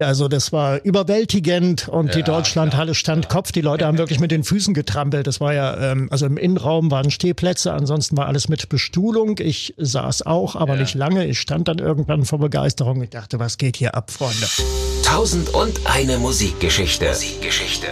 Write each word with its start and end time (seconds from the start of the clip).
Also 0.00 0.28
das 0.28 0.52
war 0.52 0.80
überwältigend 0.84 1.88
und 1.88 2.14
die 2.14 2.22
Deutschlandhalle 2.22 2.94
stand 2.94 3.28
Kopf. 3.28 3.50
Die 3.50 3.62
Leute 3.62 3.84
haben 3.84 3.98
wirklich 3.98 4.20
mit 4.20 4.30
den 4.30 4.44
Füßen 4.44 4.72
getrampelt. 4.72 5.26
Das 5.26 5.40
war 5.40 5.52
ja, 5.54 5.90
ähm, 5.90 6.06
also 6.12 6.24
im 6.26 6.36
Innenraum 6.36 6.92
waren 6.92 7.10
Stehplätze, 7.10 7.72
ansonsten 7.72 8.16
war 8.16 8.26
alles 8.26 8.48
mit 8.48 8.68
Bestuhlung. 8.68 9.38
Ich 9.40 9.74
saß 9.76 10.24
auch, 10.24 10.54
aber 10.54 10.76
Ja. 10.76 10.82
nicht 10.82 10.94
lange. 10.94 11.26
Ich 11.26 11.40
stand 11.40 11.66
dann 11.66 11.78
irgendwann 11.78 12.24
vor 12.24 12.38
Begeisterung. 12.38 13.02
Ich 13.02 13.10
dachte, 13.10 13.40
was 13.40 13.58
geht 13.58 13.76
hier 13.76 13.96
ab, 13.96 14.12
Freunde? 14.12 14.46
Tausend 15.02 15.52
und 15.52 15.80
eine 15.86 16.18
Musikgeschichte. 16.18 17.06
Musikgeschichte. 17.08 17.88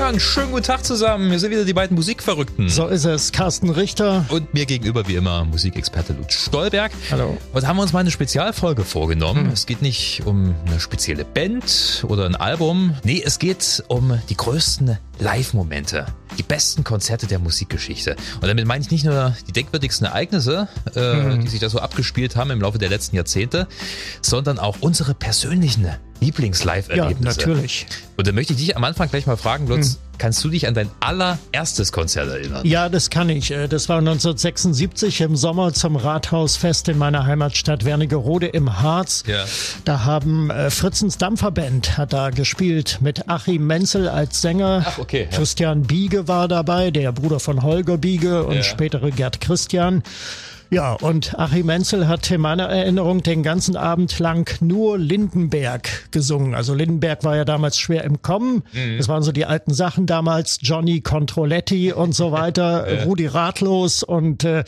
Ja, 0.00 0.08
einen 0.08 0.18
schönen 0.18 0.50
guten 0.50 0.62
Tag 0.62 0.82
zusammen. 0.82 1.30
Wir 1.30 1.38
sind 1.38 1.50
wieder 1.50 1.66
die 1.66 1.74
beiden 1.74 1.94
Musikverrückten. 1.94 2.70
So 2.70 2.86
ist 2.86 3.04
es. 3.04 3.32
Carsten 3.32 3.68
Richter. 3.68 4.24
Und 4.30 4.54
mir 4.54 4.64
gegenüber 4.64 5.06
wie 5.06 5.14
immer 5.16 5.44
Musikexperte 5.44 6.14
Lutz 6.14 6.32
Stolberg. 6.32 6.90
Hallo. 7.10 7.36
Heute 7.52 7.68
haben 7.68 7.76
wir 7.76 7.82
uns 7.82 7.92
mal 7.92 7.98
eine 7.98 8.10
Spezialfolge 8.10 8.84
vorgenommen. 8.84 9.50
Es 9.52 9.66
geht 9.66 9.82
nicht 9.82 10.22
um 10.24 10.54
eine 10.66 10.80
spezielle 10.80 11.26
Band 11.26 12.06
oder 12.08 12.24
ein 12.24 12.34
Album. 12.34 12.94
Nee, 13.04 13.22
es 13.22 13.38
geht 13.38 13.84
um 13.88 14.18
die 14.30 14.38
größten 14.38 14.96
Live-Momente. 15.20 16.06
Die 16.38 16.42
besten 16.42 16.82
Konzerte 16.84 17.26
der 17.26 17.38
Musikgeschichte. 17.38 18.16
Und 18.40 18.48
damit 18.48 18.66
meine 18.66 18.82
ich 18.82 18.90
nicht 18.90 19.04
nur 19.04 19.36
die 19.46 19.52
denkwürdigsten 19.52 20.06
Ereignisse, 20.06 20.68
äh, 20.94 21.38
die 21.38 21.48
sich 21.48 21.60
da 21.60 21.68
so 21.68 21.78
abgespielt 21.78 22.36
haben 22.36 22.50
im 22.50 22.60
Laufe 22.60 22.78
der 22.78 22.88
letzten 22.88 23.16
Jahrzehnte, 23.16 23.68
sondern 24.22 24.58
auch 24.58 24.78
unsere 24.80 25.14
persönlichen 25.14 25.84
Ja, 25.84 25.96
Lieblings-Live-Erlebnisse. 26.20 27.38
natürlich. 27.38 27.86
Und 28.16 28.26
da 28.26 28.32
möchte 28.32 28.54
ich 28.54 28.58
dich 28.58 28.76
am 28.76 28.84
Anfang 28.84 29.08
gleich 29.10 29.26
mal 29.26 29.36
fragen, 29.36 29.66
Lutz, 29.66 29.98
kannst 30.20 30.44
du 30.44 30.48
dich 30.50 30.68
an 30.68 30.74
dein 30.74 30.88
allererstes 31.00 31.90
Konzert 31.90 32.28
erinnern? 32.28 32.64
Ja, 32.64 32.88
das 32.88 33.10
kann 33.10 33.28
ich. 33.28 33.50
Äh, 33.50 33.66
Das 33.66 33.88
war 33.88 33.98
1976 33.98 35.22
im 35.22 35.34
Sommer 35.36 35.72
zum 35.72 35.96
Rathausfest 35.96 36.88
in 36.88 36.98
meiner 36.98 37.26
Heimatstadt 37.26 37.84
Wernigerode 37.84 38.46
im 38.46 38.80
Harz. 38.80 39.24
Ja. 39.26 39.44
Da 39.84 40.04
haben 40.04 40.50
äh, 40.50 40.70
Fritzens 40.70 41.18
Dampferband 41.18 41.96
hat 41.98 42.12
da 42.12 42.30
gespielt 42.30 42.98
mit 43.00 43.28
Achim 43.28 43.66
Menzel 43.66 44.08
als 44.08 44.40
Sänger. 44.42 44.84
Ach, 44.86 44.98
okay, 44.98 45.26
ja. 45.30 45.36
Christian 45.36 45.82
Biege 45.82 46.28
war 46.28 46.46
dabei, 46.46 46.90
der 46.90 47.10
Bruder 47.12 47.40
von 47.40 47.62
Holger 47.62 47.98
Biege 47.98 48.44
und 48.44 48.56
Ja. 48.56 48.62
spätere 48.62 49.10
Gerd 49.10 49.40
Christian. 49.40 50.02
Ja, 50.70 50.92
und 50.92 51.36
Achim 51.36 51.66
Menzel 51.66 52.06
hat 52.06 52.30
in 52.30 52.40
meiner 52.40 52.66
Erinnerung 52.66 53.22
den 53.24 53.42
ganzen 53.42 53.76
Abend 53.76 54.18
lang 54.20 54.48
nur 54.60 54.98
Lindenberg 54.98 56.10
gesungen. 56.12 56.54
Also 56.54 56.74
Lindenberg 56.74 57.24
war 57.24 57.36
ja 57.36 57.44
damals 57.44 57.78
schwer 57.78 58.04
im 58.04 58.22
Kommen. 58.22 58.62
Mhm. 58.72 58.98
Das 58.98 59.08
waren 59.08 59.24
so 59.24 59.32
die 59.32 59.46
alten 59.46 59.74
Sachen 59.74 60.06
damals, 60.06 60.58
Johnny 60.62 61.00
Controletti 61.00 61.92
und 61.92 62.14
so 62.14 62.30
weiter, 62.30 62.86
Rudi 63.04 63.26
Ratlos 63.26 64.04
und 64.04 64.44
äh, 64.44 64.62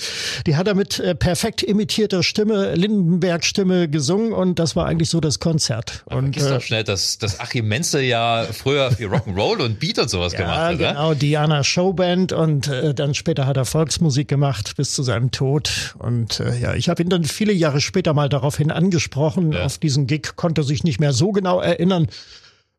die 0.46 0.56
hat 0.56 0.66
er 0.66 0.74
mit 0.74 0.98
äh, 0.98 1.14
perfekt 1.14 1.62
imitierter 1.62 2.24
Stimme, 2.24 2.74
Lindenberg-Stimme 2.74 3.88
gesungen 3.88 4.32
und 4.32 4.58
das 4.58 4.74
war 4.74 4.86
eigentlich 4.86 5.08
so 5.10 5.20
das 5.20 5.38
Konzert. 5.38 6.02
Und 6.06 6.34
Vergiss 6.34 6.46
äh, 6.46 6.50
doch 6.50 6.62
schnell, 6.62 6.84
dass, 6.84 7.18
dass 7.18 7.38
Achim 7.38 7.68
Menzel 7.68 8.02
ja 8.02 8.44
früher 8.50 8.90
für 8.90 9.06
Rock'n'Roll 9.06 9.62
und 9.62 9.78
Beat 9.78 10.00
und 10.00 10.10
sowas 10.10 10.32
gemacht 10.32 10.56
Ja, 10.56 10.64
hat, 10.64 10.72
ne? 10.72 10.78
genau, 10.78 11.14
Diana 11.14 11.62
Showband 11.62 12.32
und 12.32 12.66
äh, 12.66 12.92
dann 12.92 13.14
später 13.14 13.46
hat 13.46 13.56
er 13.56 13.64
Volksmusik 13.64 14.26
gemacht 14.26 14.74
bis 14.76 14.92
zu 14.94 15.04
seinem 15.04 15.30
Tod. 15.30 15.91
Und 15.98 16.40
äh, 16.40 16.58
ja, 16.58 16.74
ich 16.74 16.88
habe 16.88 17.02
ihn 17.02 17.08
dann 17.08 17.24
viele 17.24 17.52
Jahre 17.52 17.80
später 17.80 18.14
mal 18.14 18.28
daraufhin 18.28 18.70
angesprochen. 18.70 19.52
Ja. 19.52 19.64
Auf 19.64 19.78
diesen 19.78 20.06
Gig 20.06 20.36
konnte 20.36 20.62
sich 20.62 20.84
nicht 20.84 21.00
mehr 21.00 21.12
so 21.12 21.32
genau 21.32 21.60
erinnern. 21.60 22.08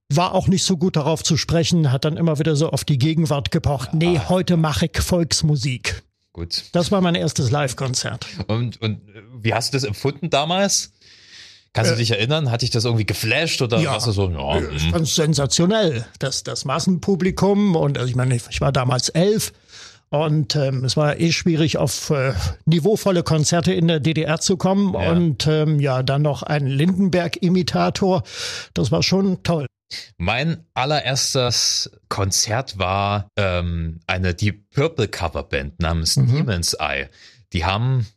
War 0.10 0.34
auch 0.34 0.48
nicht 0.48 0.64
so 0.64 0.78
gut 0.78 0.96
darauf 0.96 1.24
zu 1.24 1.38
sprechen, 1.38 1.92
hat 1.92 2.06
dann 2.06 2.18
immer 2.18 2.38
wieder 2.40 2.56
so 2.56 2.70
auf 2.70 2.84
die 2.84 2.98
Gegenwart 2.98 3.52
gepocht. 3.52 3.94
Nee, 3.94 4.20
heute 4.30 4.58
mache 4.58 4.86
ich 4.86 5.02
Volksmusik. 5.02 6.04
Gut. 6.34 6.64
Das 6.72 6.92
war 6.92 7.02
mein 7.02 7.16
erstes 7.16 7.52
Live-Konzert. 7.52 8.26
Und, 8.48 8.82
und 8.82 9.08
äh, 9.10 9.22
wie 9.42 9.54
hast 9.54 9.74
du 9.74 9.78
das 9.78 9.84
empfunden 9.84 10.30
damals? 10.30 10.92
Kannst 11.74 11.92
du 11.92 11.96
dich 11.96 12.12
erinnern? 12.12 12.52
Hat 12.52 12.62
dich 12.62 12.70
das 12.70 12.86
irgendwie 12.86 13.06
geflasht 13.06 13.62
oder 13.62 13.78
Äh. 13.80 13.84
Ja. 13.84 13.92
warst 13.94 14.06
du 14.06 14.12
so, 14.12 14.30
ja, 14.30 14.60
Ich 14.76 14.84
hm. 14.84 14.92
fand's 14.92 15.16
sensationell, 15.16 16.06
das, 16.20 16.44
das 16.44 16.66
Massenpublikum 16.66 17.76
und 17.76 17.98
also 17.98 18.10
ich 18.10 18.16
meine, 18.16 18.36
ich 18.36 18.62
war 18.62 18.72
damals 18.72 19.10
elf 19.10 19.54
und 20.14 20.56
ähm, 20.56 20.86
es 20.86 20.96
war 20.96 21.20
eh 21.20 21.32
schwierig, 21.32 21.78
auf 21.78 22.10
äh, 22.12 22.34
niveauvolle 22.66 23.24
Konzerte 23.24 23.74
in 23.74 23.88
der 23.88 24.00
DDR 24.00 24.40
zu 24.40 24.58
kommen 24.58 24.94
Ja. 24.94 25.12
und 25.12 25.48
ähm, 25.48 25.80
ja, 25.80 26.04
dann 26.04 26.22
noch 26.22 26.44
ein 26.44 26.68
Lindenberg-Imitator, 26.68 28.24
das 28.74 28.92
war 28.92 29.04
schon 29.04 29.42
toll. 29.44 29.66
mein 30.18 30.66
allererstes 30.74 31.92
Konzert 32.10 32.78
war 32.80 33.28
ähm, 33.38 34.00
eine 34.08 34.34
Deep 34.34 34.70
Purple 34.72 35.08
Coverband 35.08 35.80
namens 35.80 36.16
Mhm. 36.18 36.28
Demon's 36.36 36.74
Eye. 36.80 37.10
Die 37.54 37.66
haben 37.66 38.08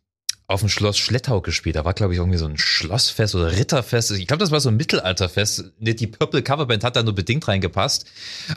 auf 0.48 0.60
dem 0.60 0.68
Schloss 0.68 0.96
Schlettau 0.96 1.40
gespielt. 1.40 1.74
Da 1.74 1.84
war, 1.84 1.92
glaube 1.92 2.12
ich, 2.12 2.18
irgendwie 2.18 2.38
so 2.38 2.46
ein 2.46 2.56
Schlossfest 2.56 3.34
oder 3.34 3.50
Ritterfest. 3.52 4.12
Ich 4.12 4.28
glaube, 4.28 4.40
das 4.40 4.52
war 4.52 4.60
so 4.60 4.68
ein 4.68 4.76
Mittelalterfest. 4.76 5.72
Die 5.78 6.06
Purple 6.06 6.42
Coverband 6.42 6.84
hat 6.84 6.94
da 6.94 7.02
nur 7.02 7.14
bedingt 7.16 7.48
reingepasst. 7.48 8.06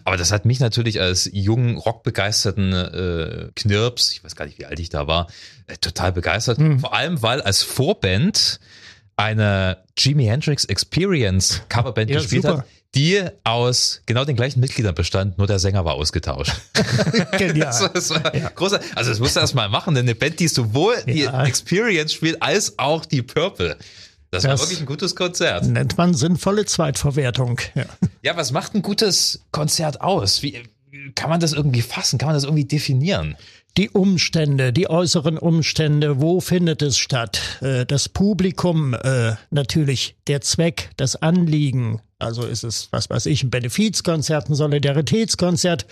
Aber 0.03 0.15
das 0.15 0.31
hat 0.31 0.45
mich 0.45 0.59
natürlich 0.59 1.01
als 1.01 1.29
jungen, 1.33 1.77
rockbegeisterten 1.77 2.73
äh, 2.73 3.49
Knirps, 3.55 4.11
ich 4.11 4.23
weiß 4.23 4.35
gar 4.35 4.45
nicht, 4.45 4.59
wie 4.59 4.65
alt 4.65 4.79
ich 4.79 4.89
da 4.89 5.07
war, 5.07 5.27
äh, 5.65 5.77
total 5.77 6.11
begeistert. 6.11 6.59
Mhm. 6.59 6.79
Vor 6.79 6.93
allem, 6.93 7.21
weil 7.23 7.41
als 7.41 7.63
Vorband 7.63 8.59
eine 9.15 9.79
Jimi 9.97 10.25
Hendrix 10.25 10.65
Experience 10.65 11.63
Coverband 11.69 12.09
Ja, 12.11 12.17
gespielt 12.19 12.43
super. 12.43 12.59
hat, 12.59 12.65
die 12.95 13.21
aus 13.43 14.01
genau 14.07 14.25
den 14.25 14.35
gleichen 14.35 14.59
Mitgliedern 14.61 14.95
bestand, 14.95 15.37
nur 15.37 15.45
der 15.47 15.59
Sänger 15.59 15.85
war 15.85 15.93
ausgetauscht. 15.93 16.53
Genial. 17.37 17.67
Also, 17.73 17.87
das 17.87 18.09
war 18.09 18.31
großer, 18.31 18.79
also 18.95 19.11
das 19.11 19.19
musst 19.19 19.35
du 19.35 19.39
erst 19.41 19.53
mal 19.55 19.69
machen, 19.69 19.93
denn 19.95 20.05
eine 20.05 20.15
Band, 20.15 20.39
die 20.39 20.47
sowohl 20.47 20.95
die 21.05 21.21
Ja. 21.21 21.43
Experience 21.45 22.13
spielt, 22.13 22.41
als 22.41 22.79
auch 22.79 23.05
die 23.05 23.21
Purple. 23.21 23.77
Das, 24.31 24.43
war 24.43 24.51
Das- 24.51 24.61
wirklich 24.61 24.79
ein 24.79 24.85
gutes 24.85 25.15
Konzert. 25.15 25.65
Nennt 25.65 25.97
man 25.97 26.13
sinnvolle 26.13 26.65
Zweitverwertung. 26.65 27.59
Ja. 27.75 27.85
Ja, 28.23 28.37
was 28.37 28.51
macht 28.51 28.73
ein 28.75 28.81
gutes 28.81 29.41
Konzert 29.51 30.01
aus? 30.01 30.41
Wie 30.43 30.63
kann 31.15 31.29
man 31.29 31.39
das 31.39 31.53
irgendwie 31.53 31.81
fassen? 31.83 32.17
Kann 32.17 32.27
man 32.29 32.35
das 32.35 32.43
irgendwie 32.43 32.65
definieren? 32.65 33.35
Die 33.77 33.89
Umstände, 33.91 34.73
die 34.73 34.89
äußeren 34.89 35.37
Umstände, 35.37 36.19
wo 36.19 36.41
findet 36.41 36.81
es 36.81 36.97
statt? 36.97 37.39
Äh, 37.61 37.85
Das 37.85 38.09
Publikum 38.09 38.93
äh, 38.95 39.33
natürlich, 39.51 40.15
der 40.27 40.41
Zweck, 40.41 40.89
das 40.97 41.15
Anliegen. 41.15 42.01
Also 42.21 42.43
ist 42.45 42.63
es, 42.65 42.89
was 42.91 43.09
weiß 43.09 43.27
ich, 43.27 43.43
ein 43.43 43.49
Benefizkonzert, 43.49 44.49
ein 44.49 44.53
Solidaritätskonzert 44.55 45.85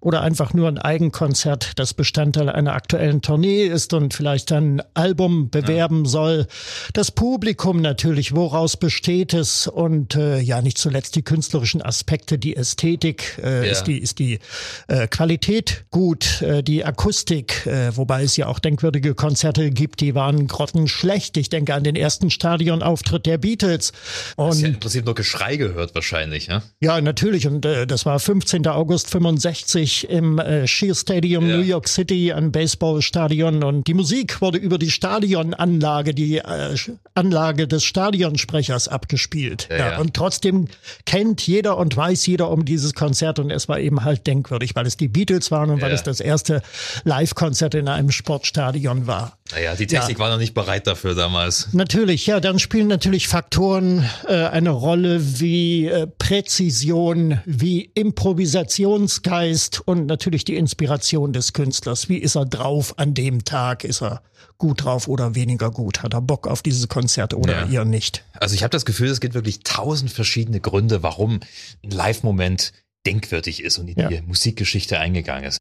oder 0.00 0.22
einfach 0.22 0.54
nur 0.54 0.68
ein 0.68 0.78
Eigenkonzert, 0.78 1.72
das 1.78 1.92
Bestandteil 1.92 2.48
einer 2.48 2.72
aktuellen 2.72 3.20
Tournee 3.20 3.64
ist 3.66 3.92
und 3.92 4.14
vielleicht 4.14 4.52
ein 4.52 4.82
Album 4.94 5.50
bewerben 5.50 6.06
soll. 6.06 6.46
Das 6.94 7.10
Publikum 7.10 7.82
natürlich, 7.82 8.34
woraus 8.34 8.78
besteht 8.78 9.34
es? 9.34 9.66
Und 9.66 10.14
äh, 10.14 10.40
ja, 10.40 10.62
nicht 10.62 10.78
zuletzt 10.78 11.14
die 11.14 11.22
künstlerischen 11.22 11.82
Aspekte, 11.82 12.38
die 12.38 12.56
Ästhetik, 12.56 13.38
äh, 13.44 13.66
Ja. 13.66 13.72
ist 13.72 13.84
die, 13.84 13.98
ist 13.98 14.18
die 14.18 14.38
äh, 14.88 15.06
Qualität 15.08 15.84
gut, 15.90 16.40
äh, 16.40 16.62
die 16.62 16.86
Akustik, 16.86 17.66
äh, 17.66 17.94
wobei 17.94 18.22
es 18.22 18.38
ja 18.38 18.46
auch 18.46 18.60
denkwürdige 18.60 19.14
Konzerte 19.14 19.70
gibt, 19.70 20.00
die 20.00 20.14
waren 20.14 20.46
grottenschlecht. 20.46 21.36
Ich 21.36 21.50
denke 21.50 21.74
an 21.74 21.84
den 21.84 21.96
ersten 21.96 22.30
Stadionauftritt 22.30 23.26
der 23.26 23.36
Beatles. 23.36 23.92
Hast 24.38 24.60
ja 24.62 24.68
Und 24.68 24.74
im 24.74 24.80
Prinzip 24.80 25.04
nur 25.04 25.14
Geschrei 25.14 25.65
gehört 25.68 25.94
wahrscheinlich, 25.94 26.46
ja? 26.46 26.62
ja, 26.80 27.00
natürlich. 27.00 27.46
Und 27.46 27.64
äh, 27.64 27.86
das 27.86 28.06
war 28.06 28.18
15. 28.18 28.66
August 28.66 29.10
65 29.10 30.08
im 30.08 30.38
äh, 30.38 30.66
Shea 30.66 30.94
Stadium 30.94 31.48
Ja. 31.48 31.56
New 31.56 31.62
York 31.62 31.88
City, 31.88 32.32
ein 32.32 32.52
Baseballstadion. 32.52 33.62
Und 33.64 33.86
die 33.86 33.94
Musik 33.94 34.40
wurde 34.40 34.58
über 34.58 34.78
die 34.78 34.90
Stadionanlage, 34.90 36.14
die 36.14 36.38
äh, 36.38 36.76
Anlage 37.14 37.66
des 37.66 37.84
Stadionsprechers 37.84 38.88
abgespielt. 38.88 39.68
Ja, 39.70 39.76
ja. 39.76 39.98
Und 39.98 40.14
trotzdem 40.14 40.68
kennt 41.04 41.46
jeder 41.46 41.76
und 41.78 41.96
weiß 41.96 42.26
jeder 42.26 42.50
um 42.50 42.64
dieses 42.64 42.94
Konzert. 42.94 43.38
Und 43.38 43.50
es 43.50 43.68
war 43.68 43.80
eben 43.80 44.04
halt 44.04 44.26
denkwürdig, 44.26 44.74
weil 44.74 44.86
es 44.86 44.96
die 44.96 45.08
Beatles 45.08 45.50
waren 45.50 45.70
und 45.70 45.80
weil 45.80 45.92
es 45.92 46.02
das 46.02 46.20
erste 46.20 46.62
Live-Konzert 47.04 47.74
in 47.74 47.88
einem 47.88 48.10
Sportstadion 48.10 49.06
war. 49.06 49.38
Naja, 49.52 49.76
die 49.76 49.86
Technik 49.86 50.18
war 50.18 50.28
noch 50.30 50.38
nicht 50.38 50.54
bereit 50.54 50.86
dafür 50.86 51.14
damals. 51.14 51.72
Natürlich, 51.72 52.26
ja, 52.26 52.40
dann 52.40 52.58
spielen 52.58 52.88
natürlich 52.88 53.28
Faktoren 53.28 54.04
äh, 54.26 54.34
eine 54.46 54.70
Rolle 54.70 55.40
wie 55.40 55.86
äh, 55.86 56.06
Präzision, 56.06 57.40
wie 57.46 57.82
Improvisationsgeist 57.94 59.80
und 59.86 60.06
natürlich 60.06 60.44
die 60.44 60.56
Inspiration 60.56 61.32
des 61.32 61.52
Künstlers. 61.52 62.08
Wie 62.08 62.18
ist 62.18 62.34
er 62.36 62.44
drauf 62.44 62.98
an 62.98 63.14
dem 63.14 63.44
Tag? 63.44 63.84
Ist 63.84 64.02
er 64.02 64.22
gut 64.58 64.84
drauf 64.84 65.06
oder 65.08 65.34
weniger 65.34 65.70
gut? 65.70 66.02
Hat 66.02 66.14
er 66.14 66.20
Bock 66.22 66.46
auf 66.46 66.62
dieses 66.62 66.88
Konzert 66.88 67.34
oder 67.34 67.66
Ja. 67.66 67.68
eher 67.70 67.84
nicht? 67.84 68.24
Also 68.34 68.54
ich 68.54 68.62
habe 68.62 68.70
das 68.70 68.84
Gefühl, 68.84 69.08
es 69.08 69.20
gibt 69.20 69.34
wirklich 69.34 69.60
tausend 69.60 70.10
verschiedene 70.10 70.60
Gründe, 70.60 71.02
warum 71.02 71.40
ein 71.84 71.90
Live-Moment 71.90 72.72
denkwürdig 73.06 73.62
ist 73.62 73.78
und 73.78 73.88
in 73.88 73.98
Ja. 73.98 74.08
die 74.08 74.22
Musikgeschichte 74.22 74.98
eingegangen 74.98 75.44
ist. 75.44 75.58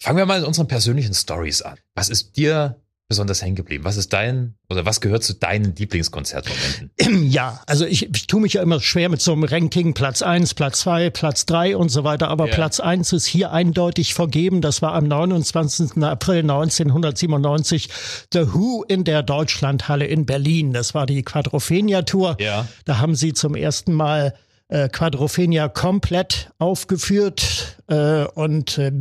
Fangen 0.00 0.18
wir 0.18 0.26
mal 0.26 0.38
in 0.40 0.44
unseren 0.44 0.68
persönlichen 0.68 1.14
Stories 1.14 1.62
an. 1.62 1.76
Was 1.94 2.08
ist 2.08 2.36
dir 2.36 2.76
besonders 3.08 3.40
hängen 3.42 3.56
geblieben? 3.56 3.84
Was 3.84 3.96
ist 3.96 4.12
dein 4.12 4.54
oder 4.68 4.84
was 4.84 5.00
gehört 5.00 5.24
zu 5.24 5.34
deinen 5.34 5.74
Lieblingskonzertmomenten? 5.74 6.90
Ja, 7.30 7.62
also 7.66 7.86
ich, 7.86 8.08
ich 8.14 8.26
tue 8.26 8.40
mich 8.40 8.54
ja 8.54 8.62
immer 8.62 8.80
schwer 8.80 9.08
mit 9.08 9.22
so 9.22 9.32
einem 9.32 9.44
Ranking, 9.44 9.94
Platz 9.94 10.22
eins, 10.22 10.54
Platz 10.54 10.80
zwei, 10.80 11.08
Platz 11.10 11.46
drei 11.46 11.76
und 11.76 11.88
so 11.88 12.04
weiter, 12.04 12.28
aber 12.28 12.48
Ja. 12.48 12.54
Platz 12.54 12.80
eins 12.80 13.12
ist 13.12 13.26
hier 13.26 13.50
eindeutig 13.50 14.14
vergeben. 14.14 14.60
Das 14.60 14.82
war 14.82 14.92
am 14.94 15.08
29. 15.08 16.02
April 16.02 16.40
1997 16.40 17.88
The 18.32 18.52
Who 18.52 18.84
in 18.86 19.04
der 19.04 19.22
Deutschlandhalle 19.22 20.06
in 20.06 20.26
Berlin. 20.26 20.72
Das 20.72 20.94
war 20.94 21.06
die 21.06 21.22
Quadrophenia 21.22 22.02
Tour. 22.02 22.36
Ja. 22.40 22.68
Da 22.84 22.98
haben 22.98 23.14
sie 23.14 23.32
zum 23.32 23.54
ersten 23.54 23.94
Mal 23.94 24.34
äh, 24.68 24.88
Quadrophenia 24.88 25.68
komplett 25.68 26.50
aufgeführt 26.58 27.77
äh, 27.88 28.24
und 28.34 28.78
äh, 28.78 28.92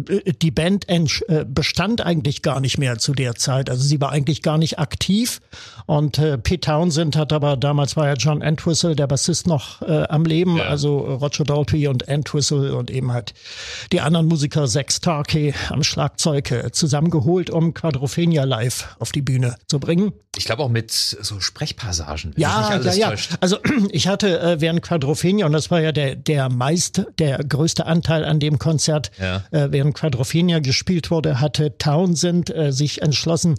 die 0.42 0.52
Band 0.52 0.86
äh, 0.88 1.46
bestand 1.46 2.02
eigentlich 2.02 2.42
gar 2.42 2.60
nicht 2.60 2.78
mehr 2.78 2.98
zu 2.98 3.14
der 3.14 3.36
Zeit. 3.36 3.70
Also 3.70 3.84
sie 3.84 4.02
war 4.02 4.12
eigentlich 4.12 4.42
gar 4.42 4.58
nicht 4.58 4.80
aktiv 4.80 5.40
und 5.86 6.18
äh, 6.20 6.38
Pete 6.38 6.62
Townsend 6.62 7.16
hat 7.16 7.32
aber 7.34 7.58
damals 7.58 7.96
war 7.96 8.08
ja 8.08 8.14
John 8.14 8.42
Entwistle, 8.42 8.96
der 8.96 9.08
Bassist, 9.08 9.48
noch 9.48 9.82
äh, 9.82 10.04
am 10.10 10.26
Leben, 10.26 10.58
Ja. 10.58 10.64
also 10.66 11.00
Roger 11.00 11.44
Daltrey 11.44 11.88
und 11.88 12.08
Entwistle 12.08 12.76
und 12.76 12.90
eben 12.90 13.12
halt 13.12 13.34
die 13.92 14.02
anderen 14.02 14.28
Musiker 14.28 14.68
Zack 14.68 14.92
Starkey 14.92 15.54
am 15.70 15.84
Schlagzeug 15.84 16.52
äh, 16.52 16.72
zusammengeholt, 16.72 17.50
um 17.50 17.74
Quadrophenia 17.74 18.44
live 18.46 18.96
auf 19.00 19.12
die 19.12 19.22
Bühne 19.22 19.56
zu 19.68 19.80
bringen. 19.80 20.14
Ich 20.38 20.46
glaube 20.46 20.64
auch 20.64 20.70
mit 20.70 20.92
so 20.92 21.40
Sprechpassagen. 21.40 22.34
Ja, 22.38 22.78
nicht 22.78 22.86
ja, 22.86 22.94
ja. 22.94 23.10
täuscht. 23.10 23.32
Also 23.42 23.58
ich 23.92 24.08
hatte 24.08 24.40
äh, 24.40 24.62
während 24.62 24.82
Quadrophenia, 24.82 25.46
und 25.46 25.52
das 25.52 25.72
war 25.72 25.82
ja 25.82 25.92
der, 25.92 26.16
der 26.16 26.50
meist, 26.50 27.04
der 27.18 27.40
größte 27.40 27.86
Anteil 27.86 28.24
an 28.24 28.40
dem 28.40 28.60
Konzert, 28.60 28.77
Ja. 29.20 29.44
äh, 29.52 29.72
während 29.72 29.96
Quadrophenia 29.96 30.60
gespielt 30.60 31.12
wurde, 31.12 31.42
hatte 31.42 31.78
Townsend 31.78 32.54
äh, 32.56 32.72
sich 32.72 33.02
entschlossen, 33.02 33.56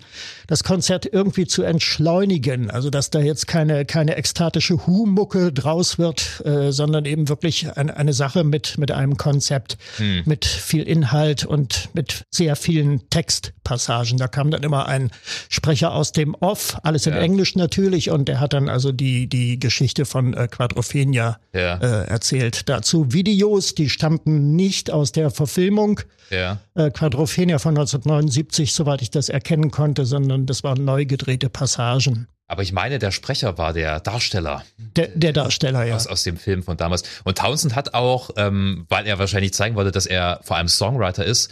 das 0.49 0.65
Konzert 0.65 1.07
irgendwie 1.07 1.47
zu 1.47 1.63
entschleunigen. 1.63 2.71
Also 2.71 2.91
dass 2.91 3.11
da 3.11 3.21
jetzt 3.21 3.47
keine, 3.47 3.85
keine 3.85 4.17
ekstatische 4.17 4.87
Hu-Mucke 4.87 5.53
draus 5.53 5.99
wird, 5.99 6.43
äh, 6.45 6.73
sondern 6.73 7.05
eben 7.05 7.29
wirklich 7.29 7.77
eine, 7.77 7.97
eine 7.97 8.13
Sache 8.13 8.43
mit, 8.43 8.77
mit 8.79 8.91
einem 8.91 9.17
Konzept, 9.17 9.79
mit 10.25 10.45
viel 10.47 10.83
Inhalt 10.83 11.45
und 11.45 11.91
mit 11.93 12.25
sehr 12.31 12.57
vielen 12.57 13.09
Textpassagen. 13.11 14.17
Da 14.19 14.27
kam 14.27 14.51
dann 14.51 14.63
immer 14.63 14.87
ein 14.87 15.11
Sprecher 15.51 15.93
aus 15.93 16.13
dem 16.13 16.35
Off, 16.35 16.79
alles 16.83 17.07
in 17.07 17.13
Ja. 17.13 17.21
Englisch 17.21 17.55
natürlich, 17.55 18.11
und 18.11 18.27
der 18.29 18.41
hat 18.41 18.53
dann 18.55 18.69
also 18.69 18.91
die, 18.91 19.29
die 19.29 19.59
Geschichte 19.61 20.07
von 20.07 20.33
äh, 20.35 20.49
Quadrophenia 20.49 21.39
Ja. 21.53 21.77
äh, 21.77 22.07
erzählt. 22.09 22.69
Dazu 22.69 23.13
Videos, 23.13 23.75
die 23.75 23.91
stammten 23.91 24.57
nicht 24.57 24.91
aus 24.91 25.13
der 25.13 25.31
Verfilmung 25.31 26.01
Ja. 26.31 26.59
äh, 26.75 26.91
Quadrophenia 26.91 27.59
von 27.59 27.77
1979, 27.77 28.73
soweit 28.73 29.03
ich 29.03 29.11
das 29.11 29.29
erkennen 29.29 29.71
konnte, 29.71 30.07
sondern 30.07 30.38
das 30.47 30.65
waren 30.65 30.85
neu 30.85 31.07
gedrehte 31.07 31.49
Passagen. 31.49 32.29
Aber 32.47 32.63
ich 32.63 32.73
meine, 32.73 32.99
der 32.99 33.11
Sprecher 33.11 33.59
war 33.59 33.75
der 33.75 34.01
Darsteller 34.01 34.65
Der, 34.97 35.09
der 35.09 35.35
Darsteller, 35.35 35.85
ja. 35.85 35.95
aus, 35.95 36.07
aus 36.07 36.23
dem 36.23 36.39
Film 36.39 36.63
von 36.63 36.79
damals. 36.79 37.03
Und 37.25 37.39
Townsend 37.39 37.77
hat 37.77 37.93
auch, 37.93 38.31
ähm, 38.37 38.87
weil 38.89 39.07
er 39.07 39.19
wahrscheinlich 39.19 39.53
zeigen 39.53 39.77
wollte, 39.77 39.91
dass 39.93 40.07
er 40.07 40.41
vor 40.43 40.57
allem 40.57 40.69
Songwriter 40.69 41.25
ist, 41.25 41.51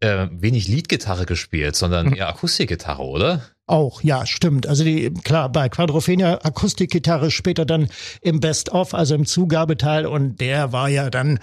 äh, 0.00 0.28
wenig 0.30 0.68
Leadgitarre 0.68 1.26
gespielt, 1.26 1.74
sondern 1.74 2.12
eher 2.12 2.28
Akustikgitarre, 2.28 3.02
oder? 3.02 3.42
Auch, 3.68 4.02
ja, 4.02 4.26
stimmt. 4.26 4.66
Also 4.66 4.82
die, 4.82 5.10
klar, 5.10 5.50
bei 5.50 5.68
Quadrophenia 5.68 6.40
Akustikgitarre 6.42 7.30
später 7.30 7.64
dann 7.64 7.88
im 8.22 8.40
Best-of, 8.40 8.94
also 8.94 9.14
im 9.14 9.26
Zugabeteil 9.26 10.06
und 10.06 10.40
der 10.40 10.72
war 10.72 10.88
ja 10.88 11.10
dann 11.10 11.38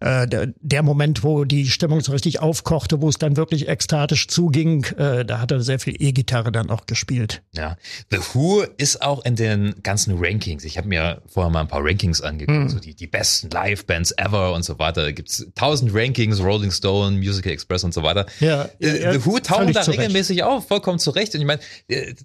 äh, 0.00 0.26
der, 0.26 0.54
der 0.60 0.82
Moment, 0.82 1.22
wo 1.22 1.44
die 1.44 1.68
Stimmung 1.68 2.00
so 2.00 2.12
richtig 2.12 2.40
aufkochte, 2.40 3.02
wo 3.02 3.08
es 3.08 3.18
dann 3.18 3.36
wirklich 3.36 3.68
ekstatisch 3.68 4.26
zuging. 4.28 4.84
Äh, 4.96 5.24
da 5.24 5.40
hat 5.40 5.50
er 5.50 5.60
sehr 5.60 5.78
viel 5.78 5.94
E-Gitarre 5.98 6.50
dann 6.50 6.70
auch 6.70 6.86
gespielt. 6.86 7.42
Ja. 7.52 7.76
The 8.10 8.18
Who 8.32 8.62
ist 8.78 9.02
auch 9.02 9.24
in 9.24 9.36
den 9.36 9.74
ganzen 9.82 10.16
Rankings. 10.18 10.64
Ich 10.64 10.78
habe 10.78 10.88
mir 10.88 11.20
vorher 11.26 11.50
mal 11.50 11.60
ein 11.60 11.68
paar 11.68 11.84
Rankings 11.84 12.22
angeguckt, 12.22 12.70
so 12.70 12.78
die, 12.78 12.94
die 12.94 13.06
besten 13.06 13.50
Live-Bands 13.50 14.14
ever 14.16 14.54
und 14.54 14.64
so 14.64 14.78
weiter. 14.78 15.02
Da 15.02 15.12
gibt's 15.12 15.46
tausend 15.54 15.94
Rankings, 15.94 16.40
Rolling 16.42 16.70
Stone, 16.70 17.18
Musical 17.18 17.52
Express 17.52 17.84
und 17.84 17.92
so 17.92 18.02
weiter. 18.02 18.26
Ja, 18.40 18.68
Äh, 18.80 19.02
ja, 19.02 19.12
The 19.12 19.24
Who 19.24 19.38
tauchen 19.40 19.72
völlig 19.72 19.76
da 19.76 19.82
regelmäßig 19.82 20.42
auf, 20.42 20.68
vollkommen 20.68 20.98
zu 20.98 21.10
Recht. 21.10 21.34
Und 21.34 21.40
ich 21.40 21.46
meine, 21.46 21.60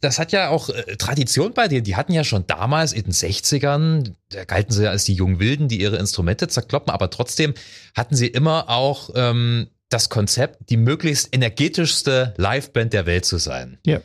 das 0.01 0.19
hat 0.19 0.31
ja 0.31 0.49
auch 0.49 0.69
äh, 0.69 0.95
Tradition 0.97 1.53
bei 1.53 1.67
denen. 1.67 1.83
Die 1.83 1.95
hatten 1.95 2.13
ja 2.13 2.23
schon 2.23 2.45
damals 2.47 2.93
in 2.93 3.03
den 3.03 3.13
60ern, 3.13 4.13
da 4.29 4.45
galten 4.45 4.73
sie 4.73 4.83
ja 4.83 4.89
als 4.89 5.03
die 5.05 5.13
jungen 5.13 5.39
Wilden, 5.39 5.67
die 5.67 5.81
ihre 5.81 5.97
Instrumente 5.97 6.47
zerkloppen, 6.47 6.93
aber 6.93 7.09
trotzdem 7.09 7.53
hatten 7.95 8.15
sie 8.15 8.27
immer 8.27 8.69
auch 8.69 9.09
ähm, 9.15 9.67
das 9.89 10.09
Konzept, 10.09 10.69
die 10.69 10.77
möglichst 10.77 11.29
energetischste 11.33 12.33
Liveband 12.37 12.93
der 12.93 13.05
Welt 13.05 13.25
zu 13.25 13.37
sein. 13.37 13.77
Ja. 13.85 13.99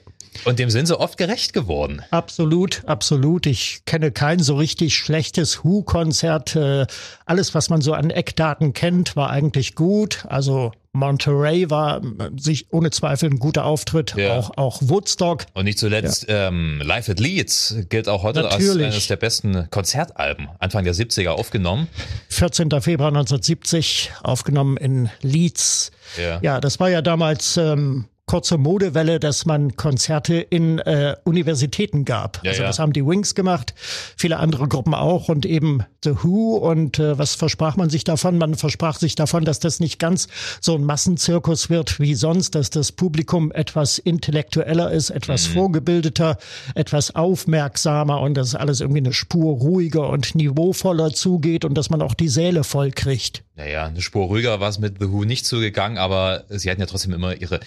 Und 0.44 0.58
dem 0.58 0.70
sind 0.70 0.86
sie 0.86 0.98
oft 0.98 1.16
gerecht 1.16 1.52
geworden. 1.52 2.02
Absolut, 2.10 2.82
absolut. 2.86 3.46
Ich 3.46 3.82
kenne 3.86 4.12
kein 4.12 4.40
so 4.40 4.56
richtig 4.56 4.94
schlechtes 4.94 5.64
Who-Konzert. 5.64 6.56
Äh, 6.56 6.86
Alles, 7.24 7.54
was 7.54 7.70
man 7.70 7.80
so 7.80 7.94
an 7.94 8.10
Eckdaten 8.10 8.72
kennt, 8.72 9.16
war 9.16 9.30
eigentlich 9.30 9.74
gut. 9.74 10.24
Also 10.28 10.72
Monterey 10.96 11.70
war 11.70 12.02
äh, 12.02 12.30
sich 12.36 12.72
ohne 12.72 12.90
Zweifel 12.90 13.30
ein 13.30 13.38
guter 13.38 13.64
Auftritt. 13.64 14.14
Ja. 14.16 14.38
Auch, 14.38 14.56
auch 14.56 14.78
Woodstock. 14.82 15.46
Und 15.54 15.64
nicht 15.64 15.78
zuletzt 15.78 16.26
ähm, 16.28 16.80
Live 16.82 17.08
at 17.08 17.20
Leeds 17.20 17.76
gilt 17.88 18.08
auch 18.08 18.22
heute 18.22 18.42
Natürlich. 18.42 18.84
als 18.86 18.94
eines 18.94 19.06
der 19.08 19.16
besten 19.16 19.70
Konzertalben, 19.70 20.48
Anfang 20.58 20.84
der 20.84 20.94
70er 20.94 21.30
aufgenommen. 21.30 21.88
14. 22.30 22.70
Februar 22.80 23.08
1970 23.08 24.12
aufgenommen 24.22 24.76
in 24.76 25.10
Leeds. 25.22 25.90
Ja. 26.20 26.40
Ja, 26.42 26.60
das 26.60 26.80
war 26.80 26.88
ja 26.88 27.02
damals 27.02 27.56
ähm, 27.56 28.06
kurze 28.26 28.58
Modewelle, 28.58 29.20
dass 29.20 29.46
man 29.46 29.76
Konzerte 29.76 30.34
in 30.34 30.80
äh, 30.80 31.14
Universitäten 31.22 32.04
gab. 32.04 32.40
Ja, 32.42 32.50
also 32.50 32.62
ja. 32.62 32.68
das 32.68 32.80
haben 32.80 32.92
die 32.92 33.06
Wings 33.06 33.36
gemacht, 33.36 33.72
viele 34.16 34.38
andere 34.38 34.66
Gruppen 34.66 34.94
auch 34.94 35.28
und 35.28 35.46
eben 35.46 35.84
The 36.02 36.24
Who. 36.24 36.56
Und 36.56 36.98
äh, 36.98 37.16
was 37.18 37.36
versprach 37.36 37.76
man 37.76 37.88
sich 37.88 38.02
davon? 38.02 38.36
Man 38.38 38.56
versprach 38.56 38.98
sich 38.98 39.14
davon, 39.14 39.44
dass 39.44 39.60
das 39.60 39.78
nicht 39.78 40.00
ganz 40.00 40.26
so 40.60 40.74
ein 40.74 40.84
Massenzirkus 40.84 41.70
wird 41.70 42.00
wie 42.00 42.16
sonst, 42.16 42.56
dass 42.56 42.70
das 42.70 42.90
Publikum 42.90 43.52
etwas 43.52 43.98
intellektueller 43.98 44.90
ist, 44.90 45.10
etwas 45.10 45.46
vorgebildeter, 45.46 46.36
etwas 46.74 47.14
aufmerksamer 47.14 48.20
und 48.20 48.34
dass 48.34 48.56
alles 48.56 48.80
irgendwie 48.80 49.00
eine 49.00 49.12
Spur 49.12 49.56
ruhiger 49.58 50.08
und 50.08 50.34
niveauvoller 50.34 51.12
zugeht 51.12 51.64
und 51.64 51.74
dass 51.74 51.90
man 51.90 52.02
auch 52.02 52.14
die 52.14 52.28
Säle 52.28 52.64
voll 52.64 52.90
kriegt. 52.90 53.44
Naja, 53.56 53.86
eine 53.86 54.02
Spur 54.02 54.26
ruhiger 54.26 54.60
war 54.60 54.68
es 54.68 54.78
mit 54.78 54.96
The 55.00 55.10
Who 55.10 55.24
nicht 55.24 55.46
zugegangen, 55.46 55.96
aber 55.96 56.44
sie 56.50 56.70
hatten 56.70 56.80
ja 56.80 56.86
trotzdem 56.86 57.14
immer 57.14 57.40
ihre 57.40 57.60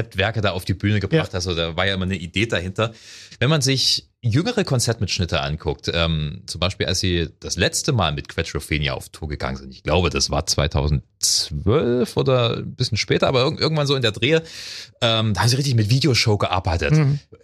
Konzeptwerke 0.00 0.40
da 0.40 0.50
auf 0.52 0.64
die 0.64 0.74
Bühne 0.74 1.00
gebracht. 1.00 1.32
Ja. 1.32 1.36
Also 1.36 1.54
da 1.54 1.76
war 1.76 1.86
ja 1.86 1.94
immer 1.94 2.04
eine 2.04 2.16
Idee 2.16 2.46
dahinter. 2.46 2.92
Wenn 3.38 3.50
man 3.50 3.60
sich 3.60 4.08
jüngere 4.22 4.64
Konzertmitschnitte 4.64 5.40
anguckt, 5.40 5.90
ähm, 5.92 6.42
zum 6.46 6.60
Beispiel 6.60 6.86
als 6.86 7.00
sie 7.00 7.30
das 7.40 7.56
letzte 7.56 7.92
Mal 7.92 8.12
mit 8.12 8.28
Quadrophenia 8.28 8.92
auf 8.92 9.08
Tour 9.08 9.28
gegangen 9.28 9.56
sind, 9.56 9.72
ich 9.72 9.82
glaube, 9.82 10.10
das 10.10 10.28
war 10.30 10.44
2012 10.46 12.16
oder 12.16 12.58
ein 12.58 12.74
bisschen 12.74 12.98
später, 12.98 13.28
aber 13.28 13.44
irg 13.44 13.60
irgendwann 13.60 13.86
so 13.86 13.94
in 13.94 14.02
der 14.02 14.12
Drehe, 14.12 14.42
ähm, 15.00 15.32
da 15.32 15.40
haben 15.40 15.48
sie 15.48 15.56
richtig 15.56 15.74
mit 15.74 15.88
Videoshow 15.88 16.36
gearbeitet. 16.36 16.92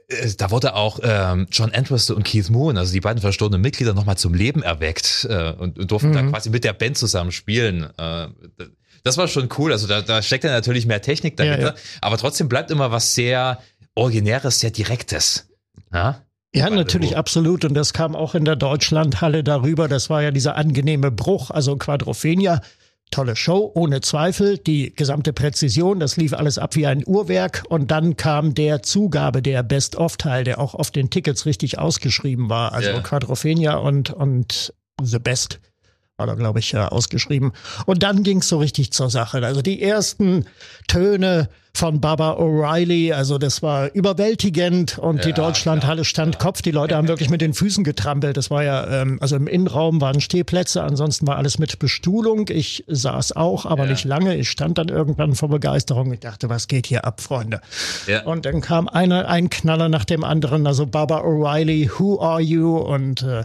Äh, 0.08 0.32
Da 0.36 0.50
wurde 0.50 0.74
auch 0.74 1.00
ähm, 1.02 1.46
John 1.50 1.72
Entwistle 1.72 2.14
und 2.14 2.24
Keith 2.24 2.50
Moon, 2.50 2.76
also 2.76 2.92
die 2.92 3.00
beiden 3.00 3.20
verstorbenen 3.22 3.62
Mitglieder, 3.62 3.94
nochmal 3.94 4.18
zum 4.18 4.34
Leben 4.34 4.62
erweckt 4.62 5.26
äh, 5.30 5.52
und, 5.52 5.78
und 5.78 5.90
durften 5.90 6.12
da 6.12 6.22
quasi 6.22 6.50
mit 6.50 6.64
der 6.64 6.74
Band 6.74 6.98
zusammen 6.98 7.32
spielen. 7.32 7.88
Äh, 7.98 8.28
das 9.06 9.16
war 9.18 9.28
schon 9.28 9.48
cool. 9.58 9.72
Also 9.72 9.86
da, 9.86 10.02
da 10.02 10.20
steckt 10.20 10.44
ja 10.44 10.50
natürlich 10.50 10.86
mehr 10.86 11.00
Technik 11.00 11.36
dahinter, 11.36 11.60
Ja, 11.60 11.66
ja. 11.68 11.74
aber 12.00 12.18
trotzdem 12.18 12.48
bleibt 12.48 12.70
immer 12.70 12.90
was 12.90 13.14
sehr 13.14 13.58
Originäres, 13.94 14.60
sehr 14.60 14.70
Direktes. 14.70 15.48
Ja, 15.92 16.22
Ja, 16.54 16.68
natürlich 16.70 17.16
absolut. 17.16 17.64
Und 17.64 17.74
das 17.74 17.92
kam 17.92 18.14
auch 18.16 18.34
in 18.34 18.44
der 18.44 18.56
Deutschlandhalle 18.56 19.44
darüber. 19.44 19.88
Das 19.88 20.10
war 20.10 20.22
ja 20.22 20.30
dieser 20.30 20.56
angenehme 20.56 21.10
Bruch. 21.10 21.50
Also 21.50 21.76
Quadrophenia, 21.76 22.60
tolle 23.10 23.36
Show, 23.36 23.70
ohne 23.74 24.00
Zweifel. 24.00 24.58
Die 24.58 24.94
gesamte 24.94 25.32
Präzision, 25.32 26.00
das 26.00 26.16
lief 26.16 26.32
alles 26.34 26.58
ab 26.58 26.74
wie 26.76 26.86
ein 26.86 27.04
Uhrwerk. 27.06 27.62
Und 27.68 27.90
dann 27.90 28.16
kam 28.16 28.54
der 28.54 28.82
Zugabe, 28.82 29.40
der 29.40 29.62
Best-of-Teil, 29.62 30.44
der 30.44 30.58
auch 30.58 30.74
auf 30.74 30.90
den 30.90 31.10
Tickets 31.10 31.46
richtig 31.46 31.78
ausgeschrieben 31.78 32.50
war. 32.50 32.72
Also 32.72 32.90
Ja. 32.90 33.00
Quadrophenia 33.00 33.76
und, 33.76 34.10
und 34.10 34.74
The 35.02 35.18
Best 35.18 35.60
war 36.16 36.26
da, 36.26 36.34
glaube 36.34 36.60
ich, 36.60 36.76
ausgeschrieben. 36.76 37.52
Und 37.84 38.02
dann 38.02 38.22
ging's 38.22 38.48
so 38.48 38.58
richtig 38.58 38.92
zur 38.92 39.10
Sache. 39.10 39.44
Also 39.44 39.62
die 39.62 39.82
ersten 39.82 40.46
Töne 40.88 41.48
von 41.76 42.00
Baba 42.00 42.32
O'Reilly, 42.38 43.12
also 43.12 43.36
das 43.36 43.62
war 43.62 43.92
überwältigend 43.94 44.98
und 44.98 45.24
die 45.24 45.28
Ja, 45.30 45.34
Deutschlandhalle 45.36 46.04
stand 46.04 46.38
Kopf. 46.38 46.62
Die 46.62 46.70
Leute 46.70 46.96
haben 46.96 47.06
wirklich 47.06 47.28
mit 47.28 47.42
den 47.42 47.52
Füßen 47.52 47.84
getrampelt. 47.84 48.36
Das 48.38 48.50
war 48.50 48.64
ja, 48.64 49.02
ähm, 49.02 49.18
also 49.20 49.36
im 49.36 49.46
Innenraum 49.46 50.00
waren 50.00 50.20
Stehplätze, 50.22 50.82
ansonsten 50.82 51.26
war 51.26 51.36
alles 51.36 51.58
mit 51.58 51.78
Bestuhlung. 51.78 52.46
Ich 52.48 52.84
saß 52.86 53.36
auch, 53.36 53.66
aber 53.66 53.84
Ja. 53.84 53.90
nicht 53.90 54.04
lange. 54.04 54.36
Ich 54.36 54.48
stand 54.48 54.78
dann 54.78 54.88
irgendwann 54.88 55.34
vor 55.34 55.50
Begeisterung. 55.50 56.12
Ich 56.14 56.20
dachte, 56.20 56.48
was 56.48 56.66
geht 56.66 56.86
hier 56.86 57.04
ab, 57.04 57.20
Freunde? 57.20 57.60
Und 58.24 58.46
dann 58.46 58.62
kam 58.62 58.88
einer, 58.88 59.28
ein 59.28 59.50
Knaller 59.50 59.90
nach 59.90 60.06
dem 60.06 60.24
anderen, 60.24 60.66
also 60.66 60.86
Baba 60.86 61.20
O'Reilly, 61.20 61.90
Who 61.98 62.20
Are 62.20 62.40
You? 62.40 62.78
Und 62.78 63.22
äh, 63.22 63.44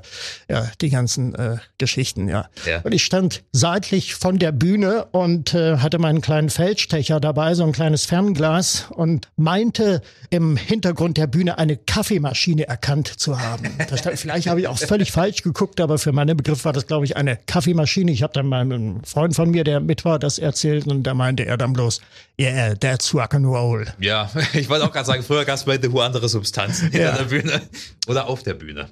ja, 0.49 0.67
die 0.79 0.89
ganzen 0.89 1.35
äh, 1.35 1.57
Geschichten, 1.77 2.29
ja. 2.29 2.45
Und 2.83 2.93
ich 2.93 3.03
stand 3.03 3.43
seitlich 3.51 4.15
von 4.15 4.39
der 4.39 4.53
Bühne 4.53 5.05
und 5.11 5.53
äh, 5.53 5.77
hatte 5.77 5.99
meinen 5.99 6.21
kleinen 6.21 6.49
Feldstecher 6.49 7.19
dabei, 7.19 7.55
so 7.55 7.63
ein 7.63 7.73
kleines 7.73 8.05
Fernglas 8.21 8.85
und 8.91 9.29
meinte 9.35 10.01
im 10.29 10.55
Hintergrund 10.55 11.17
der 11.17 11.25
Bühne 11.25 11.57
eine 11.57 11.75
Kaffeemaschine 11.75 12.67
erkannt 12.67 13.07
zu 13.07 13.39
haben. 13.39 13.67
Das, 13.89 14.01
vielleicht 14.19 14.47
habe 14.47 14.59
ich 14.61 14.67
auch 14.67 14.77
völlig 14.77 15.11
falsch 15.11 15.41
geguckt, 15.41 15.79
aber 15.81 15.97
für 15.97 16.11
meinen 16.11 16.37
Begriff 16.37 16.63
war 16.63 16.71
das, 16.71 16.85
glaube 16.85 17.05
ich, 17.05 17.17
eine 17.17 17.37
Kaffeemaschine. 17.47 18.11
Ich 18.11 18.21
habe 18.21 18.33
dann 18.33 18.45
meinem 18.45 19.03
Freund 19.03 19.35
von 19.35 19.49
mir, 19.49 19.63
der 19.63 19.79
mit 19.79 20.05
war, 20.05 20.19
das 20.19 20.37
erzählt 20.37 20.85
und 20.87 21.03
da 21.03 21.15
meinte 21.15 21.45
er 21.45 21.57
dann 21.57 21.73
bloß, 21.73 22.01
yeah, 22.39 22.75
that's 22.75 23.11
rock 23.13 23.33
and 23.33 23.47
roll. 23.47 23.87
Ja, 23.99 24.29
ich 24.53 24.69
wollte 24.69 24.85
auch 24.85 24.91
gerade 24.91 25.07
sagen, 25.07 25.23
früher 25.23 25.43
gab 25.43 25.55
es 25.55 25.63
bei 25.63 25.79
The 25.81 25.91
Who 25.91 26.01
andere 26.01 26.29
Substanzen 26.29 26.91
hinter 26.91 26.99
Ja. 27.11 27.17
der 27.17 27.23
Bühne 27.25 27.61
oder 28.07 28.27
auf 28.27 28.43
der 28.43 28.53
Bühne. 28.53 28.89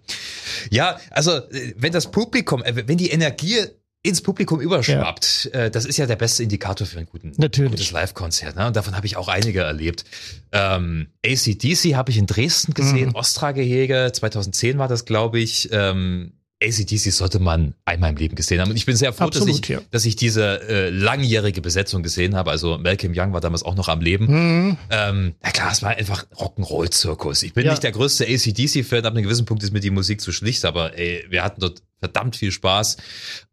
Ja, 0.71 0.98
also 1.12 1.33
äh, 1.38 1.74
wenn 1.77 1.91
das 1.93 2.09
Publikum, 2.09 2.63
äh, 2.63 2.88
wenn 2.88 2.98
die 2.98 3.12
Energie 3.12 3.59
ins 4.01 4.21
Publikum 4.21 4.61
überschwappt, 4.61 5.49
äh, 5.53 5.69
das 5.69 5.85
ist 5.85 5.97
ja 5.97 6.05
der 6.05 6.15
beste 6.15 6.41
Indikator 6.43 6.87
für 6.87 6.99
ein 6.99 7.05
guten, 7.05 7.33
Natürlich. 7.37 7.71
gutes 7.71 7.91
Live-Konzert. 7.91 8.55
Ne? 8.55 8.67
Und 8.67 8.75
davon 8.75 8.95
habe 8.95 9.05
ich 9.05 9.17
auch 9.17 9.27
einige 9.27 9.61
erlebt. 9.61 10.05
Ähm, 10.53 11.07
ACDC 11.25 11.95
habe 11.95 12.11
ich 12.11 12.17
in 12.17 12.25
Dresden 12.25 12.71
Mhm. 12.71 12.75
gesehen, 12.75 13.11
Ostra-Gehege, 13.15 14.11
2010 14.13 14.77
war 14.77 14.87
das, 14.87 15.03
glaube 15.05 15.39
ich. 15.39 15.69
Ähm, 15.71 16.31
ACDC 16.61 17.11
sollte 17.13 17.39
man 17.39 17.73
einmal 17.85 18.09
im 18.09 18.17
Leben 18.17 18.35
gesehen 18.35 18.59
haben. 18.59 18.69
Und 18.69 18.75
ich 18.75 18.85
bin 18.85 18.95
sehr 18.95 19.13
froh, 19.13 19.29
dass, 19.29 19.41
Absolut, 19.41 19.61
ich, 19.63 19.69
ja. 19.69 19.79
dass 19.91 20.05
ich 20.05 20.15
diese 20.17 20.61
äh, 20.67 20.89
langjährige 20.89 21.61
Besetzung 21.61 22.03
gesehen 22.03 22.35
habe. 22.35 22.51
Also 22.51 22.77
Malcolm 22.77 23.13
Young 23.15 23.31
war 23.33 23.39
damals 23.41 23.63
auch 23.63 23.75
noch 23.75 23.87
am 23.87 24.01
Leben. 24.01 24.27
Mhm. 24.27 24.77
Ähm, 24.89 25.35
na 25.41 25.51
klar, 25.51 25.71
es 25.71 25.81
war 25.81 25.91
einfach 25.91 26.25
Rock'n'Roll-Zirkus. 26.35 27.43
Ich 27.43 27.53
bin 27.53 27.65
Ja. 27.65 27.71
nicht 27.71 27.83
der 27.83 27.91
größte 27.93 28.25
ACDC-Fan, 28.25 29.05
ab 29.05 29.13
einem 29.13 29.23
gewissen 29.23 29.45
Punkt 29.45 29.63
ist 29.63 29.71
mir 29.71 29.79
die 29.79 29.89
Musik 29.89 30.19
zu 30.21 30.31
schlicht, 30.33 30.65
aber 30.65 30.97
ey, 30.97 31.23
wir 31.29 31.43
hatten 31.43 31.61
dort 31.61 31.81
verdammt 32.01 32.35
viel 32.37 32.51
Spaß. 32.51 32.95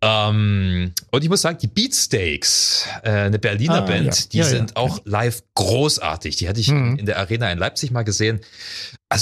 Ähm, 0.02 0.92
und 1.10 1.25
ich 1.25 1.28
muss 1.30 1.42
sagen, 1.42 1.58
die 1.60 1.66
Beatsteaks, 1.66 2.86
äh, 3.02 3.10
eine 3.10 3.38
Berliner 3.38 3.82
Ah, 3.82 3.86
Band, 3.86 4.06
ja. 4.06 4.25
die 4.32 4.38
Ja, 4.38 4.44
ja. 4.44 4.50
sind 4.50 4.76
auch 4.76 5.00
live 5.04 5.42
großartig. 5.54 6.36
Die 6.36 6.48
hatte 6.48 6.60
ich 6.60 6.68
Mhm. 6.70 6.96
in 6.96 7.06
der 7.06 7.18
Arena 7.18 7.50
in 7.50 7.58
Leipzig 7.58 7.90
mal 7.90 8.02
gesehen. 8.02 8.40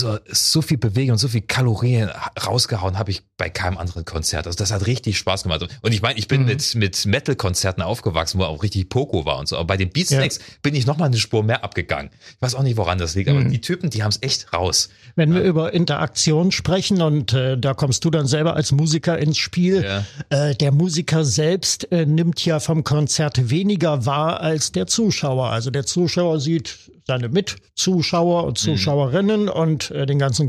Also 0.03 0.19
so 0.31 0.61
viel 0.63 0.77
Bewegung 0.79 1.13
und 1.13 1.19
so 1.19 1.29
viel 1.29 1.43
Kalorien 1.43 2.11
rausgehauen 2.47 2.99
habe 2.99 3.11
ich 3.11 3.23
bei 3.37 3.49
keinem 3.49 3.79
anderen 3.79 4.05
Konzert. 4.05 4.47
Also 4.47 4.57
das 4.57 4.73
hat 4.73 4.87
richtig 4.87 5.19
Spaß 5.19 5.45
gemacht. 5.45 5.67
Und 5.83 5.93
ich 5.93 6.03
meine, 6.03 6.19
ich 6.19 6.29
bin 6.29 6.43
Mhm. 6.43 6.47
mit, 6.49 6.75
mit 6.75 7.07
Metal-Konzerten 7.07 7.83
aufgewachsen, 7.83 8.39
wo 8.41 8.45
auch 8.45 8.63
richtig 8.63 8.89
Poco 8.89 9.25
war 9.25 9.39
und 9.39 9.49
so. 9.49 9.57
Aber 9.57 9.67
bei 9.67 9.77
den 9.77 9.91
Beatsteaks 9.91 10.41
bin 10.63 10.75
ich 10.75 10.87
noch 10.87 10.97
mal 10.99 11.07
eine 11.07 11.17
Spur 11.19 11.43
mehr 11.43 11.63
abgegangen. 11.65 12.11
Ich 12.37 12.43
weiß 12.43 12.55
auch 12.57 12.63
nicht, 12.63 12.77
woran 12.77 12.99
das 12.99 13.15
liegt, 13.15 13.29
aber 13.31 13.41
Mhm. 13.41 13.51
die 13.51 13.61
Typen, 13.61 13.91
die 13.91 14.03
haben 14.03 14.11
es 14.11 14.19
echt 14.23 14.53
raus. 14.53 14.89
Wenn 15.17 15.33
wir 15.35 15.43
über 15.43 15.73
Interaktion 15.73 16.51
sprechen 16.53 17.01
und 17.03 17.33
äh, 17.33 17.57
da 17.59 17.75
kommst 17.75 18.05
du 18.05 18.11
dann 18.11 18.27
selber 18.27 18.55
als 18.57 18.73
Musiker 18.73 19.19
ins 19.19 19.39
Spiel, 19.39 19.85
Ja. 19.85 20.05
äh, 20.49 20.55
der 20.55 20.73
Musiker 20.73 21.25
selbst 21.25 21.91
äh, 21.93 22.05
nimmt 22.07 22.45
ja 22.45 22.59
vom 22.61 22.85
Konzert 22.85 23.51
weniger 23.51 24.07
wahr 24.07 24.41
als 24.41 24.73
der 24.73 24.87
Zuschauer. 24.87 25.51
Also 25.51 25.71
der 25.71 25.87
Zuschauer 25.87 26.41
sieht 26.41 26.77
seine 27.07 27.29
Mitzuschauer 27.29 28.45
und 28.45 28.59
Zuschauerinnen 28.59 29.49
und 29.49 29.91
äh, 29.91 30.07
den 30.07 30.19
ganzen 30.19 30.49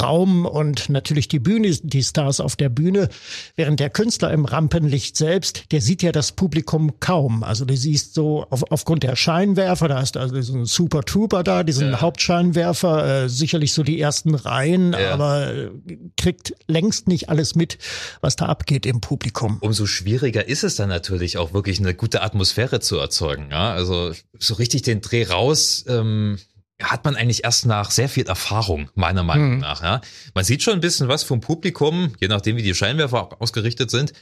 Konzertraum 0.00 0.46
und 0.46 0.88
natürlich 0.88 1.26
die 1.26 1.40
Bühne, 1.40 1.70
die 1.82 2.02
Stars 2.02 2.38
auf 2.40 2.54
der 2.54 2.68
Bühne, 2.68 3.08
während 3.56 3.80
der 3.80 3.90
Künstler 3.90 4.30
im 4.32 4.44
Rampenlicht 4.44 5.16
selbst, 5.16 5.64
der 5.72 5.80
sieht 5.80 6.02
ja 6.02 6.12
das 6.12 6.32
Publikum 6.32 7.00
kaum. 7.00 7.42
Also 7.42 7.64
du 7.64 7.76
siehst 7.76 8.14
so 8.14 8.46
auf, 8.50 8.62
aufgrund 8.70 9.02
der 9.02 9.16
Scheinwerfer, 9.16 9.88
da 9.88 9.98
hast 10.00 10.14
du 10.14 10.20
also 10.20 10.34
diesen 10.36 10.64
Super 10.64 11.02
Trooper 11.02 11.42
da, 11.42 11.64
diesen 11.64 11.90
Ja. 11.90 12.00
Hauptscheinwerfer, 12.00 13.24
äh, 13.24 13.28
sicherlich 13.28 13.72
so 13.72 13.82
die 13.82 14.00
ersten 14.00 14.36
Reihen, 14.36 14.92
Ja. 14.92 15.12
aber 15.12 15.52
äh, 15.52 15.70
kriegt 16.16 16.54
längst 16.68 17.08
nicht 17.08 17.28
alles 17.28 17.56
mit, 17.56 17.78
was 18.20 18.36
da 18.36 18.46
abgeht 18.46 18.86
im 18.86 19.00
Publikum. 19.00 19.58
Umso 19.60 19.86
schwieriger 19.86 20.46
ist 20.46 20.62
es 20.62 20.76
dann 20.76 20.88
natürlich 20.88 21.36
auch 21.36 21.52
wirklich 21.52 21.80
eine 21.80 21.94
gute 21.94 22.22
Atmosphäre 22.22 22.78
zu 22.78 22.96
erzeugen. 22.98 23.48
Ja? 23.50 23.72
Also 23.72 24.12
so 24.38 24.54
richtig 24.54 24.82
den 24.82 25.00
Dreh 25.00 25.24
raus 25.24 25.84
ähm, 25.88 26.38
hat 26.82 27.04
man 27.04 27.16
eigentlich 27.16 27.44
erst 27.44 27.66
nach 27.66 27.90
sehr 27.90 28.08
viel 28.08 28.26
Erfahrung, 28.26 28.90
meiner 28.94 29.22
Meinung 29.22 29.54
Mhm. 29.54 29.58
nach. 29.60 29.82
Ja? 29.82 30.00
Man 30.34 30.44
sieht 30.44 30.62
schon 30.62 30.74
ein 30.74 30.80
bisschen 30.80 31.08
was 31.08 31.22
vom 31.22 31.40
Publikum, 31.40 32.12
je 32.20 32.28
nachdem 32.28 32.56
wie 32.56 32.62
die 32.62 32.74
Scheinwerfer 32.74 33.40
ausgerichtet 33.40 33.90
sind. 33.90 34.12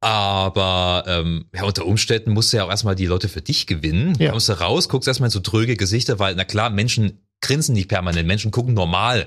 Aber 0.00 1.04
ähm, 1.06 1.46
ja, 1.54 1.64
unter 1.64 1.86
Umständen 1.86 2.30
musst 2.32 2.52
du 2.52 2.58
ja 2.58 2.64
auch 2.64 2.70
erstmal 2.70 2.94
die 2.94 3.06
Leute 3.06 3.28
für 3.28 3.40
dich 3.42 3.66
gewinnen. 3.66 4.14
Ja. 4.18 4.30
Kommst 4.30 4.48
du 4.48 4.52
raus, 4.60 4.88
guckst 4.88 5.08
erstmal 5.08 5.28
in 5.28 5.32
so 5.32 5.40
tröge 5.40 5.76
Gesichter, 5.76 6.18
weil, 6.18 6.34
na 6.34 6.44
klar, 6.44 6.70
Menschen 6.70 7.20
grinsen 7.40 7.74
nicht 7.74 7.88
permanent, 7.88 8.26
Menschen 8.26 8.50
gucken 8.50 8.74
normal. 8.74 9.26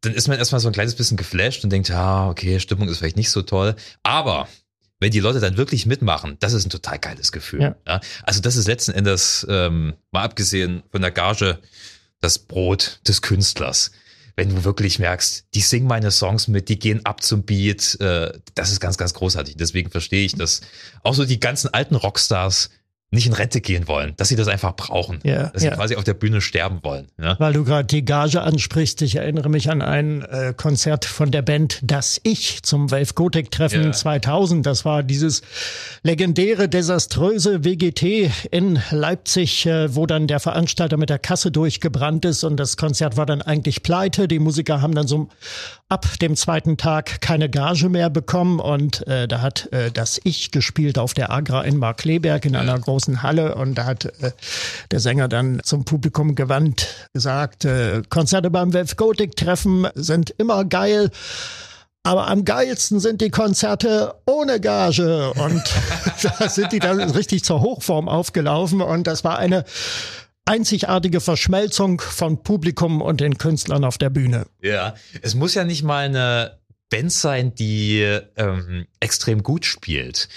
Dann 0.00 0.14
ist 0.14 0.28
man 0.28 0.38
erstmal 0.38 0.60
so 0.60 0.68
ein 0.68 0.72
kleines 0.72 0.94
bisschen 0.94 1.16
geflasht 1.16 1.62
und 1.64 1.70
denkt, 1.70 1.88
ja, 1.90 2.28
okay, 2.28 2.58
Stimmung 2.60 2.88
ist 2.88 2.98
vielleicht 2.98 3.16
nicht 3.16 3.30
so 3.30 3.42
toll. 3.42 3.76
Aber 4.02 4.48
wenn 4.98 5.10
die 5.10 5.20
Leute 5.20 5.40
dann 5.40 5.56
wirklich 5.56 5.86
mitmachen, 5.86 6.36
das 6.40 6.54
ist 6.54 6.66
ein 6.66 6.70
total 6.70 6.98
geiles 6.98 7.32
Gefühl. 7.32 7.60
Ja. 7.62 7.74
Ja. 7.86 8.00
Also 8.22 8.40
das 8.40 8.56
ist 8.56 8.66
letzten 8.66 8.92
Endes, 8.92 9.46
ähm, 9.48 9.94
mal 10.10 10.24
abgesehen 10.24 10.82
von 10.90 11.02
der 11.02 11.10
Gage, 11.10 11.58
das 12.20 12.38
Brot 12.38 13.00
des 13.06 13.22
Künstlers. 13.22 13.90
Wenn 14.36 14.54
du 14.54 14.64
wirklich 14.64 14.98
merkst, 14.98 15.44
die 15.54 15.60
singen 15.60 15.86
meine 15.86 16.10
Songs 16.10 16.48
mit, 16.48 16.68
die 16.68 16.78
gehen 16.78 17.04
ab 17.04 17.22
zum 17.22 17.42
Beat, 17.42 18.00
äh, 18.00 18.32
das 18.54 18.72
ist 18.72 18.80
ganz, 18.80 18.96
ganz 18.96 19.12
großartig. 19.12 19.56
Deswegen 19.56 19.90
verstehe 19.90 20.24
ich, 20.24 20.34
dass 20.34 20.62
auch 21.02 21.14
so 21.14 21.24
die 21.24 21.40
ganzen 21.40 21.74
alten 21.74 21.94
Rockstars 21.94 22.70
nicht 23.12 23.26
in 23.26 23.32
Rente 23.32 23.60
gehen 23.60 23.88
wollen, 23.88 24.14
dass 24.18 24.28
sie 24.28 24.36
das 24.36 24.46
einfach 24.46 24.76
brauchen, 24.76 25.18
Ja, 25.24 25.48
dass 25.48 25.62
sie 25.62 25.68
ja. 25.68 25.74
quasi 25.74 25.96
auf 25.96 26.04
der 26.04 26.14
Bühne 26.14 26.40
sterben 26.40 26.78
wollen. 26.82 27.08
Ja. 27.20 27.34
Weil 27.40 27.52
du 27.52 27.64
gerade 27.64 27.86
die 27.86 28.04
Gage 28.04 28.40
ansprichst, 28.40 29.02
ich 29.02 29.16
erinnere 29.16 29.48
mich 29.48 29.68
an 29.68 29.82
ein 29.82 30.22
äh, 30.22 30.54
Konzert 30.56 31.04
von 31.04 31.32
der 31.32 31.42
Band 31.42 31.80
Das 31.82 32.20
Ich 32.22 32.62
zum 32.62 32.90
Wave 32.92 33.12
Gothic 33.14 33.50
Treffen 33.50 33.82
Ja. 33.84 33.92
2000. 33.92 34.64
Das 34.64 34.84
war 34.84 35.02
dieses 35.02 35.42
legendäre, 36.04 36.68
desaströse 36.68 37.64
WGT 37.64 38.30
in 38.52 38.78
Leipzig, 38.92 39.66
äh, 39.66 39.92
wo 39.96 40.06
dann 40.06 40.28
der 40.28 40.38
Veranstalter 40.38 40.96
mit 40.96 41.10
der 41.10 41.18
Kasse 41.18 41.50
durchgebrannt 41.50 42.24
ist 42.24 42.44
und 42.44 42.58
das 42.58 42.76
Konzert 42.76 43.16
war 43.16 43.26
dann 43.26 43.42
eigentlich 43.42 43.82
pleite. 43.82 44.28
Die 44.28 44.38
Musiker 44.38 44.82
haben 44.82 44.94
dann 44.94 45.08
so 45.08 45.28
ab 45.90 46.06
dem 46.20 46.36
zweiten 46.36 46.76
Tag 46.76 47.20
keine 47.20 47.50
Gage 47.50 47.88
mehr 47.88 48.10
bekommen 48.10 48.60
und 48.60 49.06
äh, 49.08 49.26
da 49.26 49.40
hat 49.40 49.70
äh, 49.72 49.90
Das 49.90 50.20
Ich 50.22 50.52
gespielt 50.52 50.98
auf 50.98 51.14
der 51.14 51.30
Agra 51.30 51.62
in 51.62 51.76
Markleberg 51.76 52.44
in 52.44 52.54
einer 52.54 52.78
großen 52.78 53.22
Halle 53.22 53.56
und 53.56 53.74
da 53.74 53.84
hat 53.84 54.04
äh, 54.04 54.30
der 54.92 55.00
Sänger 55.00 55.28
dann 55.28 55.60
zum 55.64 55.84
Publikum 55.84 56.36
gewandt 56.36 57.08
gesagt, 57.12 57.64
äh, 57.64 58.02
Konzerte 58.08 58.50
beim 58.50 58.72
Wave 58.72 58.94
Gothic 58.94 59.36
Treffen 59.36 59.88
sind 59.94 60.30
immer 60.30 60.64
geil. 60.64 61.10
Aber 62.02 62.28
am 62.28 62.46
geilsten 62.46 62.98
sind 62.98 63.20
die 63.20 63.28
Konzerte 63.28 64.14
ohne 64.24 64.58
Gage. 64.58 65.32
Und 65.34 65.62
da 66.38 66.48
sind 66.48 66.72
die 66.72 66.78
dann 66.78 66.98
richtig 66.98 67.44
zur 67.44 67.60
Hochform 67.60 68.08
aufgelaufen. 68.08 68.80
Und 68.80 69.06
das 69.06 69.22
war 69.22 69.38
eine 69.38 69.66
einzigartige 70.50 71.20
Verschmelzung 71.20 72.00
von 72.00 72.42
Publikum 72.42 73.00
und 73.00 73.20
den 73.20 73.38
Künstlern 73.38 73.84
auf 73.84 73.98
der 73.98 74.10
Bühne. 74.10 74.46
Ja, 74.60 74.96
es 75.22 75.36
muss 75.36 75.54
ja 75.54 75.62
nicht 75.62 75.84
mal 75.84 76.06
eine 76.06 76.58
Band 76.88 77.12
sein, 77.12 77.54
die 77.54 78.00
ähm, 78.36 78.86
extrem 78.98 79.44
gut 79.44 79.64
spielt. 79.64 80.28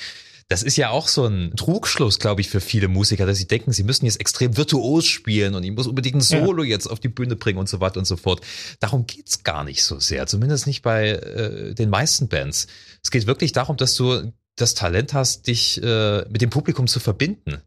Das 0.49 0.61
ist 0.61 0.77
ja 0.77 0.91
auch 0.91 1.07
so 1.07 1.25
ein 1.25 1.55
Trugschluss, 1.55 2.19
glaube 2.19 2.41
ich, 2.41 2.49
für 2.49 2.61
viele 2.61 2.89
Musiker, 2.89 3.25
dass 3.25 3.39
sie 3.39 3.47
denken, 3.47 3.71
sie 3.71 3.81
müssen 3.81 4.05
jetzt 4.05 4.19
extrem 4.19 4.55
virtuos 4.55 5.07
spielen 5.07 5.55
und 5.55 5.63
ich 5.63 5.71
muss 5.71 5.87
unbedingt 5.87 6.17
ein 6.17 6.21
Solo 6.21 6.61
jetzt 6.61 6.85
auf 6.85 6.99
die 6.99 7.09
Bühne 7.09 7.35
bringen 7.35 7.57
und 7.57 7.67
so 7.67 7.79
weiter 7.79 7.97
und 7.97 8.05
so 8.05 8.15
fort. 8.15 8.41
Darum 8.79 9.07
geht's 9.07 9.41
gar 9.41 9.63
nicht 9.63 9.83
so 9.83 9.99
sehr, 9.99 10.27
zumindest 10.27 10.67
nicht 10.67 10.83
bei 10.83 11.09
äh, 11.09 11.73
den 11.73 11.89
meisten 11.89 12.27
Bands. 12.27 12.67
Es 13.01 13.09
geht 13.09 13.25
wirklich 13.25 13.51
darum, 13.51 13.77
dass 13.77 13.95
du 13.95 14.31
das 14.57 14.75
Talent 14.75 15.15
hast, 15.15 15.47
dich 15.47 15.81
äh, 15.81 16.23
mit 16.29 16.43
dem 16.43 16.51
Publikum 16.51 16.85
zu 16.85 16.99
verbinden 16.99 17.63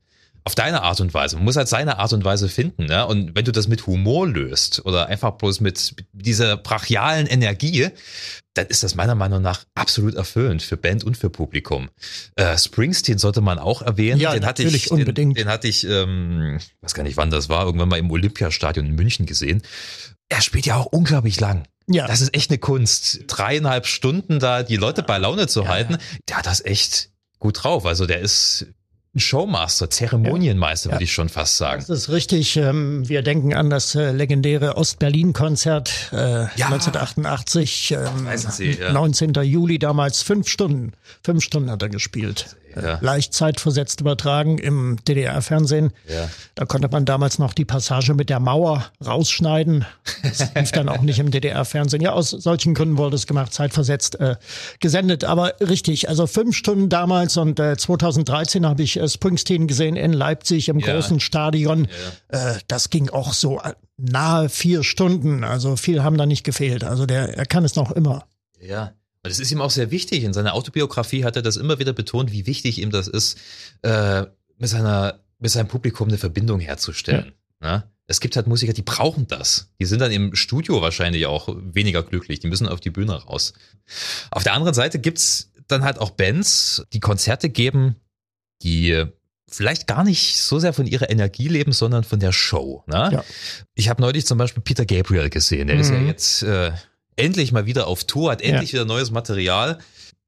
auf 0.46 0.54
deine 0.54 0.82
Art 0.82 1.00
und 1.00 1.12
Weise. 1.12 1.34
Man 1.34 1.44
muss 1.44 1.56
halt 1.56 1.66
seine 1.66 1.98
Art 1.98 2.12
und 2.12 2.24
Weise 2.24 2.48
finden. 2.48 2.86
Ne? 2.86 3.04
Und 3.04 3.34
wenn 3.34 3.44
du 3.44 3.50
das 3.50 3.66
mit 3.66 3.84
Humor 3.88 4.28
löst 4.28 4.86
oder 4.86 5.06
einfach 5.08 5.32
bloß 5.32 5.60
mit 5.60 5.96
dieser 6.12 6.56
brachialen 6.56 7.26
Energie, 7.26 7.88
dann 8.54 8.66
ist 8.68 8.84
das 8.84 8.94
meiner 8.94 9.16
Meinung 9.16 9.42
nach 9.42 9.64
absolut 9.74 10.14
erfüllend 10.14 10.62
für 10.62 10.76
Band 10.76 11.02
und 11.02 11.16
für 11.16 11.30
Publikum. 11.30 11.90
Äh, 12.36 12.56
Springsteen 12.56 13.18
sollte 13.18 13.40
man 13.40 13.58
auch 13.58 13.82
erwähnen. 13.82 14.20
Ja, 14.20 14.34
den 14.34 14.46
hatte 14.46 14.62
ich, 14.62 14.92
unbedingt. 14.92 15.36
Den, 15.36 15.46
den 15.46 15.48
hatte 15.48 15.66
ich, 15.66 15.84
ähm, 15.84 16.60
weiß 16.80 16.94
gar 16.94 17.02
nicht 17.02 17.16
wann 17.16 17.30
das 17.30 17.48
war, 17.48 17.66
irgendwann 17.66 17.88
mal 17.88 17.98
im 17.98 18.12
Olympiastadion 18.12 18.86
in 18.86 18.94
München 18.94 19.26
gesehen. 19.26 19.62
Er 20.28 20.42
spielt 20.42 20.64
ja 20.64 20.76
auch 20.76 20.86
unglaublich 20.86 21.40
lang. 21.40 21.64
Ja. 21.88 22.06
Das 22.06 22.20
ist 22.20 22.32
echt 22.36 22.52
eine 22.52 22.58
Kunst. 22.58 23.24
Dreieinhalb 23.26 23.86
Stunden 23.86 24.38
da 24.38 24.62
die 24.62 24.76
Leute 24.76 25.02
bei 25.02 25.18
Laune 25.18 25.48
zu 25.48 25.66
halten, 25.66 25.98
der 26.28 26.36
hat 26.36 26.46
das 26.46 26.64
echt 26.64 27.10
gut 27.40 27.64
drauf. 27.64 27.84
Also 27.84 28.06
der 28.06 28.20
ist 28.20 28.66
Showmaster, 29.18 29.90
Zeremonienmeister, 29.90 30.92
würde 30.92 31.04
ich 31.04 31.12
schon 31.12 31.28
fast 31.28 31.56
sagen. 31.56 31.84
Das 31.86 31.98
ist 31.98 32.08
richtig. 32.10 32.56
Ähm, 32.56 33.08
wir 33.08 33.22
denken 33.22 33.54
an 33.54 33.70
das 33.70 33.94
äh, 33.94 34.12
legendäre 34.12 34.76
Ost-Berlin-Konzert 34.76 36.10
äh, 36.12 36.16
1988. 36.16 37.92
Ähm, 37.92 38.36
Sie, 38.36 38.72
ja. 38.72 38.92
19. 38.92 39.32
Juli 39.42 39.78
damals. 39.78 40.22
Fünf 40.22 40.48
Stunden. 40.48 40.92
Fünf 41.22 41.42
Stunden 41.42 41.70
hat 41.70 41.82
er 41.82 41.88
gespielt. 41.88 42.56
Ja. 42.80 42.98
leicht 43.00 43.34
zeitversetzt 43.34 44.00
übertragen 44.00 44.58
im 44.58 44.98
DDR-Fernsehen. 45.06 45.92
Ja. 46.08 46.28
Da 46.54 46.64
konnte 46.64 46.88
man 46.88 47.04
damals 47.04 47.38
noch 47.38 47.52
die 47.52 47.64
Passage 47.64 48.14
mit 48.14 48.30
der 48.30 48.40
Mauer 48.40 48.84
rausschneiden. 49.04 49.84
Das 50.22 50.54
lief 50.54 50.72
dann 50.72 50.88
auch 50.88 51.00
nicht 51.00 51.18
im 51.18 51.30
DDR-Fernsehen. 51.30 52.02
Ja, 52.02 52.12
aus 52.12 52.30
solchen 52.30 52.74
Gründen 52.74 52.98
wurde 52.98 53.16
es 53.16 53.26
gemacht, 53.26 53.52
zeitversetzt 53.52 54.20
äh, 54.20 54.36
gesendet. 54.80 55.24
Aber 55.24 55.54
richtig, 55.60 56.08
also 56.08 56.26
fünf 56.26 56.56
Stunden 56.56 56.88
damals 56.88 57.36
und 57.36 57.58
äh, 57.58 57.76
2013 57.76 58.66
habe 58.66 58.82
ich 58.82 58.98
äh, 58.98 59.08
Springsteen 59.08 59.66
gesehen 59.66 59.96
in 59.96 60.12
Leipzig 60.12 60.68
im 60.68 60.78
ja. 60.78 60.92
großen 60.92 61.20
Stadion. 61.20 61.88
Äh, 62.28 62.54
das 62.68 62.90
ging 62.90 63.10
auch 63.10 63.32
so 63.32 63.60
äh, 63.60 63.72
nahe 63.96 64.48
vier 64.48 64.84
Stunden. 64.84 65.44
Also 65.44 65.76
viel 65.76 66.02
haben 66.02 66.18
da 66.18 66.26
nicht 66.26 66.44
gefehlt. 66.44 66.84
Also 66.84 67.06
der, 67.06 67.36
er 67.36 67.46
kann 67.46 67.64
es 67.64 67.76
noch 67.76 67.90
immer. 67.90 68.26
Ja. 68.60 68.92
Und 69.26 69.32
es 69.32 69.40
ist 69.40 69.50
ihm 69.50 69.60
auch 69.60 69.72
sehr 69.72 69.90
wichtig. 69.90 70.22
In 70.22 70.32
seiner 70.32 70.54
Autobiografie 70.54 71.24
hat 71.24 71.34
er 71.34 71.42
das 71.42 71.56
immer 71.56 71.80
wieder 71.80 71.92
betont, 71.92 72.30
wie 72.30 72.46
wichtig 72.46 72.80
ihm 72.80 72.92
das 72.92 73.08
ist, 73.08 73.36
äh, 73.82 74.22
mit 74.56 74.70
seiner, 74.70 75.18
mit 75.40 75.50
seinem 75.50 75.66
Publikum 75.66 76.06
eine 76.06 76.16
Verbindung 76.16 76.60
herzustellen. 76.60 77.32
Ja. 77.60 77.78
Ne? 77.78 77.90
Es 78.06 78.20
gibt 78.20 78.36
halt 78.36 78.46
Musiker, 78.46 78.72
die 78.72 78.82
brauchen 78.82 79.26
das. 79.26 79.72
Die 79.80 79.84
sind 79.84 79.98
dann 79.98 80.12
im 80.12 80.36
Studio 80.36 80.80
wahrscheinlich 80.80 81.26
auch 81.26 81.48
weniger 81.58 82.04
glücklich. 82.04 82.38
Die 82.38 82.46
müssen 82.46 82.68
auf 82.68 82.78
die 82.78 82.90
Bühne 82.90 83.14
raus. 83.14 83.52
Auf 84.30 84.44
der 84.44 84.54
anderen 84.54 84.74
Seite 84.74 85.00
gibt's 85.00 85.50
dann 85.66 85.82
halt 85.82 85.98
auch 85.98 86.10
Bands, 86.10 86.84
die 86.92 87.00
Konzerte 87.00 87.50
geben, 87.50 87.96
die 88.62 89.06
vielleicht 89.48 89.88
gar 89.88 90.04
nicht 90.04 90.40
so 90.40 90.60
sehr 90.60 90.72
von 90.72 90.86
ihrer 90.86 91.10
Energie 91.10 91.48
leben, 91.48 91.72
sondern 91.72 92.04
von 92.04 92.20
der 92.20 92.30
Show. 92.30 92.84
Ne? 92.86 93.10
Ja. 93.12 93.24
Ich 93.74 93.88
habe 93.88 94.00
neulich 94.00 94.24
zum 94.24 94.38
Beispiel 94.38 94.62
Peter 94.62 94.86
Gabriel 94.86 95.30
gesehen. 95.30 95.66
Der 95.66 95.74
mhm. 95.74 95.82
ist 95.82 95.90
ja 95.90 95.98
mhm. 95.98 96.06
jetzt 96.06 96.42
äh, 96.44 96.70
endlich 97.16 97.52
mal 97.52 97.66
wieder 97.66 97.86
auf 97.86 98.04
Tour, 98.04 98.30
hat 98.30 98.42
endlich 98.42 98.72
ja. 98.72 98.80
wieder 98.80 98.84
neues 98.84 99.10
Material. 99.10 99.78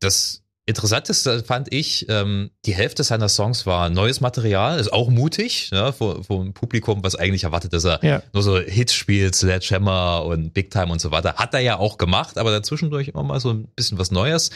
Das 0.01 0.43
Interessanteste 0.69 1.43
fand 1.45 1.73
ich, 1.73 2.05
ähm, 2.11 2.51
die 2.67 2.75
Hälfte 2.75 3.03
seiner 3.03 3.31
Songs 3.31 3.65
war 3.65 3.89
neues 3.89 4.21
Material, 4.21 4.79
ist 4.79 4.93
auch 4.93 5.09
mutig, 5.09 5.71
vor, 5.97 6.23
vor 6.23 6.43
einem 6.43 6.53
Publikum, 6.53 7.03
was 7.03 7.15
eigentlich 7.15 7.45
erwartet, 7.45 7.73
dass 7.73 7.85
er 7.87 8.05
ja. 8.05 8.23
nur 8.35 8.43
so 8.43 8.59
Hits 8.59 8.93
spielt, 8.93 9.35
Sledgehammer 9.35 10.27
und 10.27 10.53
Big 10.53 10.71
Time 10.71 10.93
und 10.93 11.01
so 11.01 11.11
weiter. 11.11 11.37
Hat 11.37 11.55
er 11.55 11.61
ja 11.61 11.79
auch 11.79 11.97
gemacht, 11.97 12.37
aber 12.37 12.51
dazwischendurch 12.51 13.09
immer 13.09 13.23
mal 13.23 13.41
so 13.41 13.49
ein 13.49 13.69
bisschen 13.77 13.99
was 13.99 14.11
Neues. 14.11 14.51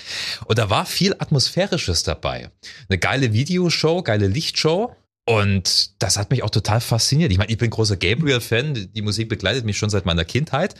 Und 0.44 0.58
da 0.58 0.68
war 0.68 0.84
viel 0.84 1.14
Atmosphärisches 1.18 2.02
dabei. 2.02 2.50
Eine 2.90 2.98
geile 2.98 3.32
Videoshow, 3.32 4.02
geile 4.02 4.26
Lichtshow. 4.26 4.94
Und 5.32 6.02
das 6.02 6.18
hat 6.18 6.30
mich 6.30 6.42
auch 6.42 6.50
total 6.50 6.80
fasziniert. 6.80 7.32
Ich 7.32 7.38
meine, 7.38 7.50
ich 7.50 7.58
bin 7.58 7.70
großer 7.70 7.96
Gabriel-Fan. 7.96 8.90
Die 8.94 9.02
Musik 9.02 9.28
begleitet 9.28 9.64
mich 9.64 9.78
schon 9.78 9.88
seit 9.88 10.04
meiner 10.04 10.24
Kindheit. 10.24 10.74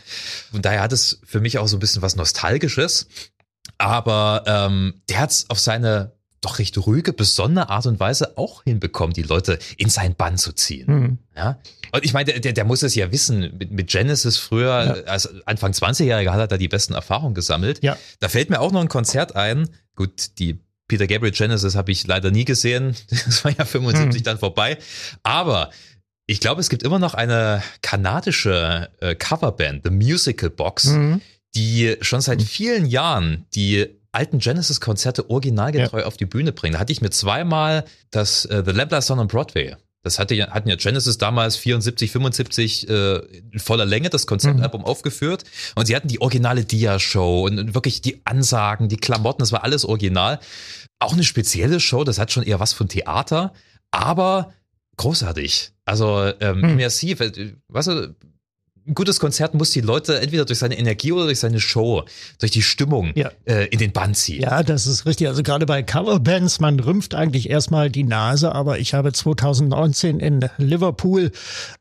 Und 0.51 0.65
daher 0.65 0.81
hat 0.81 0.93
es 0.93 1.19
für 1.25 1.39
mich 1.39 1.57
auch 1.57 1.67
so 1.67 1.77
ein 1.77 1.79
bisschen 1.79 2.01
was 2.01 2.15
Nostalgisches. 2.15 3.07
Aber 3.77 4.43
ähm, 4.45 5.01
der 5.09 5.19
hat 5.19 5.31
es 5.31 5.49
auf 5.49 5.59
seine 5.59 6.13
doch 6.41 6.59
recht 6.59 6.77
ruhige, 6.77 7.13
besondere 7.13 7.69
Art 7.69 7.85
und 7.85 7.99
Weise 7.99 8.37
auch 8.37 8.63
hinbekommen, 8.63 9.13
die 9.13 9.23
Leute 9.23 9.59
in 9.77 9.89
sein 9.89 10.13
Bann 10.13 10.37
zu 10.37 10.51
ziehen. 10.51 10.85
Mhm. 10.87 11.17
Ja. 11.35 11.57
Und 11.91 12.03
ich 12.03 12.13
meine, 12.13 12.39
der, 12.39 12.53
der 12.53 12.65
muss 12.65 12.83
es 12.83 12.95
ja 12.95 13.11
wissen. 13.11 13.57
Mit, 13.57 13.71
mit 13.71 13.89
Genesis 13.89 14.37
früher, 14.37 15.03
ja. 15.05 15.11
als 15.11 15.29
Anfang 15.47 15.71
20-Jähriger 15.71 16.31
hat 16.31 16.39
er 16.39 16.47
da 16.47 16.57
die 16.57 16.67
besten 16.67 16.93
Erfahrungen 16.93 17.33
gesammelt. 17.33 17.83
Ja. 17.83 17.97
Da 18.19 18.29
fällt 18.29 18.49
mir 18.49 18.59
auch 18.59 18.71
noch 18.71 18.81
ein 18.81 18.89
Konzert 18.89 19.35
ein. 19.35 19.69
Gut, 19.95 20.37
die 20.39 20.59
Peter 20.87 21.07
Gabriel 21.07 21.33
Genesis 21.33 21.75
habe 21.75 21.91
ich 21.91 22.05
leider 22.07 22.31
nie 22.31 22.45
gesehen. 22.45 22.95
Das 23.09 23.43
war 23.43 23.51
ja 23.57 23.65
75 23.65 24.21
mhm. 24.21 24.23
dann 24.23 24.37
vorbei. 24.37 24.77
Aber 25.23 25.71
ich 26.25 26.39
glaube, 26.39 26.61
es 26.61 26.69
gibt 26.69 26.83
immer 26.83 26.99
noch 26.99 27.13
eine 27.13 27.61
kanadische 27.81 28.89
äh, 28.99 29.15
Coverband, 29.15 29.83
The 29.83 29.91
Musical 29.91 30.49
Box, 30.49 30.85
mhm 30.85 31.21
die 31.55 31.97
schon 32.01 32.21
seit 32.21 32.39
mhm. 32.39 32.45
vielen 32.45 32.85
Jahren 32.85 33.45
die 33.53 33.87
alten 34.11 34.39
Genesis-Konzerte 34.39 35.29
originalgetreu 35.29 36.01
ja. 36.01 36.05
auf 36.05 36.17
die 36.17 36.25
Bühne 36.25 36.51
bringen. 36.51 36.73
Da 36.73 36.79
hatte 36.79 36.91
ich 36.91 37.01
mir 37.01 37.09
zweimal 37.09 37.85
das 38.11 38.45
äh, 38.45 38.63
The 38.65 38.71
Lamp 38.71 38.93
Song 39.01 39.19
on 39.19 39.27
Broadway. 39.27 39.75
Das 40.03 40.19
hatte 40.19 40.35
ja, 40.35 40.49
hatten 40.51 40.67
ja 40.67 40.75
Genesis 40.75 41.17
damals 41.17 41.55
74, 41.55 42.11
75 42.11 42.89
äh, 42.89 43.15
in 43.15 43.59
voller 43.59 43.85
Länge 43.85 44.09
das 44.09 44.27
Konzeptalbum 44.27 44.81
mhm. 44.81 44.87
aufgeführt. 44.87 45.45
Und 45.75 45.85
sie 45.85 45.95
hatten 45.95 46.09
die 46.09 46.21
originale 46.21 46.65
Dia-Show 46.65 47.45
und, 47.45 47.57
und 47.57 47.73
wirklich 47.73 48.01
die 48.01 48.21
Ansagen, 48.25 48.89
die 48.89 48.97
Klamotten, 48.97 49.39
das 49.39 49.53
war 49.53 49.63
alles 49.63 49.85
original. 49.85 50.39
Auch 50.99 51.13
eine 51.13 51.23
spezielle 51.23 51.79
Show, 51.79 52.03
das 52.03 52.19
hat 52.19 52.33
schon 52.33 52.43
eher 52.43 52.59
was 52.59 52.73
von 52.73 52.89
Theater, 52.89 53.53
aber 53.91 54.53
großartig. 54.97 55.71
Also 55.85 56.31
ähm, 56.41 56.61
hm. 56.61 56.69
immersiv. 56.71 57.21
Äh, 57.21 57.55
weißt 57.69 57.87
du, 57.87 58.15
ein 58.85 58.95
gutes 58.95 59.19
Konzert 59.19 59.53
muss 59.53 59.71
die 59.71 59.79
Leute 59.79 60.19
entweder 60.19 60.43
durch 60.43 60.59
seine 60.59 60.77
Energie 60.77 61.13
oder 61.13 61.25
durch 61.25 61.39
seine 61.39 61.61
Show, 61.61 62.03
durch 62.39 62.51
die 62.51 62.61
Stimmung 62.61 63.13
ja. 63.15 63.31
äh, 63.45 63.67
in 63.67 63.79
den 63.79 63.93
Bann 63.93 64.13
ziehen. 64.13 64.41
Ja, 64.41 64.61
das 64.61 64.87
ist 64.87 65.05
richtig. 65.05 65.27
Also 65.27 65.41
gerade 65.41 65.65
bei 65.65 65.83
Coverbands, 65.83 66.59
man 66.59 66.79
rümpft 66.79 67.15
eigentlich 67.15 67.49
erstmal 67.49 67.89
die 67.89 68.03
Nase, 68.03 68.53
aber 68.53 68.79
ich 68.79 68.93
habe 68.93 69.13
2019 69.13 70.19
in 70.19 70.49
Liverpool 70.57 71.31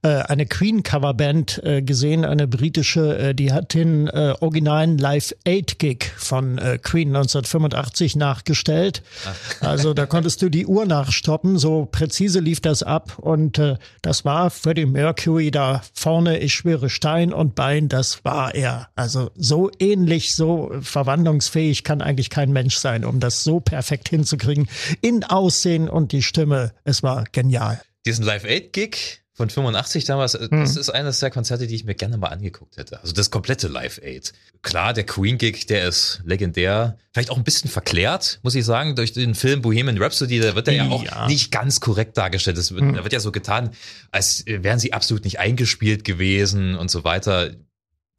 äh, 0.02 0.08
eine 0.08 0.46
Queen 0.46 0.84
Coverband 0.84 1.60
äh, 1.64 1.82
gesehen, 1.82 2.24
eine 2.24 2.46
britische, 2.46 3.18
äh, 3.18 3.34
die 3.34 3.52
hat 3.52 3.74
den 3.74 4.06
äh, 4.06 4.34
originalen 4.38 4.96
Live 4.96 5.34
8 5.46 5.80
Gig 5.80 6.12
von 6.16 6.58
äh, 6.58 6.78
Queen 6.80 7.08
1985 7.08 8.14
nachgestellt. 8.14 9.02
Ach. 9.26 9.66
Also 9.66 9.92
da 9.92 10.06
konntest 10.06 10.40
du 10.42 10.48
die 10.48 10.66
Uhr 10.66 10.86
nachstoppen, 10.86 11.58
so 11.58 11.88
präzise 11.90 12.38
lief 12.38 12.60
das 12.60 12.84
ab 12.84 13.18
und 13.18 13.60
das 14.02 14.24
war 14.24 14.50
Freddie 14.50 14.86
Mercury 14.86 15.50
da 15.50 15.82
vorne, 15.94 16.38
ich 16.38 16.54
schwöre 16.54 16.90
Stein 16.92 17.32
und 17.32 17.54
Bein, 17.54 17.88
das 17.88 18.24
war 18.24 18.54
er. 18.54 18.88
Also 18.94 19.30
so 19.34 19.70
ähnlich, 19.78 20.34
so 20.34 20.70
verwandlungsfähig 20.80 21.84
kann 21.84 22.02
eigentlich 22.02 22.30
kein 22.30 22.52
Mensch 22.52 22.76
sein, 22.76 23.04
um 23.04 23.18
das 23.18 23.42
so 23.42 23.60
perfekt 23.60 24.08
hinzukriegen. 24.08 24.68
In 25.00 25.24
Aussehen 25.24 25.88
und 25.88 26.12
die 26.12 26.22
Stimme, 26.22 26.72
es 26.84 27.02
war 27.02 27.24
genial. 27.32 27.80
Diesen 28.04 28.24
Live-Aid-Gig, 28.24 29.21
von 29.34 29.48
85 29.48 30.04
damals, 30.04 30.38
mhm. 30.38 30.60
das 30.60 30.76
ist 30.76 30.90
eines 30.90 31.20
der 31.20 31.30
Konzerte, 31.30 31.66
die 31.66 31.74
ich 31.74 31.84
mir 31.84 31.94
gerne 31.94 32.18
mal 32.18 32.28
angeguckt 32.28 32.76
hätte. 32.76 33.00
Also 33.00 33.14
das 33.14 33.30
komplette 33.30 33.68
Live 33.68 33.98
Aid. 34.02 34.32
Klar, 34.60 34.92
der 34.92 35.04
Queen 35.04 35.38
Gig, 35.38 35.66
der 35.66 35.88
ist 35.88 36.20
legendär. 36.24 36.98
Vielleicht 37.12 37.30
auch 37.30 37.38
ein 37.38 37.44
bisschen 37.44 37.70
verklärt, 37.70 38.40
muss 38.42 38.54
ich 38.54 38.64
sagen, 38.64 38.94
durch 38.94 39.12
den 39.12 39.34
Film 39.34 39.62
Bohemian 39.62 39.96
Rhapsody, 39.96 40.40
da 40.40 40.54
wird 40.54 40.68
er 40.68 40.74
ja 40.74 40.88
auch 40.88 41.02
ja. 41.02 41.26
nicht 41.26 41.50
ganz 41.50 41.80
korrekt 41.80 42.18
dargestellt. 42.18 42.58
Wird, 42.58 42.82
mhm. 42.82 42.94
Da 42.94 43.04
wird 43.04 43.12
ja 43.12 43.20
so 43.20 43.32
getan, 43.32 43.70
als 44.10 44.44
wären 44.46 44.78
sie 44.78 44.92
absolut 44.92 45.24
nicht 45.24 45.38
eingespielt 45.38 46.04
gewesen 46.04 46.74
und 46.74 46.90
so 46.90 47.04
weiter 47.04 47.52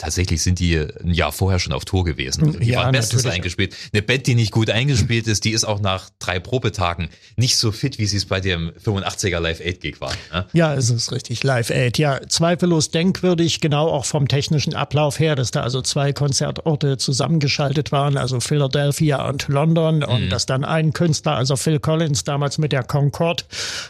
tatsächlich 0.04 0.42
sind 0.42 0.60
die 0.60 0.78
ein 0.78 1.13
Jahr 1.13 1.32
vorher 1.32 1.60
schon 1.60 1.72
auf 1.72 1.86
Tour 1.86 2.04
gewesen. 2.04 2.48
Also 2.48 2.60
die 2.60 2.72
ja, 2.72 2.84
waren 2.84 2.92
bestens 2.92 3.26
eingespielt. 3.26 3.74
Eine 3.94 4.02
Band, 4.02 4.28
die 4.28 4.36
nicht 4.36 4.52
gut 4.52 4.70
eingespielt 4.70 5.28
ist, 5.28 5.46
die 5.46 5.52
ist 5.52 5.63
auch 5.63 5.80
nach 5.80 6.10
drei 6.20 6.39
Probetagen 6.39 7.08
nicht 7.38 7.58
so 7.58 7.72
fit, 7.72 8.00
wie 8.00 8.06
sie 8.06 8.18
es 8.18 8.26
bei 8.26 8.42
dem 8.42 8.72
85er 8.72 9.39
Live 9.39 9.62
8 9.66 9.80
Gig 9.80 10.02
war. 10.02 10.12
Ja, 10.34 10.46
ja 10.52 10.74
es 10.74 10.89
ist 10.89 11.12
richtig. 11.13 11.44
Live 11.44 11.72
8. 11.72 11.98
Ja, 11.98 12.20
zweifellos 12.28 12.92
denkwürdig, 12.92 13.62
genau 13.62 13.88
auch 13.88 14.04
vom 14.04 14.28
technischen 14.28 14.76
Ablauf 14.76 15.20
her, 15.20 15.36
dass 15.36 15.52
da 15.52 15.62
also 15.62 15.82
zwei 15.82 16.12
Konzertorte 16.12 16.98
zusammengeschaltet 16.98 17.94
waren, 17.94 18.18
also 18.18 18.42
Philadelphia 18.42 19.28
und 19.30 19.48
London 19.48 20.04
und 20.04 20.26
mhm. 20.26 20.30
dass 20.30 20.46
dann 20.46 20.66
ein 20.66 20.92
Künstler, 20.92 21.36
also 21.36 21.56
Phil 21.56 21.80
Collins, 21.80 22.26
damals 22.26 22.58
mit 22.58 22.74
der 22.74 22.84
Concorde 22.84 23.46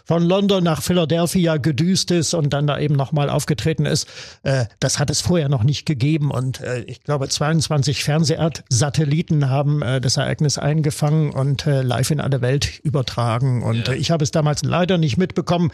von 0.06 0.21
London 0.21 0.63
nach 0.63 0.84
Philadelphia 0.84 1.58
gedüst 1.58 2.12
ist 2.12 2.36
und 2.36 2.54
dann 2.54 2.67
da 2.67 2.78
eben 2.78 2.95
nochmal 2.95 3.32
aufgetreten 3.32 3.88
ist. 3.88 4.08
Äh, 4.43 4.65
das 4.80 4.99
hat 4.99 5.10
es 5.10 5.21
vorher 5.21 5.49
noch 5.49 5.63
nicht 5.63 5.88
gegeben 5.88 6.02
gegeben 6.03 6.31
und 6.31 6.59
äh, 6.59 6.81
ich 6.81 7.01
glaube 7.01 7.29
22 7.29 8.03
Fernsehsatelliten 8.03 9.49
haben 9.49 9.81
äh, 9.81 10.01
das 10.01 10.17
Ereignis 10.17 10.57
eingefangen 10.57 11.31
und 11.31 11.65
äh, 11.65 11.81
live 11.81 12.11
in 12.11 12.19
alle 12.19 12.41
Welt 12.41 12.79
übertragen. 12.83 13.63
Und 13.63 13.87
ja. 13.87 13.93
äh, 13.93 13.95
ich 13.95 14.11
habe 14.11 14.21
es 14.21 14.31
damals 14.31 14.63
leider 14.63 14.97
nicht 14.97 15.17
mitbekommen, 15.17 15.71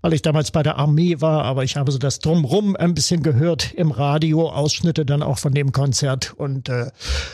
weil 0.00 0.12
ich 0.12 0.22
damals 0.22 0.52
bei 0.52 0.62
der 0.62 0.78
Armee 0.78 1.20
war, 1.20 1.44
aber 1.44 1.64
ich 1.64 1.76
habe 1.76 1.90
so 1.90 1.98
das 1.98 2.20
Drumrum 2.20 2.76
ein 2.76 2.94
bisschen 2.94 3.24
gehört 3.24 3.74
im 3.74 3.90
Radio, 3.90 4.50
Ausschnitte 4.50 5.04
dann 5.04 5.20
auch 5.20 5.38
von 5.38 5.52
dem 5.52 5.72
Konzert 5.72 6.32
und 6.36 6.68
äh, 6.68 6.90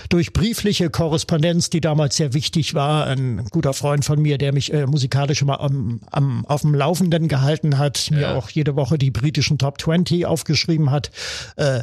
durch 0.08 0.32
briefliche 0.32 0.88
Korrespondenz, 0.88 1.68
die 1.68 1.82
damals 1.82 2.16
sehr 2.16 2.32
wichtig 2.32 2.72
war, 2.72 3.06
ein 3.08 3.44
guter 3.50 3.74
Freund 3.74 4.06
von 4.06 4.22
mir, 4.22 4.38
der 4.38 4.54
mich 4.54 4.72
äh, 4.72 4.86
musikalisch 4.86 5.42
immer 5.42 5.60
am, 5.60 6.00
am, 6.10 6.46
auf 6.46 6.62
dem 6.62 6.74
Laufenden 6.74 7.28
gehalten 7.28 7.76
hat, 7.76 8.08
ja. 8.08 8.16
mir 8.16 8.36
auch 8.36 8.48
jede 8.48 8.74
Woche 8.74 8.96
die 8.96 9.10
britischen 9.10 9.58
Top 9.58 9.78
20 9.80 10.24
aufgeschrieben 10.24 10.90
hat, 10.90 11.10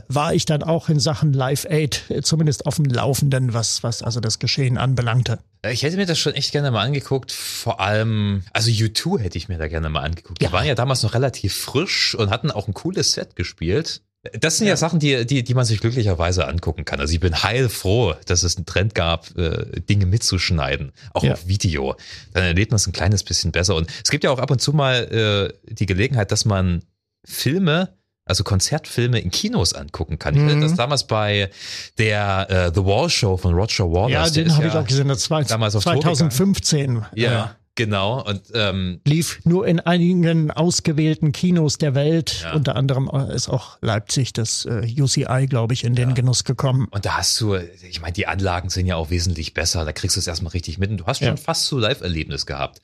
war 0.07 0.33
ich 0.33 0.44
dann 0.45 0.63
auch 0.63 0.89
in 0.89 0.99
Sachen 0.99 1.33
Live 1.33 1.65
Aid 1.65 2.03
äh, 2.09 2.21
zumindest 2.21 2.65
auf 2.65 2.75
dem 2.75 2.85
Laufenden, 2.85 3.53
was, 3.53 3.83
was 3.83 4.01
also 4.01 4.19
das 4.19 4.39
Geschehen 4.39 4.77
anbelangte. 4.77 5.39
Ich 5.69 5.83
hätte 5.83 5.97
mir 5.97 6.05
das 6.05 6.19
schon 6.19 6.33
echt 6.33 6.51
gerne 6.51 6.71
mal 6.71 6.83
angeguckt. 6.83 7.31
Vor 7.31 7.79
allem, 7.79 8.43
also 8.53 8.69
U2 8.69 9.19
hätte 9.19 9.37
ich 9.37 9.49
mir 9.49 9.57
da 9.57 9.67
gerne 9.67 9.89
mal 9.89 10.01
angeguckt. 10.01 10.41
Die 10.41 10.51
waren 10.51 10.65
ja 10.65 10.75
damals 10.75 11.03
noch 11.03 11.13
relativ 11.13 11.55
frisch 11.55 12.15
und 12.15 12.29
hatten 12.29 12.51
auch 12.51 12.67
ein 12.67 12.73
cooles 12.73 13.13
Set 13.13 13.35
gespielt. 13.35 14.01
Das 14.33 14.57
sind 14.57 14.67
ja, 14.67 14.73
ja 14.73 14.77
Sachen, 14.77 14.99
die, 14.99 15.25
die, 15.25 15.43
die 15.43 15.53
man 15.53 15.65
sich 15.65 15.79
glücklicherweise 15.79 16.47
angucken 16.47 16.85
kann. 16.85 16.99
Also 16.99 17.13
ich 17.13 17.19
bin 17.19 17.43
heilfroh, 17.43 18.15
dass 18.25 18.43
es 18.43 18.57
einen 18.57 18.65
Trend 18.65 18.95
gab, 18.95 19.37
äh, 19.37 19.79
Dinge 19.81 20.05
mitzuschneiden, 20.05 20.93
auch 21.13 21.23
ja. 21.23 21.33
auf 21.33 21.47
Video. 21.47 21.95
Dann 22.33 22.43
erlebt 22.43 22.71
man 22.71 22.77
es 22.77 22.87
ein 22.87 22.93
kleines 22.93 23.23
bisschen 23.23 23.51
besser. 23.51 23.75
Und 23.75 23.89
es 24.03 24.09
gibt 24.09 24.23
ja 24.23 24.31
auch 24.31 24.39
ab 24.39 24.51
und 24.51 24.61
zu 24.61 24.73
mal 24.73 25.53
äh, 25.65 25.73
die 25.73 25.85
Gelegenheit, 25.85 26.31
dass 26.31 26.45
man 26.45 26.83
Filme 27.23 27.93
also 28.25 28.43
Konzertfilme 28.43 29.19
in 29.19 29.29
Kinos 29.29 29.73
angucken 29.73 30.17
kann. 30.17 30.35
Ich 30.35 30.41
hatte 30.41 30.59
das 30.59 30.71
mhm. 30.71 30.77
damals 30.77 31.03
bei 31.05 31.49
der 31.97 32.47
äh, 32.49 32.71
The 32.73 32.83
Wall 32.83 33.09
Show 33.09 33.37
von 33.37 33.53
Roger 33.53 33.85
Waters. 33.85 34.35
Ja, 34.35 34.43
den 34.43 34.51
habe 34.53 34.63
ja 34.63 34.69
ich 34.69 34.75
auch 34.75 34.87
gesehen, 34.87 35.07
das 35.07 35.29
war 35.29 35.43
damals 35.43 35.75
auf 35.75 35.83
2015. 35.83 37.05
Ja. 37.13 37.55
Genau. 37.75 38.23
Und 38.23 38.41
ähm, 38.53 39.01
lief 39.05 39.41
nur 39.43 39.67
in 39.67 39.81
einigen 39.81 40.49
ausgewählten 40.49 41.33
Kinos 41.33 41.77
der 41.77 41.93
Welt. 41.93 42.41
Ja. 42.43 42.53
Unter 42.53 42.75
anderem 42.75 43.09
ist 43.33 43.49
auch 43.49 43.77
Leipzig, 43.81 44.31
das 44.31 44.65
äh, 44.65 44.87
UCI, 44.97 45.47
glaube 45.49 45.73
ich, 45.73 45.83
in 45.83 45.93
den 45.93 46.09
ja. 46.09 46.15
Genuss 46.15 46.45
gekommen. 46.45 46.87
Und 46.91 47.05
da 47.05 47.17
hast 47.17 47.39
du, 47.41 47.55
ich 47.55 48.01
meine, 48.01 48.13
die 48.13 48.27
Anlagen 48.27 48.69
sind 48.69 48.85
ja 48.85 48.95
auch 48.95 49.09
wesentlich 49.09 49.53
besser. 49.53 49.83
Da 49.83 49.91
kriegst 49.91 50.15
du 50.15 50.21
es 50.21 50.27
erstmal 50.27 50.51
richtig 50.51 50.77
mit. 50.77 50.89
Und 50.89 50.97
du 50.97 51.05
hast 51.05 51.19
schon 51.19 51.27
ja. 51.27 51.35
fast 51.35 51.65
so 51.65 51.77
Live-Erlebnis 51.77 52.45
gehabt. 52.45 52.81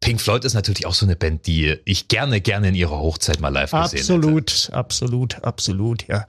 Pink 0.00 0.20
Floyd 0.20 0.44
ist 0.44 0.54
natürlich 0.54 0.84
auch 0.84 0.94
so 0.94 1.06
eine 1.06 1.16
Band, 1.16 1.46
die 1.46 1.76
ich 1.86 2.08
gerne, 2.08 2.42
gerne 2.42 2.68
in 2.68 2.74
ihrer 2.74 2.98
Hochzeit 2.98 3.40
mal 3.40 3.48
live 3.48 3.70
gesehen 3.70 4.00
absolut, 4.00 4.50
hätte. 4.50 4.74
Absolut, 4.74 5.34
absolut, 5.34 5.44
absolut, 5.44 6.08
ja. 6.08 6.26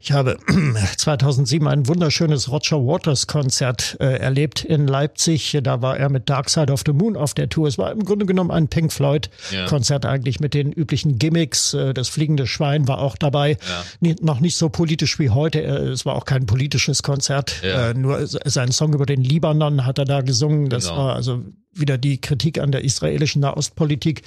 Ich 0.00 0.12
habe 0.12 0.38
2007 0.96 1.66
ein 1.66 1.88
wunderschönes 1.88 2.50
Roger 2.50 2.78
Waters 2.78 3.26
Konzert 3.26 3.96
äh, 3.98 4.18
erlebt 4.18 4.64
in 4.64 4.86
Leipzig. 4.86 5.58
Da 5.62 5.82
war 5.82 5.96
er 5.96 6.08
mit 6.08 6.30
Dark 6.30 6.48
Side 6.48 6.72
of 6.72 6.82
the 6.86 6.92
Moon 6.92 7.16
auf 7.16 7.34
der 7.34 7.48
Tour. 7.56 7.68
Es 7.68 7.78
war 7.78 7.90
im 7.90 8.04
Grunde 8.04 8.26
genommen 8.26 8.50
ein 8.50 8.68
Pink 8.68 8.92
Floyd 8.92 9.30
Konzert 9.66 10.04
ja. 10.04 10.10
eigentlich 10.10 10.40
mit 10.40 10.52
den 10.52 10.72
üblichen 10.72 11.18
Gimmicks. 11.18 11.72
Äh, 11.72 11.94
das 11.94 12.08
fliegende 12.08 12.46
Schwein 12.46 12.86
war 12.86 12.98
auch 12.98 13.16
dabei. 13.16 13.56
Ja. 14.02 14.14
Noch 14.20 14.40
nicht 14.40 14.56
so 14.56 14.68
politisch 14.68 15.18
wie 15.18 15.30
heute. 15.30 15.62
Äh, 15.62 15.88
es 15.88 16.04
war 16.04 16.14
auch 16.14 16.26
kein 16.26 16.44
politisches 16.44 17.02
Konzert. 17.02 17.62
Ja. 17.62 17.90
Äh, 17.90 17.94
nur 17.94 18.26
sein 18.26 18.72
Song 18.72 18.92
über 18.92 19.06
den 19.06 19.22
Libanon 19.22 19.86
hat 19.86 19.98
er 19.98 20.04
da 20.04 20.20
gesungen. 20.20 20.68
Das 20.68 20.88
genau. 20.88 20.98
war 20.98 21.14
also 21.14 21.42
wieder 21.78 21.98
die 21.98 22.20
Kritik 22.20 22.58
an 22.58 22.72
der 22.72 22.84
israelischen 22.84 23.40
Nahostpolitik, 23.40 24.22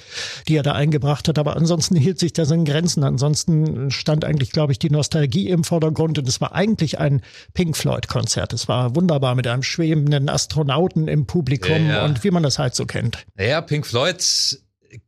die 0.48 0.56
er 0.56 0.62
da 0.62 0.72
eingebracht 0.72 1.28
hat. 1.28 1.38
Aber 1.38 1.56
ansonsten 1.56 1.96
hielt 1.96 2.18
sich 2.18 2.32
das 2.32 2.50
in 2.50 2.64
Grenzen. 2.64 3.04
Ansonsten 3.04 3.90
stand 3.90 4.24
eigentlich, 4.24 4.52
glaube 4.52 4.72
ich, 4.72 4.78
die 4.78 4.90
Nostalgie 4.90 5.48
im 5.48 5.64
Vordergrund. 5.64 6.18
Und 6.18 6.28
es 6.28 6.40
war 6.40 6.54
eigentlich 6.54 6.98
ein 6.98 7.22
Pink 7.54 7.76
Floyd-Konzert. 7.76 8.52
Es 8.52 8.68
war 8.68 8.94
wunderbar 8.94 9.34
mit 9.34 9.46
einem 9.46 9.62
schwebenden 9.62 10.28
Astronauten 10.28 11.08
im 11.08 11.26
Publikum 11.26 11.86
ja, 11.86 11.96
ja. 11.96 12.04
und 12.04 12.24
wie 12.24 12.30
man 12.30 12.42
das 12.42 12.58
halt 12.58 12.74
so 12.74 12.86
kennt. 12.86 13.24
Ja, 13.38 13.60
Pink 13.60 13.86
Floyd 13.86 14.20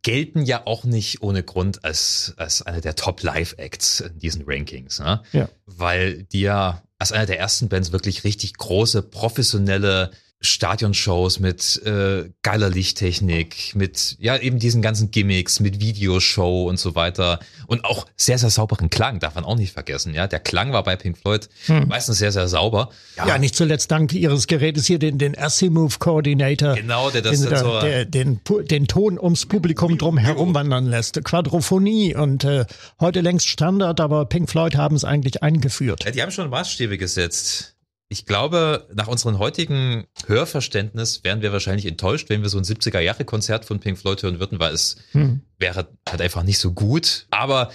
gelten 0.03 0.43
ja 0.45 0.67
auch 0.67 0.85
nicht 0.85 1.23
ohne 1.23 1.43
Grund 1.43 1.85
als, 1.85 2.35
als 2.37 2.63
eine 2.63 2.81
der 2.81 2.95
Top-Live-Acts 2.95 4.01
in 4.01 4.19
diesen 4.19 4.45
Rankings. 4.47 5.01
Ne? 5.01 5.23
Ja. 5.33 5.49
Weil 5.67 6.25
die 6.25 6.43
ja 6.43 6.83
als 6.99 7.13
einer 7.13 7.27
der 7.27 7.41
ersten 7.41 7.69
Bands 7.69 7.91
wirklich 7.91 8.23
richtig 8.25 8.57
große, 8.57 9.03
professionelle 9.03 10.13
Stadionshows 10.43 11.39
mit 11.39 11.81
äh, 11.87 12.31
geiler 12.43 12.69
Lichttechnik, 12.69 13.75
mit 13.75 14.17
ja 14.19 14.37
eben 14.37 14.59
diesen 14.59 14.83
ganzen 14.83 15.11
Gimmicks, 15.11 15.61
mit 15.61 15.81
Videoshow 15.81 16.69
und 16.69 16.79
so 16.79 16.95
weiter 16.95 17.39
und 17.67 17.85
auch 17.85 18.07
sehr 18.17 18.39
sehr 18.39 18.51
sauberen 18.51 18.91
Klang 18.91 19.21
darf 19.21 19.37
man 19.37 19.45
auch 19.45 19.57
nicht 19.57 19.73
vergessen. 19.73 20.15
Ja, 20.15 20.27
der 20.27 20.41
Klang 20.41 20.73
war 20.73 20.83
bei 20.83 20.97
Pink 20.97 21.19
Floyd 21.19 21.49
hm. 21.67 21.89
meistens 21.89 22.19
sehr 22.19 22.33
sehr 22.33 22.49
sauber. 22.49 22.91
Ja. 23.17 23.29
ja, 23.29 23.39
nicht 23.39 23.55
zuletzt 23.55 23.91
dank 23.91 24.13
ihres 24.13 24.47
Gerätes 24.49 24.87
hier 24.87 24.99
den 24.99 25.19
den 25.19 25.39
Asimov 25.39 26.01
Coordinator. 26.01 26.75
Genau, 26.75 27.11
der 27.11 27.23
das 27.23 27.41
den, 27.41 27.49
der, 27.49 27.59
so 27.59 27.81
der, 27.81 28.05
den 28.05 28.41
den 28.69 28.87
Ton 28.89 29.19
ums 29.19 29.47
Publikum 29.47 29.97
drum 29.97 30.19
herum 30.19 30.55
wandern 30.55 30.87
lässt. 30.87 31.23
Quadrophonie 31.25 32.15
und 32.17 32.45
äh, 32.45 32.67
heute 33.01 33.21
längst 33.21 33.49
Standard, 33.49 34.01
aber 34.01 34.27
Pink 34.27 34.51
Floyd 34.51 34.77
haben 34.77 34.97
es 34.97 35.05
eigentlich 35.05 35.43
eingeführt. 35.43 36.05
Ja, 36.05 36.11
die 36.11 36.23
haben 36.23 36.33
schon 36.33 36.51
Maßstäbe 36.51 36.99
gesetzt. 36.99 37.75
Ich 38.13 38.27
glaube, 38.27 38.87
nach 38.93 39.09
unserem 39.09 39.39
heutigen 39.39 40.05
Hörverständnis 40.27 41.25
wären 41.25 41.41
wir 41.41 41.51
wahrscheinlich 41.51 41.87
enttäuscht, 41.87 42.29
wenn 42.29 42.43
wir 42.43 42.51
so 42.51 42.59
ein 42.59 42.65
70er-Jahre-Konzert 42.65 43.65
von 43.65 43.81
Pink 43.81 43.99
Floyd 43.99 44.23
hören 44.23 44.39
würden, 44.39 44.59
weil 44.59 44.75
es 44.75 44.97
hm. 45.13 45.41
wäre 45.59 45.89
halt 46.07 46.21
einfach 46.21 46.43
nicht 46.43 46.59
so 46.59 46.73
gut. 46.73 47.25
Aber 47.31 47.71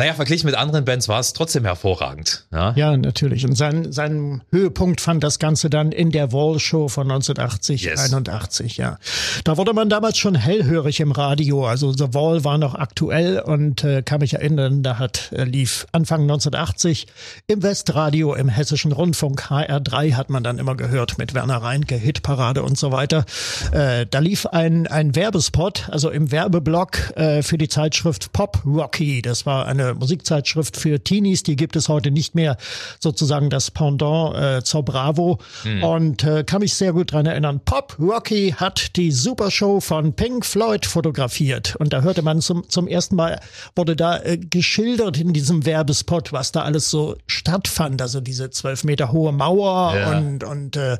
naja, 0.00 0.14
verglichen 0.14 0.46
mit 0.46 0.56
anderen 0.56 0.86
Bands 0.86 1.08
war 1.08 1.20
es 1.20 1.34
trotzdem 1.34 1.66
hervorragend. 1.66 2.46
Ja, 2.50 2.72
ja 2.74 2.96
natürlich. 2.96 3.44
Und 3.44 3.54
sein, 3.54 3.92
sein 3.92 4.40
Höhepunkt 4.50 4.98
fand 4.98 5.22
das 5.22 5.38
Ganze 5.38 5.68
dann 5.68 5.92
in 5.92 6.10
der 6.10 6.32
Wall-Show 6.32 6.88
von 6.88 7.02
1980, 7.10 7.82
yes. 7.82 8.00
81, 8.10 8.78
ja. 8.78 8.96
Da 9.44 9.58
wurde 9.58 9.74
man 9.74 9.90
damals 9.90 10.16
schon 10.16 10.36
hellhörig 10.36 11.00
im 11.00 11.12
Radio. 11.12 11.66
Also 11.66 11.92
The 11.92 12.14
Wall 12.14 12.44
war 12.44 12.56
noch 12.56 12.76
aktuell 12.76 13.40
und 13.40 13.84
äh, 13.84 14.00
kann 14.00 14.20
mich 14.20 14.32
erinnern, 14.32 14.82
da 14.82 14.98
hat 14.98 15.32
äh, 15.32 15.44
lief 15.44 15.86
Anfang 15.92 16.22
1980 16.22 17.06
im 17.46 17.62
Westradio, 17.62 18.32
im 18.32 18.48
Hessischen 18.48 18.92
Rundfunk 18.92 19.50
HR3 19.50 20.14
hat 20.14 20.30
man 20.30 20.42
dann 20.42 20.58
immer 20.58 20.76
gehört 20.76 21.18
mit 21.18 21.34
Werner 21.34 21.58
Reinke, 21.58 21.96
Hitparade 21.96 22.62
und 22.62 22.78
so 22.78 22.90
weiter. 22.90 23.26
Äh, 23.72 24.06
da 24.10 24.20
lief 24.20 24.46
ein, 24.46 24.86
ein 24.86 25.14
Werbespot, 25.14 25.90
also 25.90 26.08
im 26.08 26.32
Werbeblock 26.32 27.18
äh, 27.18 27.42
für 27.42 27.58
die 27.58 27.68
Zeitschrift 27.68 28.32
Pop 28.32 28.62
Rocky. 28.64 29.20
Das 29.20 29.44
war 29.44 29.66
eine 29.66 29.89
Musikzeitschrift 29.94 30.76
für 30.76 31.02
Teenies, 31.02 31.42
die 31.42 31.56
gibt 31.56 31.76
es 31.76 31.88
heute 31.88 32.10
nicht 32.10 32.34
mehr, 32.34 32.56
sozusagen 32.98 33.50
das 33.50 33.70
Pendant 33.70 34.36
äh, 34.36 34.62
zur 34.62 34.84
Bravo. 34.84 35.38
Mhm. 35.64 35.84
Und 35.84 36.24
äh, 36.24 36.44
kann 36.44 36.60
mich 36.60 36.74
sehr 36.74 36.92
gut 36.92 37.12
dran 37.12 37.26
erinnern. 37.26 37.60
Pop 37.64 37.96
Rocky 37.98 38.54
hat 38.56 38.96
die 38.96 39.10
Supershow 39.10 39.80
von 39.80 40.14
Pink 40.14 40.44
Floyd 40.44 40.86
fotografiert. 40.86 41.76
Und 41.76 41.92
da 41.92 42.02
hörte 42.02 42.22
man 42.22 42.40
zum, 42.40 42.68
zum 42.68 42.86
ersten 42.88 43.16
Mal, 43.16 43.40
wurde 43.74 43.96
da 43.96 44.18
äh, 44.18 44.38
geschildert 44.38 45.18
in 45.18 45.32
diesem 45.32 45.64
Werbespot, 45.64 46.32
was 46.32 46.52
da 46.52 46.62
alles 46.62 46.90
so 46.90 47.16
stattfand. 47.26 48.02
Also 48.02 48.20
diese 48.20 48.50
zwölf 48.50 48.84
Meter 48.84 49.12
hohe 49.12 49.32
Mauer 49.32 49.94
ja. 49.96 50.18
und, 50.18 50.44
und 50.44 50.76
äh, 50.76 50.98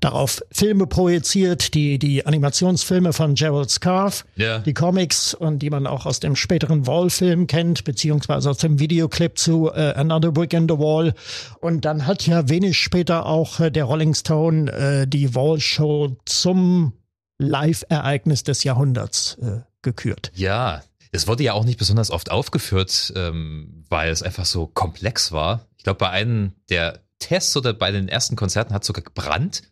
darauf 0.00 0.42
Filme 0.52 0.86
projiziert, 0.86 1.74
die, 1.74 1.98
die 1.98 2.26
Animationsfilme 2.26 3.12
von 3.12 3.34
Gerald 3.34 3.70
Scarf, 3.70 4.24
ja. 4.36 4.58
die 4.60 4.74
Comics 4.74 5.34
und 5.34 5.60
die 5.60 5.70
man 5.70 5.86
auch 5.86 6.06
aus 6.06 6.20
dem 6.20 6.36
späteren 6.36 6.86
Wall-Film 6.86 7.46
kennt, 7.46 7.84
beziehungsweise 7.84 8.07
beziehungsweise 8.08 8.48
aus 8.48 8.58
dem 8.58 8.78
Videoclip 8.78 9.36
zu 9.38 9.70
äh, 9.70 9.92
Another 9.94 10.32
Brick 10.32 10.54
in 10.54 10.66
the 10.66 10.78
Wall. 10.78 11.12
Und 11.60 11.84
dann 11.84 12.06
hat 12.06 12.26
ja 12.26 12.48
wenig 12.48 12.78
später 12.78 13.26
auch 13.26 13.60
äh, 13.60 13.70
der 13.70 13.84
Rolling 13.84 14.14
Stone 14.14 14.72
äh, 14.72 15.06
die 15.06 15.34
Wall 15.34 15.60
Show 15.60 16.16
zum 16.24 16.94
Live-Ereignis 17.38 18.44
des 18.44 18.64
Jahrhunderts 18.64 19.36
äh, 19.42 19.60
gekürt. 19.82 20.32
Ja, 20.34 20.82
es 21.12 21.26
wurde 21.26 21.44
ja 21.44 21.52
auch 21.52 21.64
nicht 21.64 21.78
besonders 21.78 22.10
oft 22.10 22.30
aufgeführt, 22.30 23.12
ähm, 23.14 23.84
weil 23.90 24.10
es 24.10 24.22
einfach 24.22 24.46
so 24.46 24.66
komplex 24.66 25.30
war. 25.30 25.66
Ich 25.76 25.84
glaube, 25.84 25.98
bei 25.98 26.08
einem 26.08 26.52
der 26.70 27.00
Tests 27.18 27.56
oder 27.56 27.72
bei 27.72 27.90
den 27.90 28.08
ersten 28.08 28.36
Konzerten 28.36 28.72
hat 28.72 28.84
sogar 28.84 29.02
gebrannt. 29.02 29.62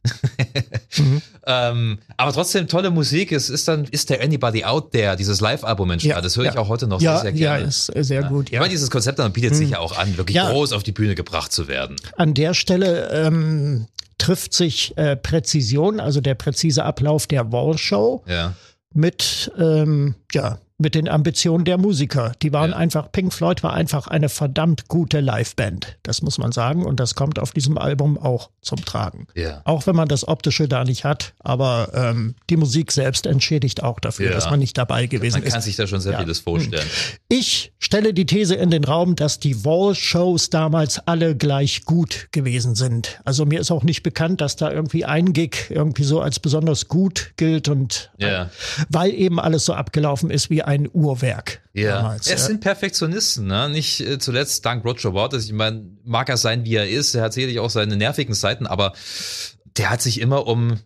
mhm. 0.96 1.22
ähm, 1.46 1.98
aber 2.16 2.32
trotzdem 2.32 2.68
tolle 2.68 2.90
Musik. 2.90 3.32
Es 3.32 3.50
ist 3.50 3.68
dann, 3.68 3.84
ist 3.84 4.10
der 4.10 4.22
Anybody 4.22 4.64
Out 4.64 4.92
There, 4.92 5.16
dieses 5.16 5.40
Live-Album 5.40 5.90
entstanden. 5.92 6.16
Ja, 6.16 6.22
das 6.22 6.36
höre 6.36 6.46
ich 6.46 6.54
ja. 6.54 6.60
auch 6.60 6.68
heute 6.68 6.86
noch 6.86 7.00
ja, 7.00 7.14
sehr, 7.14 7.22
sehr 7.22 7.32
gerne. 7.32 7.62
Ja, 7.62 7.68
ist 7.68 7.86
sehr 7.86 8.22
gut. 8.24 8.50
Ja. 8.50 8.54
Ich 8.54 8.60
meine, 8.60 8.70
dieses 8.70 8.90
Konzept 8.90 9.18
dann 9.18 9.32
bietet 9.32 9.52
mhm. 9.52 9.56
sich 9.56 9.70
ja 9.70 9.78
auch 9.78 9.96
an, 9.96 10.16
wirklich 10.16 10.38
groß 10.38 10.72
auf 10.72 10.82
die 10.82 10.92
Bühne 10.92 11.14
gebracht 11.14 11.52
zu 11.52 11.68
werden. 11.68 11.96
An 12.16 12.34
der 12.34 12.54
Stelle 12.54 13.10
ähm, 13.10 13.86
trifft 14.18 14.52
sich 14.52 14.96
äh, 14.96 15.16
Präzision, 15.16 16.00
also 16.00 16.20
der 16.20 16.34
präzise 16.34 16.84
Ablauf 16.84 17.26
der 17.26 17.52
Wall 17.52 17.78
Show. 17.78 18.24
Ja 18.26 18.54
mit 18.96 19.52
ähm, 19.58 20.14
ja 20.32 20.58
mit 20.78 20.94
den 20.94 21.08
Ambitionen 21.08 21.64
der 21.64 21.78
Musiker. 21.78 22.32
Die 22.42 22.52
waren 22.52 22.70
ja. 22.70 22.76
einfach, 22.76 23.10
Pink 23.10 23.32
Floyd 23.32 23.62
war 23.62 23.72
einfach 23.72 24.08
eine 24.08 24.28
verdammt 24.28 24.88
gute 24.88 25.20
Liveband. 25.20 25.96
Das 26.02 26.20
muss 26.20 26.36
man 26.36 26.52
sagen. 26.52 26.84
Und 26.84 27.00
das 27.00 27.14
kommt 27.14 27.38
auf 27.38 27.52
diesem 27.52 27.78
Album 27.78 28.18
auch 28.18 28.50
zum 28.60 28.84
Tragen. 28.84 29.26
Ja. 29.34 29.62
Auch 29.64 29.86
wenn 29.86 29.96
man 29.96 30.08
das 30.08 30.28
Optische 30.28 30.68
da 30.68 30.84
nicht 30.84 31.04
hat. 31.04 31.32
Aber 31.38 31.90
ähm, 31.94 32.34
die 32.50 32.56
Musik 32.56 32.92
selbst 32.92 33.26
entschädigt 33.26 33.82
auch 33.82 34.00
dafür, 34.00 34.26
ja. 34.26 34.32
dass 34.32 34.50
man 34.50 34.58
nicht 34.58 34.76
dabei 34.76 35.06
gewesen 35.06 35.38
ist. 35.38 35.44
Man 35.44 35.52
kann 35.52 35.62
sich 35.62 35.76
da 35.76 35.86
schon 35.86 36.00
sehr 36.00 36.18
vieles 36.18 36.40
vorstellen. 36.40 36.86
Ich 37.28 37.72
stelle 37.78 38.12
die 38.12 38.26
These 38.26 38.54
in 38.54 38.70
den 38.70 38.84
Raum, 38.84 39.16
dass 39.16 39.40
die 39.40 39.64
Wall-Shows 39.64 40.50
damals 40.50 40.98
alle 41.06 41.36
gleich 41.36 41.84
gut 41.84 42.28
gewesen 42.32 42.74
sind. 42.74 43.20
Also 43.24 43.46
mir 43.46 43.60
ist 43.60 43.70
auch 43.70 43.82
nicht 43.82 44.02
bekannt, 44.02 44.42
dass 44.42 44.56
da 44.56 44.70
irgendwie 44.70 45.06
ein 45.06 45.32
Gig 45.32 45.70
irgendwie 45.70 46.04
so 46.04 46.20
als 46.20 46.38
besonders 46.38 46.88
gut 46.88 47.32
gilt 47.36 47.68
und 47.68 48.10
ja. 48.18 48.50
weil 48.90 49.14
eben 49.14 49.40
alles 49.40 49.64
so 49.64 49.72
abgelaufen 49.72 50.30
ist 50.30 50.50
wie 50.50 50.65
ein 50.66 50.88
Uhrwerk. 50.92 51.62
Ja, 51.72 51.96
damals, 51.96 52.26
es 52.26 52.32
ja. 52.32 52.38
sind 52.38 52.60
Perfektionisten, 52.60 53.46
ne? 53.46 53.68
Nicht 53.68 54.00
äh, 54.00 54.18
zuletzt 54.18 54.64
dank 54.64 54.84
Roger 54.84 55.14
Waters. 55.14 55.44
Ich 55.46 55.52
meine, 55.52 55.84
mag 56.04 56.28
er 56.28 56.36
sein, 56.36 56.64
wie 56.64 56.74
er 56.74 56.88
ist. 56.88 57.14
Er 57.14 57.22
hat 57.22 57.32
sicherlich 57.32 57.60
auch 57.60 57.70
seine 57.70 57.96
nervigen 57.96 58.34
Seiten, 58.34 58.66
aber 58.66 58.92
der 59.76 59.90
hat 59.90 60.02
sich 60.02 60.20
immer 60.20 60.46
um 60.46 60.78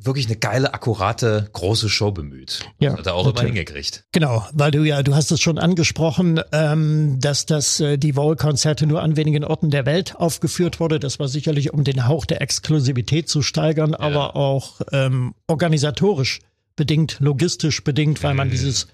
wirklich 0.00 0.26
eine 0.26 0.36
geile, 0.36 0.74
akkurate, 0.74 1.48
große 1.52 1.88
Show 1.88 2.12
bemüht. 2.12 2.60
Ja, 2.78 2.96
hat 2.96 3.06
er 3.06 3.14
auch 3.14 3.24
natürlich. 3.24 3.50
immer 3.50 3.56
hingekriegt. 3.56 4.04
Genau, 4.12 4.46
weil 4.52 4.70
du 4.70 4.84
ja, 4.84 5.02
du 5.02 5.14
hast 5.14 5.30
es 5.30 5.40
schon 5.40 5.58
angesprochen, 5.58 6.40
ähm, 6.52 7.18
dass 7.20 7.46
das 7.46 7.80
äh, 7.80 7.98
die 7.98 8.16
Wall-Konzerte 8.16 8.86
nur 8.86 9.02
an 9.02 9.16
wenigen 9.16 9.44
Orten 9.44 9.70
der 9.70 9.86
Welt 9.86 10.16
aufgeführt 10.16 10.80
wurde. 10.80 11.00
Das 11.00 11.18
war 11.18 11.28
sicherlich, 11.28 11.72
um 11.72 11.84
den 11.84 12.06
Hauch 12.06 12.26
der 12.26 12.40
Exklusivität 12.40 13.28
zu 13.28 13.42
steigern, 13.42 13.90
ja. 13.90 14.00
aber 14.00 14.36
auch 14.36 14.80
ähm, 14.92 15.34
organisatorisch 15.46 16.40
bedingt, 16.76 17.16
logistisch 17.18 17.82
bedingt, 17.82 18.22
weil 18.22 18.34
man 18.34 18.48
mhm. 18.48 18.52
dieses 18.52 18.86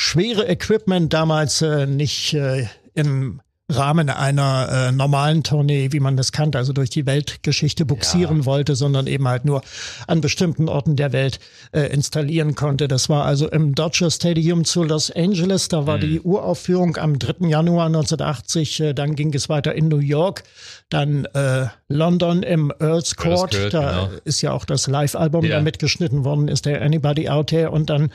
schwere 0.00 0.48
Equipment 0.48 1.12
damals 1.12 1.60
äh, 1.60 1.86
nicht 1.86 2.32
äh, 2.32 2.66
im 2.94 3.42
Rahmen 3.68 4.08
einer 4.08 4.88
äh, 4.88 4.92
normalen 4.92 5.42
Tournee, 5.44 5.92
wie 5.92 6.00
man 6.00 6.16
das 6.16 6.32
kannte, 6.32 6.56
also 6.56 6.72
durch 6.72 6.88
die 6.88 7.04
Weltgeschichte 7.04 7.84
buxieren 7.84 8.38
ja. 8.38 8.44
wollte, 8.46 8.74
sondern 8.74 9.06
eben 9.06 9.28
halt 9.28 9.44
nur 9.44 9.60
an 10.06 10.22
bestimmten 10.22 10.68
Orten 10.70 10.96
der 10.96 11.12
Welt 11.12 11.38
äh, 11.72 11.82
installieren 11.82 12.54
konnte. 12.54 12.88
Das 12.88 13.10
war 13.10 13.26
also 13.26 13.48
im 13.48 13.74
Dodger 13.74 14.10
Stadium 14.10 14.64
zu 14.64 14.82
Los 14.84 15.10
Angeles. 15.10 15.68
Da 15.68 15.86
war 15.86 15.98
mhm. 15.98 16.00
die 16.00 16.20
Uraufführung 16.20 16.96
am 16.96 17.18
3. 17.18 17.46
Januar 17.48 17.86
1980. 17.86 18.80
Äh, 18.80 18.94
dann 18.94 19.14
ging 19.14 19.34
es 19.34 19.50
weiter 19.50 19.74
in 19.74 19.88
New 19.88 19.98
York, 19.98 20.44
dann 20.88 21.26
äh, 21.26 21.66
London 21.90 22.42
im 22.42 22.72
Earl's 22.78 23.16
Court. 23.16 23.50
Court, 23.50 23.74
da 23.74 23.90
genau. 24.06 24.10
ist 24.24 24.40
ja 24.40 24.52
auch 24.52 24.64
das 24.64 24.86
Live-Album 24.86 25.44
Ja. 25.44 25.56
da 25.56 25.62
mitgeschnitten 25.62 26.24
worden, 26.24 26.48
ist 26.48 26.64
der 26.64 26.80
Anybody 26.82 27.28
Out 27.28 27.48
There. 27.48 27.70
Und 27.70 27.90
dann 27.90 28.10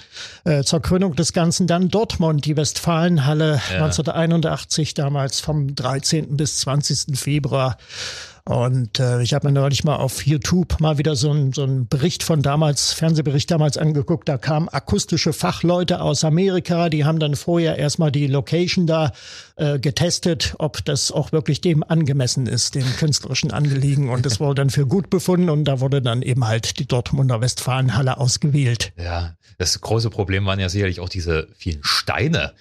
äh, 0.45 0.63
zur 0.63 0.81
Krönung 0.81 1.15
des 1.15 1.33
Ganzen 1.33 1.67
dann 1.67 1.89
Dortmund, 1.89 2.45
die 2.45 2.55
Westfalenhalle 2.57 3.61
1981, 3.73 4.93
damals 4.93 5.41
vom 5.41 5.75
13. 5.75 6.37
bis 6.37 6.59
20. 6.59 7.17
Februar. 7.17 7.77
Und 8.47 8.99
äh, 8.99 9.23
ich 9.23 9.33
habe 9.33 9.47
mir 9.47 9.53
neulich 9.53 9.83
mal 9.83 9.95
auf 9.95 10.23
YouTube 10.23 10.79
mal 10.79 10.99
wieder 10.99 11.15
so 11.15 11.31
einen 11.31 11.51
so 11.51 11.63
einen 11.63 11.87
Bericht 11.87 12.21
von 12.21 12.43
damals, 12.43 12.93
Fernsehbericht 12.93 13.49
damals 13.49 13.75
angeguckt. 13.75 14.29
Da 14.29 14.37
kamen 14.37 14.69
akustische 14.69 15.33
Fachleute 15.33 15.99
aus 15.99 16.23
Amerika, 16.23 16.89
die 16.89 17.05
haben 17.05 17.17
dann 17.17 17.35
vorher 17.35 17.79
erstmal 17.79 18.11
die 18.11 18.27
Location 18.27 18.85
da 18.85 19.13
äh, 19.55 19.79
getestet, 19.79 20.53
ob 20.59 20.85
das 20.85 21.11
auch 21.11 21.31
wirklich 21.31 21.61
dem 21.61 21.83
angemessen 21.83 22.45
ist, 22.45 22.75
dem 22.75 22.85
künstlerischen 22.97 23.51
Angelegen. 23.51 24.09
Und 24.09 24.27
das 24.27 24.39
wurde 24.39 24.61
dann 24.61 24.69
für 24.69 24.85
gut 24.85 25.09
befunden 25.09 25.49
und 25.49 25.65
da 25.65 25.79
wurde 25.79 26.03
dann 26.03 26.21
eben 26.21 26.45
halt 26.45 26.77
die 26.77 26.87
Dortmunder 26.87 27.41
Westfalenhalle 27.41 28.19
ausgewählt. 28.19 28.93
Ja, 28.95 29.33
das 29.57 29.81
große 29.81 30.11
Problem 30.11 30.45
waren 30.45 30.59
ja 30.59 30.69
sicherlich 30.69 30.99
auch 30.99 31.09
diese 31.09 31.47
vielen 31.57 31.79
Steine. 31.81 32.53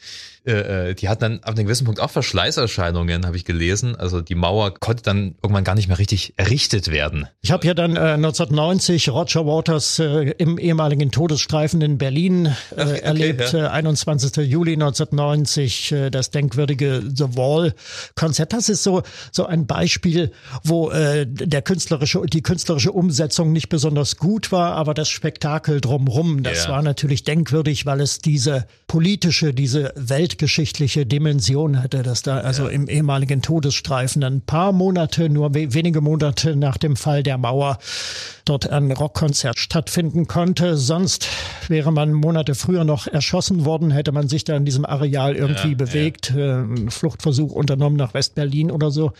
Äh, 0.46 0.90
äh, 0.90 0.94
die 0.94 1.09
hatten 1.09 1.20
dann 1.20 1.40
ab 1.40 1.50
einem 1.57 1.64
gewissen 1.64 1.85
Punkt 1.87 2.00
auch 2.00 2.11
Verschleißerscheinungen, 2.11 3.24
habe 3.26 3.37
ich 3.37 3.44
gelesen. 3.44 3.96
Also 3.96 4.20
die 4.20 4.35
Mauer 4.35 4.74
konnte 4.74 5.02
dann 5.02 5.35
irgendwann 5.42 5.64
gar 5.64 5.74
nicht 5.74 5.88
mehr 5.88 5.98
richtig 5.98 6.35
errichtet 6.37 6.90
werden. 6.90 7.26
Ich 7.40 7.50
habe 7.50 7.66
ja 7.66 7.72
dann 7.74 7.96
äh, 7.96 8.00
1990 8.00 9.09
Roger 9.11 9.46
Waters 9.46 9.98
äh, 9.98 10.30
im 10.38 10.59
ehemaligen 10.59 11.11
Todesstreifen 11.11 11.80
in 11.80 11.98
Berlin 11.98 12.46
äh, 12.76 12.83
okay, 12.83 12.98
erlebt. 13.00 13.52
ja. 13.52 13.66
Äh, 13.66 13.68
21. 13.68 14.37
Juli 14.46 14.74
1990 14.74 15.92
äh, 15.92 16.11
das 16.11 16.30
denkwürdige 16.30 17.02
The 17.14 17.37
Wall 17.37 17.74
Konzert. 18.14 18.52
Das 18.52 18.68
ist 18.68 18.83
so 18.83 19.02
so 19.33 19.46
ein 19.46 19.66
Beispiel, 19.66 20.30
wo 20.62 20.90
äh, 20.90 21.26
der 21.26 21.62
künstlerische 21.62 22.20
die 22.26 22.42
künstlerische 22.42 22.92
Umsetzung 22.92 23.52
nicht 23.52 23.68
besonders 23.68 24.16
gut 24.16 24.52
war, 24.52 24.72
aber 24.72 24.94
das 24.94 25.09
Spektakel 25.09 25.80
drumrum, 25.80 26.42
das 26.42 26.64
Ja. 26.64 26.70
war 26.72 26.83
natürlich 26.83 27.24
denkwürdig, 27.24 27.87
weil 27.87 28.00
es 28.00 28.18
diese 28.18 28.66
politische, 28.87 29.54
diese 29.54 29.92
weltgeschichtliche 30.34 31.06
Dimension 31.06 31.80
hatte, 31.80 32.02
dass 32.02 32.22
da 32.22 32.38
also 32.38 32.66
im 32.66 32.88
ehemaligen 32.88 33.40
Todesstreifen 33.40 34.24
ein 34.24 34.40
paar 34.40 34.72
Monate, 34.72 35.28
nur 35.28 35.54
we 35.54 35.72
wenige 35.74 36.00
Monate 36.00 36.56
nach 36.56 36.76
dem 36.76 36.96
Fall 36.96 37.22
der 37.22 37.38
Mauer 37.38 37.78
dort 38.44 38.68
ein 38.68 38.90
Rockkonzert 38.90 39.60
stattfinden 39.60 40.26
konnte. 40.26 40.76
Sonst 40.76 41.28
wäre 41.68 41.92
man 41.92 42.12
Monate 42.12 42.56
früher 42.56 42.82
noch 42.82 43.06
erschossen 43.06 43.64
worden, 43.64 43.92
hätte 43.92 44.10
man 44.10 44.28
sich 44.28 44.42
da 44.42 44.56
in 44.56 44.64
diesem 44.64 44.84
Areal 44.84 45.36
irgendwie 45.36 45.70
Ja, 45.70 45.76
bewegt, 45.76 46.32
äh, 46.34 46.54
einen 46.54 46.90
Fluchtversuch 46.90 47.52
unternommen 47.52 47.96
nach 47.96 48.12
West-Berlin 48.12 48.72
oder 48.72 48.90
so. 48.90 49.12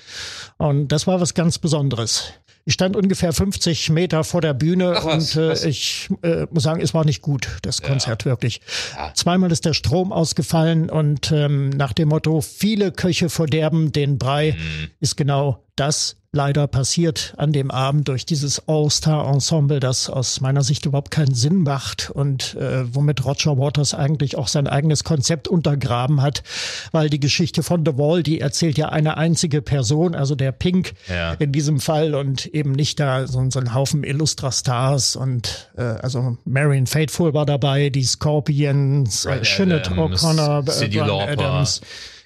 Und 0.57 0.89
das 0.89 1.07
war 1.07 1.21
was 1.21 1.35
ganz 1.35 1.59
Besonderes. 1.59 2.33
Ich 2.67 2.75
stand 2.75 2.97
ungefähr 2.97 3.33
50 3.33 3.91
Meter 3.91 4.25
vor 4.25 4.41
der 4.41 4.55
Bühne 4.55 4.95
Ach 4.97 5.05
was, 5.05 5.37
und 5.37 5.43
äh, 5.43 5.49
was? 5.51 5.65
ich 5.65 6.09
äh, 6.23 6.47
muss 6.51 6.63
sagen, 6.63 6.81
es 6.81 6.95
war 6.95 7.05
nicht 7.05 7.21
gut, 7.21 7.59
das 7.63 7.83
Konzert 7.83 8.25
wirklich. 8.25 8.61
Ja. 8.97 9.13
Zweimal 9.15 9.53
ist 9.53 9.67
der 9.67 9.75
Strom 9.75 10.13
ausgefallen 10.13 10.89
und 10.89 11.31
ähm, 11.31 11.69
nach 11.71 11.93
dem 11.93 12.09
Motto, 12.09 12.41
viele 12.41 12.91
Köche 12.93 13.29
verderben 13.29 13.93
den 13.93 14.17
Brei, 14.19 14.53
Mhm. 14.57 14.89
ist 15.01 15.17
genau 15.17 15.64
das 15.77 16.17
leider 16.35 16.67
passiert 16.67 17.33
an 17.37 17.53
dem 17.53 17.71
Abend 17.71 18.09
durch 18.09 18.27
dieses 18.27 18.69
All-Star-Ensemble, 18.69 19.79
das 19.79 20.11
aus 20.11 20.41
meiner 20.41 20.65
Sicht 20.65 20.85
überhaupt 20.85 21.13
keinen 21.13 21.35
Sinn 21.35 21.63
macht 21.63 22.11
und 22.11 22.57
äh, 22.57 22.93
womit 22.93 23.25
Roger 23.25 23.57
Waters 23.57 23.95
eigentlich 23.95 24.37
auch 24.37 24.49
sein 24.49 24.67
eigenes 24.67 25.05
Konzept 25.05 25.47
untergraben 25.47 26.21
hat, 26.23 26.43
weil 26.91 27.09
die 27.09 27.21
Geschichte 27.21 27.63
von 27.63 27.85
The 27.87 27.97
Wall, 27.97 28.25
die 28.25 28.41
erzählt 28.41 28.79
ja 28.79 28.89
eine 28.89 29.17
einzige 29.17 29.63
Person, 29.63 30.17
also 30.17 30.35
der 30.35 30.51
Pink 30.51 30.95
Ja. 31.09 31.35
in 31.35 31.53
diesem 31.53 31.79
Fall 31.79 32.15
und 32.17 32.47
eben 32.47 32.73
nicht 32.73 32.99
da 32.99 33.29
so, 33.29 33.49
so 33.51 33.61
ein 33.61 33.73
Haufen 33.73 34.03
Illustra-Stars 34.03 35.15
und 35.15 35.71
äh, 35.77 35.83
also 35.83 36.37
Marion 36.45 36.87
Faithful 36.89 37.33
war 37.33 37.47
dabei, 37.47 37.91
die 37.91 38.03
Scorpions, 38.05 39.25
äh, 39.25 39.31
Adams, 39.31 40.25
O'Connor, 40.25 41.29
äh. 41.29 41.33
Adams. 41.33 41.81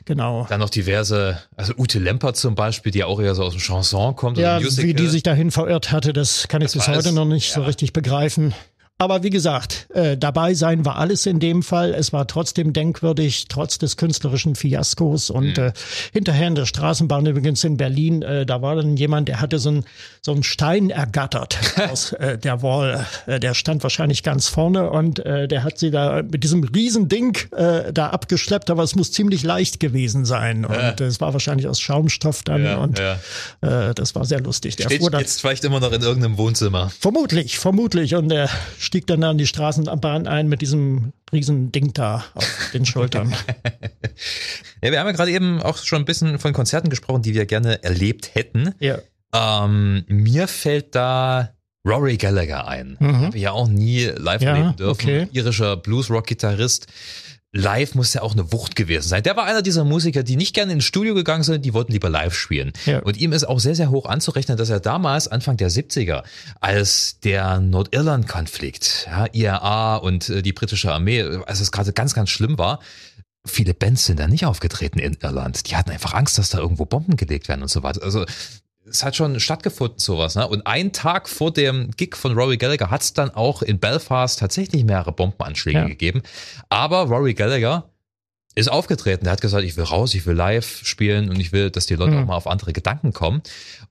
Genau. 0.09 0.47
Dann 0.49 0.61
noch 0.61 0.71
diverse, 0.71 1.39
also 1.55 1.75
Ute 1.77 1.99
Lemper 1.99 2.33
zum 2.33 2.55
Beispiel, 2.55 2.91
die 2.91 3.05
auch 3.05 3.21
eher 3.21 3.35
so 3.35 3.45
aus 3.45 3.53
dem 3.53 3.61
Chanson 3.61 4.17
kommt, 4.17 4.39
Ja, 4.39 4.59
wie 4.59 4.95
die 4.95 5.07
sich 5.07 5.23
dahin 5.23 5.51
verirrt 5.51 5.93
hatte, 5.93 6.15
das 6.15 6.49
kann 6.49 6.63
ich 6.63 6.73
bis 6.73 6.89
heute 6.89 7.13
noch 7.13 7.27
nicht 7.27 7.53
so 7.53 7.61
ja. 7.61 7.67
richtig 7.67 7.93
begreifen. 7.93 8.55
Aber 9.01 9.23
wie 9.23 9.31
gesagt, 9.31 9.87
äh, 9.95 10.17
dabei 10.17 10.55
sein 10.55 10.85
war 10.85 10.97
alles 10.97 11.25
in 11.27 11.39
dem 11.39 11.63
Fall. 11.63 11.95
Es 11.95 12.13
war 12.13 12.27
trotzdem 12.27 12.73
denkwürdig, 12.73 13.47
trotz 13.49 13.79
des 13.79 13.97
künstlerischen 13.97 14.57
Fiaskos. 14.57 15.31
Und 15.31 15.57
Mhm. 15.57 15.67
äh, 15.67 15.73
hinterher 16.13 16.49
in 16.49 16.57
der 16.57 16.67
Straßenbahn 16.67 17.25
übrigens 17.27 17.63
in 17.63 17.77
Berlin, 17.77 18.23
äh, 18.23 18.45
da 18.45 18.61
war 18.61 18.75
dann 18.75 18.97
jemand, 18.97 19.29
der 19.29 19.41
hatte 19.41 19.61
so 19.61 19.69
einen 19.69 19.85
so 20.21 20.33
einen 20.33 20.43
Stein 20.43 20.91
ergattert 20.91 21.59
aus 21.91 22.13
äh, 22.15 22.39
der 22.39 22.61
Wall. 22.63 23.07
Äh, 23.27 23.39
der 23.39 23.55
stand 23.55 23.85
wahrscheinlich 23.85 24.25
ganz 24.25 24.49
vorne 24.49 24.91
und 24.91 25.21
äh, 25.25 25.47
der 25.47 25.63
hat 25.63 25.79
sie 25.79 25.93
da 25.93 26.23
mit 26.25 26.43
diesem 26.43 26.65
Riesending 26.65 27.39
äh, 27.53 27.93
da 27.93 28.09
abgeschleppt. 28.11 28.69
Aber 28.69 28.83
es 28.83 28.97
muss 28.97 29.13
ziemlich 29.13 29.45
leicht 29.45 29.79
gewesen 29.79 30.25
sein. 30.25 30.65
Und 30.65 30.75
äh, 31.01 31.05
es 31.05 31.21
war 31.21 31.33
wahrscheinlich 31.33 31.69
aus 31.69 31.79
Schaumstoff 31.81 32.43
dann. 32.43 32.65
Ja, 32.65 32.79
und 32.79 32.99
ja. 32.99 33.19
Äh, 33.61 33.95
das 33.95 34.17
war 34.17 34.25
sehr 34.25 34.41
lustig. 34.41 34.75
Der 34.75 34.85
Steht 34.87 35.01
fuhr 35.03 35.11
dann 35.13 35.21
jetzt 35.21 35.41
vielleicht 35.41 35.63
immer 35.63 35.79
noch 35.79 35.93
in 35.93 36.03
irgendeinem 36.03 36.37
Wohnzimmer. 36.37 36.91
Vermutlich, 36.99 37.61
vermutlich. 37.61 38.17
Und 38.17 38.33
er 38.33 38.51
stieg 38.89 39.07
dann 39.07 39.23
an 39.23 39.37
die 39.39 39.47
Straßenbahn 39.47 40.27
ein 40.27 40.49
mit 40.49 40.63
diesem 40.63 41.13
riesen 41.31 41.71
Ding 41.73 41.93
da 41.93 42.25
auf 42.35 42.71
den 42.75 42.85
Schultern. 42.85 43.33
Ja, 44.83 44.91
wir 44.93 44.99
haben 45.01 45.07
ja 45.07 45.13
gerade 45.13 45.31
eben 45.33 45.61
auch 45.63 45.79
schon 45.79 46.03
ein 46.03 46.05
bisschen 46.05 46.39
von 46.39 46.53
Konzerten 46.53 46.89
gesprochen, 46.89 47.23
die 47.23 47.35
wir 47.35 47.47
gerne 47.47 47.83
erlebt 47.85 48.35
hätten. 48.35 48.75
ja. 48.81 48.99
Ähm, 49.35 50.05
mir 50.09 50.49
fällt 50.49 50.95
da 50.95 51.51
Rory 51.87 52.17
Gallagher 52.17 52.67
ein. 52.67 52.97
Mhm. 52.99 53.21
Habe 53.27 53.37
ich 53.37 53.43
ja 53.43 53.53
auch 53.53 53.69
nie 53.69 54.05
live 54.05 54.41
Ja, 54.43 54.51
erleben 54.57 54.77
dürfen. 54.77 54.95
okay. 55.05 55.29
Irischer 55.33 55.77
Bluesrock-Gitarrist. 55.77 56.87
Live 57.53 57.95
muss 57.95 58.13
ja 58.13 58.21
auch 58.21 58.33
eine 58.33 58.53
Wucht 58.53 58.77
gewesen 58.77 59.09
sein. 59.09 59.23
Der 59.23 59.35
war 59.37 59.45
einer 59.45 59.63
dieser 59.63 59.85
Musiker, 59.85 60.23
die 60.23 60.37
nicht 60.37 60.55
gerne 60.55 60.73
ins 60.73 60.85
Studio 60.85 61.15
gegangen 61.15 61.43
sind, 61.43 61.65
die 61.65 61.73
wollten 61.73 61.93
lieber 61.93 62.11
live 62.11 62.35
spielen. 62.35 62.73
Ja. 62.85 62.99
Und 63.01 63.17
ihm 63.17 63.33
ist 63.33 63.45
auch 63.45 63.59
sehr, 63.59 63.75
sehr 63.75 63.91
hoch 63.91 64.05
anzurechnen, 64.05 64.59
dass 64.59 64.69
er 64.69 64.81
damals, 64.81 65.29
Anfang 65.29 65.57
der 65.57 65.71
70er, 65.71 66.25
als 66.61 67.21
der 67.21 67.61
Nordirland-Konflikt, 67.61 69.07
ja, 69.07 69.27
IRA 69.33 69.97
und 69.97 70.29
äh, 70.29 70.43
die 70.43 70.53
britische 70.53 70.93
Armee, 70.93 71.23
als 71.47 71.61
es 71.61 71.73
gerade 71.73 71.95
ganz, 71.95 72.13
ganz 72.13 72.29
schlimm 72.29 72.59
war, 72.59 72.81
viele 73.47 73.73
Bands 73.73 74.05
sind 74.05 74.21
da 74.21 74.29
nicht 74.29 74.45
aufgetreten 74.45 74.99
in 74.99 75.17
Irland. 75.23 75.71
Die 75.71 75.77
hatten 75.77 75.91
einfach 75.91 76.13
Angst, 76.13 76.37
dass 76.39 76.51
da 76.51 76.59
irgendwo 76.59 76.85
Bomben 76.85 77.17
gelegt 77.17 77.49
werden 77.49 77.63
und 77.63 77.69
so 77.69 77.83
weiter. 77.83 78.03
Also 78.03 78.27
es 78.91 79.05
hat 79.05 79.17
schon 79.17 79.39
stattgefunden, 79.41 79.99
sowas. 79.99 80.35
Ne? 80.35 80.47
Und 80.49 80.67
einen 80.67 80.93
Tag 80.93 81.29
vor 81.29 81.53
dem 81.53 81.91
Gig 81.97 82.17
von 82.17 82.33
Rory 82.33 82.57
Gallagher 82.57 82.91
hat 82.91 83.03
es 83.03 83.13
dann 83.13 83.31
auch 83.31 83.63
in 83.63 83.79
Belfast 83.79 84.39
tatsächlich 84.39 84.85
mehrere 84.85 85.13
Bombenanschläge 85.13 85.79
Ja. 85.79 85.87
gegeben. 85.87 86.23
Aber 86.69 87.03
Rory 87.03 87.35
Gallagher 87.35 87.91
ist 88.55 88.69
aufgetreten. 88.71 89.25
Der 89.25 89.33
hat 89.33 89.41
gesagt, 89.41 89.65
ich 89.65 89.77
will 89.77 89.85
raus, 89.85 90.15
ich 90.15 90.27
will 90.27 90.35
live 90.35 90.81
spielen 90.85 91.29
und 91.31 91.39
ich 91.39 91.53
will, 91.53 91.71
dass 91.71 91.87
die 91.87 91.95
Leute 91.95 92.13
Mhm. 92.13 92.23
auch 92.23 92.27
mal 92.27 92.37
auf 92.37 92.47
andere 92.49 92.73
Gedanken 92.73 93.13
kommen. 93.13 93.43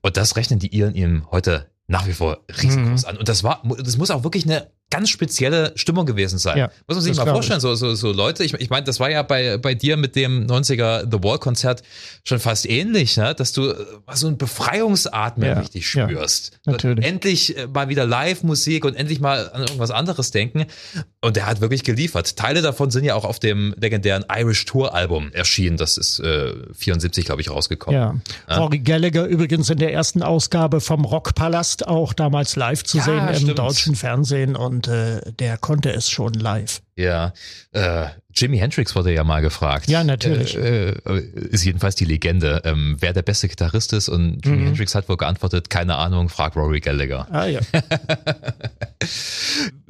Und 0.02 0.16
das 0.16 0.36
rechnen 0.36 0.58
die 0.58 0.74
Iren 0.76 0.94
ihm 0.94 1.26
heute 1.30 1.70
nach 1.86 2.06
wie 2.06 2.12
vor 2.12 2.40
riesengroß 2.60 3.02
Mhm. 3.04 3.08
an. 3.08 3.16
Und 3.16 3.28
das 3.28 3.42
war, 3.44 3.62
das 3.82 3.96
muss 3.96 4.10
auch 4.10 4.24
wirklich 4.24 4.44
eine 4.44 4.70
ganz 4.90 5.10
spezielle 5.10 5.72
Stimmung 5.76 6.06
gewesen 6.06 6.38
sein. 6.38 6.56
Ja, 6.56 6.70
muss 6.86 6.96
man 6.96 7.00
sich 7.02 7.16
mal 7.16 7.26
vorstellen, 7.26 7.60
so, 7.60 7.74
so, 7.74 7.94
so 7.94 8.10
Leute, 8.12 8.42
ich, 8.44 8.54
ich 8.54 8.70
meine, 8.70 8.84
das 8.84 9.00
war 9.00 9.10
ja 9.10 9.22
bei, 9.22 9.58
bei 9.58 9.74
dir 9.74 9.96
mit 9.96 10.16
dem 10.16 10.46
90er 10.46 11.02
The 11.10 11.22
Wall 11.22 11.38
Konzert 11.38 11.82
schon 12.24 12.38
fast 12.38 12.68
ähnlich, 12.68 13.16
ne? 13.16 13.34
dass 13.34 13.52
du 13.52 13.68
äh, 13.70 13.74
so 14.14 14.28
ein 14.28 14.38
Befreiungsatmen 14.38 15.48
Ja, 15.48 15.58
richtig 15.60 15.92
ja, 15.94 16.08
spürst. 16.08 16.58
natürlich. 16.64 17.04
Endlich 17.04 17.56
äh, 17.56 17.66
mal 17.66 17.88
wieder 17.88 18.06
Live-Musik 18.06 18.84
und 18.84 18.94
endlich 18.94 19.20
mal 19.20 19.50
an 19.50 19.62
irgendwas 19.62 19.90
anderes 19.90 20.30
denken. 20.30 20.66
Und 21.20 21.36
der 21.36 21.46
hat 21.46 21.60
wirklich 21.60 21.84
geliefert. 21.84 22.36
Teile 22.36 22.62
davon 22.62 22.90
sind 22.90 23.04
ja 23.04 23.14
auch 23.14 23.24
auf 23.24 23.38
dem 23.40 23.74
legendären 23.78 24.24
Irish 24.34 24.64
Tour 24.64 24.94
Album 24.94 25.32
erschienen. 25.32 25.76
Das 25.76 25.98
ist 25.98 26.20
äh, 26.20 26.54
74, 26.74 27.24
glaube 27.26 27.40
ich, 27.40 27.50
rausgekommen. 27.50 28.00
Ja. 28.48 28.56
Rory 28.56 28.78
Gallagher 28.78 29.26
übrigens 29.26 29.68
in 29.70 29.78
der 29.78 29.92
ersten 29.92 30.22
Ausgabe 30.22 30.80
vom 30.80 31.04
Rockpalast 31.04 31.86
auch 31.88 32.12
damals 32.12 32.56
live 32.56 32.84
zu 32.84 32.98
Ja, 32.98 33.04
sehen 33.04 33.28
im 33.28 33.34
stimmt. 33.34 33.58
deutschen 33.58 33.94
Fernsehen 33.96 34.56
und 34.56 34.77
äh, 34.86 35.20
der 35.32 35.56
konnte 35.58 35.90
es 35.90 36.08
schon 36.08 36.34
live. 36.34 36.80
Ja, 36.94 37.32
äh, 37.72 38.06
Jimi 38.34 38.58
Hendrix 38.58 38.94
wurde 38.94 39.12
ja 39.12 39.24
mal 39.24 39.40
gefragt. 39.40 39.88
Ja, 39.88 40.04
natürlich. 40.04 40.56
Äh, 40.56 40.90
äh, 40.90 41.20
ist 41.50 41.64
jedenfalls 41.64 41.96
die 41.96 42.04
Legende, 42.04 42.62
ähm, 42.64 42.96
wer 43.00 43.12
der 43.12 43.22
beste 43.22 43.48
Gitarrist 43.48 43.92
ist. 43.92 44.08
Und 44.08 44.44
Jimi 44.44 44.58
Mhm. 44.58 44.64
Hendrix 44.66 44.94
hat 44.94 45.08
wohl 45.08 45.16
geantwortet, 45.16 45.70
keine 45.70 45.96
Ahnung, 45.96 46.28
frag 46.28 46.54
Rory 46.56 46.80
Gallagher. 46.80 47.26
Ah 47.32 47.46
ja. 47.46 47.60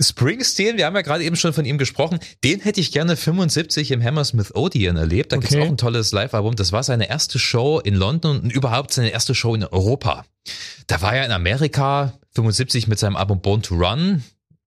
Springsteen, 0.01 0.77
wir 0.77 0.87
haben 0.87 0.95
ja 0.95 1.03
gerade 1.03 1.25
eben 1.25 1.37
schon 1.37 1.53
von 1.53 1.65
ihm 1.65 1.79
gesprochen, 1.79 2.19
den 2.45 2.61
hätte 2.61 2.81
ich 2.81 2.93
gerne 2.93 3.17
75 3.17 3.91
im 3.91 4.03
Hammersmith 4.03 4.55
Odeon 4.55 4.97
erlebt. 4.97 5.33
Da 5.33 5.39
Okay. 5.39 5.61
auch 5.63 5.67
ein 5.67 5.77
tolles 5.77 6.13
Live-Album. 6.13 6.57
Das 6.57 6.73
war 6.73 6.83
seine 6.83 7.09
erste 7.09 7.39
Show 7.39 7.81
in 7.81 7.95
London 7.95 8.41
und 8.41 8.53
überhaupt 8.53 8.93
seine 8.93 9.11
erste 9.11 9.35
Show 9.35 9.55
in 9.55 9.65
Europa. 9.65 10.25
Da 10.87 11.03
war 11.03 11.15
er 11.15 11.27
in 11.27 11.33
Amerika 11.33 12.15
75 12.35 12.87
mit 12.89 12.99
seinem 12.99 13.17
Album 13.17 13.41
Born 13.41 13.63
to 13.63 13.75
Run 13.75 14.23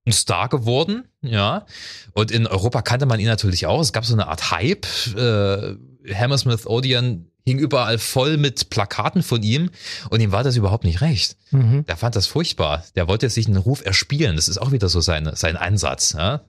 ein 0.06 0.12
Star 0.14 0.50
geworden, 0.50 1.08
ja. 1.22 1.66
Und 2.14 2.32
in 2.32 2.48
Europa 2.48 2.82
kannte 2.82 3.06
man 3.06 3.20
ihn 3.20 3.28
natürlich 3.28 3.68
auch. 3.68 3.82
Es 3.82 3.94
gab 3.94 4.06
so 4.06 4.14
eine 4.14 4.28
Art 4.28 4.52
Hype. 4.52 4.88
Äh, 5.16 5.76
Hammersmith 6.14 6.66
Odeon 6.66 7.32
hing 7.46 7.60
überall 7.60 7.98
voll 7.98 8.38
mit 8.38 8.70
Plakaten 8.70 9.24
von 9.24 9.44
ihm 9.44 9.72
und 10.10 10.20
ihm 10.20 10.32
war 10.32 10.44
das 10.44 10.56
überhaupt 10.56 10.84
nicht 10.84 11.02
recht. 11.02 11.38
Mhm. 11.52 11.86
Der 11.86 11.98
fand 11.98 12.16
das 12.16 12.28
furchtbar. 12.28 12.84
Der 12.96 13.08
wollte 13.08 13.30
sich 13.30 13.48
einen 13.48 13.58
Ruf 13.58 13.84
erspielen. 13.86 14.36
Das 14.36 14.48
ist 14.48 14.58
auch 14.58 14.72
wieder 14.72 14.90
so 14.90 15.02
sein, 15.02 15.30
sein 15.36 15.58
Einsatz. 15.58 16.14
Ja? 16.14 16.42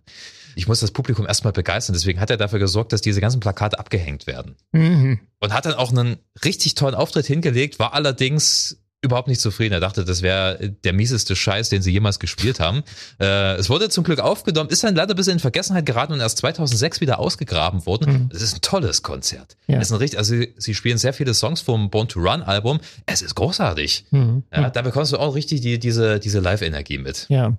Ich 0.54 0.68
muss 0.68 0.80
das 0.80 0.90
Publikum 0.90 1.26
erstmal 1.26 1.52
begeistern. 1.52 1.94
Deswegen 1.94 2.20
hat 2.20 2.30
er 2.30 2.36
dafür 2.36 2.58
gesorgt, 2.58 2.92
dass 2.92 3.00
diese 3.00 3.20
ganzen 3.20 3.40
Plakate 3.40 3.78
abgehängt 3.78 4.26
werden. 4.26 4.56
Mhm. 4.72 5.20
Und 5.40 5.52
hat 5.52 5.66
dann 5.66 5.74
auch 5.74 5.90
einen 5.90 6.18
richtig 6.44 6.74
tollen 6.74 6.94
Auftritt 6.94 7.26
hingelegt, 7.26 7.78
war 7.78 7.94
allerdings 7.94 8.81
überhaupt 9.02 9.28
nicht 9.28 9.40
zufrieden. 9.40 9.74
Er 9.74 9.80
dachte, 9.80 10.04
das 10.04 10.22
wäre 10.22 10.70
der 10.84 10.92
mieseste 10.92 11.34
Scheiß, 11.34 11.68
den 11.68 11.82
sie 11.82 11.90
jemals 11.90 12.20
gespielt 12.20 12.60
haben. 12.60 12.84
Äh, 13.20 13.56
es 13.56 13.68
wurde 13.68 13.88
zum 13.88 14.04
Glück 14.04 14.20
aufgenommen, 14.20 14.70
ist 14.70 14.84
dann 14.84 14.94
leider 14.94 15.14
ein 15.14 15.16
bisschen 15.16 15.34
in 15.34 15.38
Vergessenheit 15.40 15.84
geraten 15.84 16.12
und 16.12 16.20
erst 16.20 16.38
2006 16.38 17.00
wieder 17.00 17.18
ausgegraben 17.18 17.84
worden. 17.84 18.12
Mhm. 18.12 18.28
Es 18.32 18.42
ist 18.42 18.56
ein 18.56 18.60
tolles 18.60 19.02
Konzert. 19.02 19.56
Ja. 19.66 19.78
Es 19.78 19.88
ist 19.88 19.92
ein 19.92 19.98
richtig, 19.98 20.18
also 20.18 20.36
sie, 20.36 20.54
sie, 20.56 20.74
spielen 20.74 20.98
sehr 20.98 21.12
viele 21.12 21.34
Songs 21.34 21.60
vom 21.60 21.90
Born 21.90 22.08
to 22.08 22.20
Run 22.20 22.42
Album. 22.42 22.78
Es 23.06 23.22
ist 23.22 23.34
großartig. 23.34 24.06
Mhm. 24.10 24.44
Ja, 24.54 24.70
da 24.70 24.82
bekommst 24.82 25.12
du 25.12 25.18
auch 25.18 25.34
richtig 25.34 25.60
die, 25.60 25.80
diese, 25.80 26.20
diese 26.20 26.38
Live-Energie 26.38 26.98
mit. 26.98 27.26
Ja. 27.28 27.56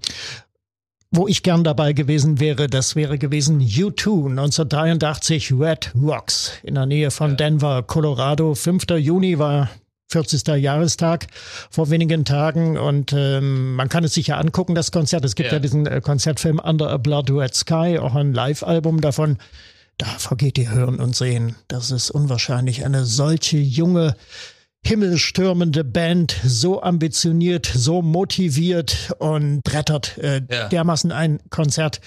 Wo 1.11 1.27
ich 1.27 1.43
gern 1.43 1.63
dabei 1.63 1.93
gewesen 1.93 2.39
wäre, 2.39 2.67
das 2.67 2.95
wäre 2.95 3.19
gewesen 3.19 3.61
U2 3.61 4.31
1983 4.31 5.51
Red 5.51 5.91
Rocks 6.01 6.53
in 6.63 6.73
der 6.73 6.87
Nähe 6.87 7.11
von 7.11 7.37
Denver, 7.37 7.83
Colorado. 7.83 8.55
5. 8.55 8.85
Juni 8.97 9.37
war 9.37 9.69
40. 10.09 10.47
Jahrestag 10.61 11.27
vor 11.69 11.89
wenigen 11.89 12.25
Tagen 12.25 12.77
und 12.77 13.13
ähm, 13.13 13.75
man 13.75 13.89
kann 13.89 14.03
es 14.03 14.13
sich 14.13 14.27
ja 14.27 14.37
angucken, 14.37 14.75
das 14.75 14.91
Konzert. 14.91 15.25
Es 15.25 15.35
gibt 15.35 15.47
ja, 15.47 15.53
ja 15.53 15.59
diesen 15.59 15.87
äh, 15.87 16.01
Konzertfilm 16.01 16.59
Under 16.59 16.89
a 16.89 16.97
Blood 16.97 17.31
Red 17.31 17.55
Sky, 17.55 17.97
auch 17.99 18.15
ein 18.15 18.33
Live-Album 18.33 19.01
davon. 19.01 19.37
Da 19.97 20.05
vergeht 20.05 20.57
ihr 20.57 20.71
Hören 20.71 20.99
und 20.99 21.15
Sehen. 21.15 21.55
Das 21.67 21.91
ist 21.91 22.09
unwahrscheinlich. 22.09 22.83
Eine 22.85 23.05
solche 23.05 23.57
junge, 23.57 24.15
himmelstürmende 24.85 25.83
Band, 25.83 26.35
so 26.45 26.81
ambitioniert, 26.81 27.65
so 27.65 28.01
motiviert 28.01 29.13
und 29.19 29.63
brettert 29.63 30.17
äh, 30.17 30.41
ja. 30.49 30.67
dermaßen 30.67 31.11
ein 31.11 31.39
Konzert 31.49 32.01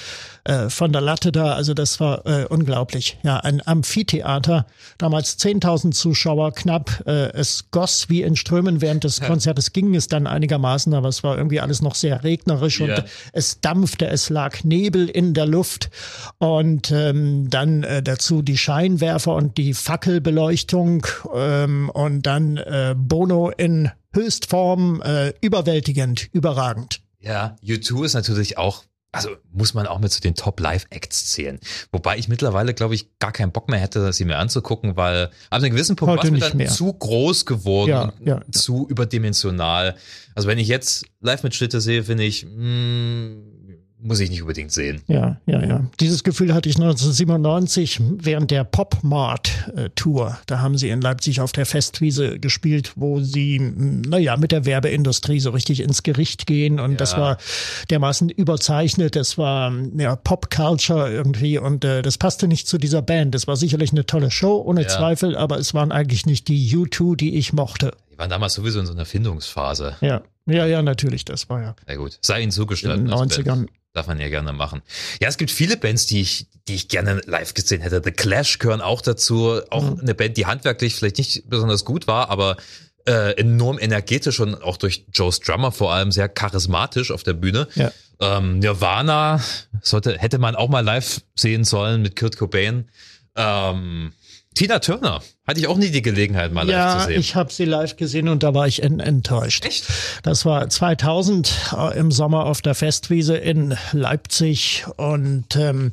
äh, 0.45 0.69
von 0.69 0.93
der 0.93 1.01
Latte 1.01 1.33
da. 1.33 1.55
Also 1.55 1.73
das 1.75 2.01
war 2.01 2.27
äh, 2.27 2.45
unglaublich. 2.45 3.19
Ja, 3.23 3.39
ein 3.39 3.67
Amphitheater, 3.67 4.67
damals 4.99 5.39
10.000 5.39 5.93
Zuschauer 5.93 6.53
knapp. 6.53 7.03
Äh, 7.07 7.33
es 7.33 7.71
goss 7.71 8.09
wie 8.09 8.23
in 8.23 8.37
Strömen 8.37 8.81
während 8.81 9.05
des 9.05 9.21
ja. 9.21 9.27
Konzertes 9.27 9.73
ging 9.73 9.95
es 9.95 10.09
dann 10.09 10.27
einigermaßen, 10.27 10.93
aber 10.93 11.09
es 11.09 11.25
war 11.25 11.37
irgendwie 11.37 11.61
alles 11.61 11.81
noch 11.81 11.95
sehr 11.95 12.25
regnerisch 12.25 12.81
ja. 12.81 12.87
und 12.87 13.05
es 13.33 13.61
dampfte, 13.61 14.07
es 14.07 14.29
lag 14.29 14.65
Nebel 14.65 15.09
in 15.09 15.33
der 15.33 15.47
Luft 15.47 15.91
und 16.39 16.91
ähm, 16.93 17.49
dann 17.49 17.83
äh, 17.83 18.03
dazu 18.03 18.43
die 18.43 18.59
Scheinwerfer 18.59 19.35
und 19.35 19.57
die 19.57 19.73
Fackelbeleuchtung 19.75 21.07
ähm, 21.35 21.89
und 21.89 22.23
dann 22.27 22.59
äh, 22.67 22.95
Bono 22.97 23.51
in 23.51 23.91
Höchstform, 24.13 25.03
äh, 25.03 25.33
überwältigend, 25.41 26.29
überragend. 26.33 27.01
Ja, 27.21 27.57
U2 27.63 28.05
ist 28.05 28.15
natürlich 28.15 28.59
auch 28.59 28.85
also 29.17 29.31
muss 29.51 29.73
man 29.73 29.87
auch 29.87 29.99
mit 29.99 30.13
zu 30.13 30.21
den 30.21 30.35
Top-Live-Acts 30.35 31.31
zählen. 31.31 31.59
Wobei 31.91 32.19
ich 32.19 32.29
mittlerweile, 32.29 32.75
glaube 32.75 32.95
ich, 32.95 33.19
gar 33.19 33.33
keinen 33.33 33.51
Bock 33.51 33.71
mehr 33.71 33.81
hätte, 33.81 34.13
sie 34.13 34.27
mir 34.27 34.37
anzugucken, 34.37 34.97
weil 34.97 35.31
ab 35.49 35.63
einem 35.63 35.71
gewissen 35.71 35.97
Punkt 35.97 36.19
war 36.19 36.25
es 36.25 36.31
mir 36.31 36.39
dann 36.39 36.57
mehr. 36.59 36.69
zu 36.69 36.93
groß 36.93 37.47
geworden, 37.47 37.91
ja, 37.91 38.13
ja, 38.21 38.41
zu 38.53 38.87
überdimensional. 38.89 39.97
Also 40.35 40.49
wenn 40.49 40.59
ich 40.59 40.69
jetzt 40.69 41.07
Live-Mitschnitte 41.21 41.81
sehe, 41.81 42.05
finde 42.05 42.25
ich, 42.25 42.45
mh, 42.45 42.51
hm, 42.53 43.56
muss 44.07 44.21
ich 44.21 44.31
nicht 44.31 44.43
unbedingt 44.43 44.73
sehen. 44.73 45.03
Ja, 45.07 45.37
ja, 45.47 45.65
ja. 45.65 45.85
Dieses 46.01 46.25
Gefühl 46.25 46.55
hatte 46.55 46.69
ich 46.69 46.77
1997 46.77 48.01
während 48.19 48.51
der 48.51 48.65
Pop 48.65 49.03
Mart 49.03 49.51
Tour. 49.95 50.39
Da 50.47 50.61
haben 50.61 50.79
sie 50.79 50.91
in 50.91 51.01
Leipzig 51.01 51.41
auf 51.41 51.53
der 51.53 51.67
Festwiese 51.67 52.39
gespielt, 52.39 52.93
wo 52.97 53.21
sie, 53.21 53.59
naja, 53.59 54.37
mit 54.37 54.53
der 54.53 54.65
Werbeindustrie 54.65 55.41
so 55.41 55.51
richtig 55.51 55.81
ins 55.81 56.03
Gericht 56.03 56.47
gehen. 56.47 56.81
Und 56.81 56.93
ja. 56.93 56.97
das 56.97 57.17
war 57.17 57.39
dermaßen 57.91 58.31
überzeichnet. 58.31 59.17
Das 59.17 59.39
war 59.39 59.73
ja, 59.97 60.17
Pop 60.17 60.51
Culture 60.51 61.11
irgendwie. 61.11 61.59
Und 61.59 61.85
äh, 61.85 62.03
das 62.03 62.19
passte 62.19 62.49
nicht 62.49 62.69
zu 62.69 62.79
dieser 62.79 63.03
Band. 63.03 63.35
Das 63.35 63.47
war 63.47 63.57
sicherlich 63.57 63.93
eine 63.93 64.07
tolle 64.07 64.31
Show, 64.31 64.63
ohne 64.65 64.83
ja. 64.83 64.89
Zweifel. 64.89 65.37
Aber 65.37 65.59
es 65.59 65.75
waren 65.75 65.93
eigentlich 65.93 66.27
nicht 66.27 66.49
die 66.49 66.75
U2, 66.75 67.17
die 67.17 67.37
ich 67.37 67.53
mochte. 67.53 67.93
Die 68.13 68.19
waren 68.19 68.31
damals 68.31 68.55
sowieso 68.55 68.81
in 68.81 68.87
so 68.87 68.93
einer 68.93 69.05
Findungsphase. 69.05 69.97
Ja. 70.01 70.23
Ja, 70.49 70.65
ja, 70.65 70.81
natürlich, 70.81 71.25
das 71.25 71.49
war 71.49 71.61
ja. 71.61 71.77
Na 71.89 71.97
gut, 71.97 72.19
sei 72.23 72.41
ihnen 72.41 72.53
zugestellt. 72.53 72.99
In 72.99 73.07
den 73.07 73.15
90ern. 73.15 73.67
Darf 73.97 74.09
man 74.09 74.21
ja 74.21 74.29
gerne 74.29 74.53
machen. 74.53 74.83
Ja, 75.23 75.29
es 75.29 75.39
gibt 75.39 75.51
viele 75.51 75.79
Bands, 75.79 76.05
die 76.05 76.21
ich, 76.21 76.49
die 76.69 76.75
ich 76.75 76.89
gerne 76.89 77.23
live 77.25 77.55
gesehen 77.55 77.81
hätte. 77.81 78.03
The 78.05 78.11
Clash 78.11 78.59
gehören 78.59 78.83
auch 78.83 79.01
dazu. 79.01 79.59
Auch 79.71 79.91
mhm. 79.95 80.01
eine 80.01 80.15
Band, 80.15 80.37
die 80.37 80.45
handwerklich 80.45 80.95
vielleicht 80.95 81.17
nicht 81.17 81.49
besonders 81.49 81.87
gut 81.87 82.07
war, 82.07 82.29
aber 82.29 82.59
äh, 83.07 83.33
enorm 83.41 83.79
energetisch 83.79 84.39
und 84.39 84.63
auch 84.63 84.77
durch 84.77 85.07
Joe's 85.15 85.41
Drummer 85.41 85.73
vor 85.73 85.95
allem 85.95 86.13
sehr 86.13 86.29
charismatisch 86.29 87.11
auf 87.11 87.23
der 87.23 87.33
Bühne. 87.33 87.69
Ja. 87.75 87.91
Ähm, 88.21 88.59
Nirvana 88.59 89.43
sollte, 89.81 90.19
hätte 90.19 90.37
man 90.37 90.57
auch 90.57 90.69
mal 90.69 90.85
live 90.85 91.23
sehen 91.35 91.65
sollen 91.65 92.03
mit 92.03 92.17
Kurt 92.17 92.37
Cobain. 92.37 92.91
Ähm, 93.35 94.13
Tina 94.55 94.79
Turner. 94.79 95.23
Hatte 95.47 95.61
ich 95.61 95.69
auch 95.69 95.77
nie 95.77 95.91
die 95.91 96.03
Gelegenheit, 96.03 96.53
mal 96.53 96.69
ja, 96.69 96.95
live 96.95 97.03
zu 97.03 97.09
sehen. 97.09 97.21
ich 97.21 97.37
habe 97.37 97.53
sie 97.53 97.67
live 97.67 97.97
gesehen 97.97 98.29
und 98.29 98.43
da 98.43 98.53
war 98.53 98.67
ich 98.67 98.83
enttäuscht. 98.83 99.65
Echt? 99.65 99.87
Das 100.25 100.45
war 100.45 100.69
2000 100.69 101.73
äh, 101.77 101.99
im 101.99 102.11
Sommer 102.11 102.47
auf 102.47 102.63
der 102.63 102.75
Festwiese 102.75 103.37
in 103.37 103.77
Leipzig 103.93 104.85
und 104.97 105.55
ähm, 105.55 105.93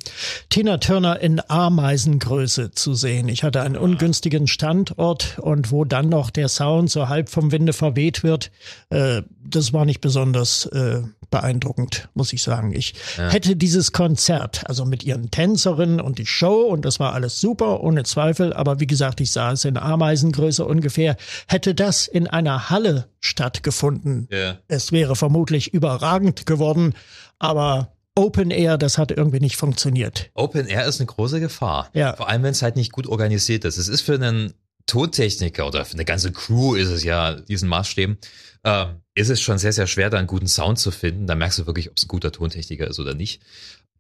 Tina 0.49 0.79
Turner 0.79 1.19
in 1.19 1.39
Ameisengröße 1.47 2.71
zu 2.71 2.95
sehen. 2.95 3.29
Ich 3.29 3.43
hatte 3.43 3.61
einen 3.61 3.77
ungünstigen 3.77 4.47
Standort 4.47 5.37
und 5.37 5.71
wo 5.71 5.85
dann 5.85 6.09
noch 6.09 6.31
der 6.31 6.47
Sound 6.47 6.89
so 6.89 7.07
halb 7.07 7.29
vom 7.29 7.51
Winde 7.51 7.73
verweht 7.73 8.23
wird, 8.23 8.49
äh, 8.89 9.21
das 9.45 9.71
war 9.71 9.85
nicht 9.85 10.01
besonders 10.01 10.65
äh, 10.67 11.01
beeindruckend, 11.33 12.09
muss 12.13 12.31
ich 12.31 12.43
sagen. 12.43 12.73
Ich 12.73 12.93
ja. 13.17 13.29
hätte 13.29 13.55
dieses 13.55 13.91
Konzert, 13.91 14.69
also 14.69 14.85
mit 14.85 15.03
ihren 15.03 15.31
Tänzerinnen 15.31 15.99
und 15.99 16.19
die 16.19 16.27
Show 16.27 16.61
und 16.61 16.85
das 16.85 16.99
war 16.99 17.13
alles 17.13 17.41
super, 17.41 17.81
ohne 17.81 18.03
Zweifel, 18.03 18.53
aber 18.53 18.79
wie 18.79 18.85
gesagt, 18.85 19.19
ich 19.19 19.31
sah 19.31 19.42
es 19.51 19.65
in 19.65 19.77
Ameisengröße 19.77 20.65
ungefähr, 20.65 21.17
hätte 21.47 21.75
das 21.75 22.07
in 22.07 22.27
einer 22.27 22.69
Halle 22.69 23.07
stattgefunden. 23.19 24.27
Ja. 24.31 24.59
Es 24.67 24.91
wäre 24.91 25.15
vermutlich 25.15 25.73
überragend 25.73 26.45
geworden, 26.45 26.93
aber 27.39 27.93
Open 28.15 28.51
Air, 28.51 28.77
das 28.77 28.97
hat 28.97 29.11
irgendwie 29.11 29.39
nicht 29.39 29.55
funktioniert. 29.55 30.29
Open 30.35 30.67
Air 30.67 30.85
ist 30.85 30.99
eine 30.99 31.07
große 31.07 31.39
Gefahr. 31.39 31.89
Ja. 31.93 32.15
Vor 32.15 32.29
allem, 32.29 32.43
wenn 32.43 32.51
es 32.51 32.61
halt 32.61 32.75
nicht 32.75 32.91
gut 32.91 33.07
organisiert 33.07 33.65
ist. 33.65 33.77
Es 33.77 33.87
ist 33.87 34.01
für 34.01 34.13
einen 34.13 34.53
Tontechniker 34.85 35.65
oder 35.65 35.85
für 35.85 35.93
eine 35.93 36.05
ganze 36.05 36.31
Crew 36.31 36.75
ist 36.75 36.89
es 36.89 37.03
ja 37.03 37.33
diesen 37.33 37.69
Maßstäben, 37.69 38.17
äh, 38.63 38.85
ist 39.15 39.29
es 39.29 39.41
schon 39.41 39.57
sehr, 39.57 39.73
sehr 39.73 39.87
schwer, 39.87 40.09
da 40.09 40.17
einen 40.17 40.27
guten 40.27 40.47
Sound 40.47 40.77
zu 40.77 40.91
finden. 40.91 41.25
Da 41.25 41.35
merkst 41.35 41.59
du 41.59 41.65
wirklich, 41.65 41.89
ob 41.89 41.97
es 41.97 42.05
ein 42.05 42.09
guter 42.09 42.31
Tontechniker 42.31 42.87
ist 42.87 42.99
oder 42.99 43.13
nicht. 43.15 43.41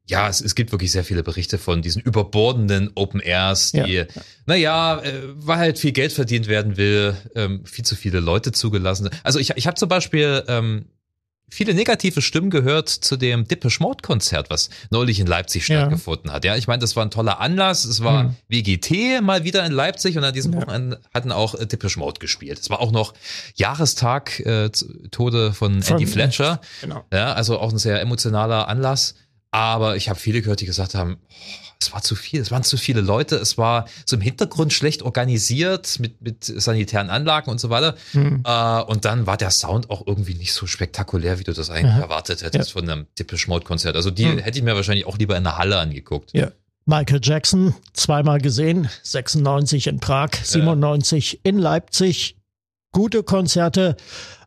Ja, 0.05 0.27
es, 0.27 0.41
es 0.41 0.55
gibt 0.55 0.71
wirklich 0.71 0.91
sehr 0.91 1.05
viele 1.05 1.23
Berichte 1.23 1.57
von 1.57 1.81
diesen 1.81 2.01
überbordenden 2.01 2.91
Open 2.95 3.21
Airs, 3.21 3.71
die, 3.71 3.93
ja. 3.93 4.05
naja, 4.45 4.99
äh, 5.01 5.21
weil 5.35 5.57
halt 5.57 5.79
viel 5.79 5.93
Geld 5.93 6.11
verdient 6.11 6.47
werden 6.47 6.75
will, 6.75 7.15
ähm, 7.35 7.65
viel 7.65 7.85
zu 7.85 7.95
viele 7.95 8.19
Leute 8.19 8.51
zugelassen. 8.51 9.09
Also 9.23 9.39
ich, 9.39 9.51
ich 9.55 9.65
habe 9.65 9.75
zum 9.75 9.87
Beispiel 9.87 10.43
ähm, 10.47 10.85
viele 11.53 11.73
negative 11.73 12.21
Stimmen 12.21 12.49
gehört 12.49 12.89
zu 12.89 13.15
dem 13.15 13.47
Depeche 13.47 13.81
Mode 13.81 14.01
Konzert, 14.01 14.49
was 14.49 14.69
neulich 14.89 15.19
in 15.19 15.27
Leipzig 15.27 15.65
stattgefunden 15.65 16.29
ja. 16.29 16.33
hat. 16.33 16.45
Ja, 16.45 16.55
ich 16.55 16.67
meine, 16.67 16.79
das 16.79 16.95
war 16.95 17.05
ein 17.05 17.11
toller 17.11 17.39
Anlass. 17.39 17.85
Es 17.85 18.03
war 18.03 18.23
mhm. 18.23 18.35
WGT 18.49 19.21
mal 19.21 19.43
wieder 19.43 19.65
in 19.65 19.71
Leipzig 19.71 20.17
und 20.17 20.23
an 20.23 20.33
diesem 20.33 20.53
ja. 20.53 20.61
Wochenende 20.61 20.99
hatten 21.13 21.31
auch 21.31 21.55
äh, 21.55 21.65
Depeche 21.65 21.99
Mode 21.99 22.19
gespielt. 22.19 22.59
Es 22.59 22.69
war 22.69 22.81
auch 22.81 22.91
noch 22.91 23.13
Jahrestag 23.55 24.39
äh, 24.41 24.69
Tode 25.11 25.53
von, 25.53 25.81
von 25.81 25.93
Andy 25.93 26.07
Fletcher. 26.07 26.59
Genau. 26.81 27.05
Ja, 27.13 27.33
also 27.33 27.59
auch 27.59 27.71
ein 27.71 27.77
sehr 27.77 28.01
emotionaler 28.01 28.67
Anlass. 28.67 29.15
Aber 29.53 29.95
ich 29.95 30.09
habe 30.09 30.19
viele 30.19 30.41
gehört, 30.41 30.61
die 30.61 30.65
gesagt 30.65 30.95
haben, 30.95 31.17
oh, 31.29 31.73
es 31.79 31.93
war 31.93 32.01
zu 32.01 32.15
viel, 32.15 32.41
es 32.41 32.49
waren 32.49 32.63
zu 32.63 32.75
viele 32.75 33.01
Leute, 33.01 33.35
es 33.35 33.55
war 33.55 33.85
so 34.03 34.15
im 34.15 34.21
Hintergrund 34.21 34.73
schlecht 34.73 35.03
organisiert 35.03 35.99
mit, 35.99 36.19
mit 36.23 36.43
sanitären 36.43 37.11
Anlagen 37.11 37.51
und 37.51 37.59
so 37.59 37.69
weiter. 37.69 37.95
Mhm. 38.13 38.41
Äh, 38.45 38.81
und 38.81 39.05
dann 39.05 39.27
war 39.27 39.37
der 39.37 39.51
Sound 39.51 39.91
auch 39.91 40.07
irgendwie 40.07 40.33
nicht 40.33 40.53
so 40.53 40.65
spektakulär, 40.65 41.37
wie 41.37 41.43
du 41.43 41.53
das 41.53 41.69
eigentlich 41.69 41.93
Aha. 41.93 42.01
erwartet 42.01 42.41
hättest 42.41 42.71
ja. 42.71 42.73
von 42.73 42.89
einem 42.89 43.05
Depeche 43.19 43.47
Mode 43.47 43.63
Konzert. 43.63 43.95
Also 43.95 44.09
die 44.09 44.25
mhm. 44.25 44.39
hätte 44.39 44.57
ich 44.57 44.63
mir 44.63 44.75
wahrscheinlich 44.75 45.05
auch 45.05 45.19
lieber 45.19 45.37
in 45.37 45.43
der 45.43 45.59
Halle 45.59 45.77
angeguckt. 45.77 46.33
Ja. 46.33 46.49
Michael 46.85 47.19
Jackson 47.21 47.75
zweimal 47.93 48.41
gesehen, 48.41 48.89
96 49.03 49.85
in 49.85 49.99
Prag, 49.99 50.31
97 50.43 51.33
ja. 51.33 51.39
in 51.43 51.59
Leipzig. 51.59 52.37
Gute 52.91 53.21
Konzerte. 53.21 53.97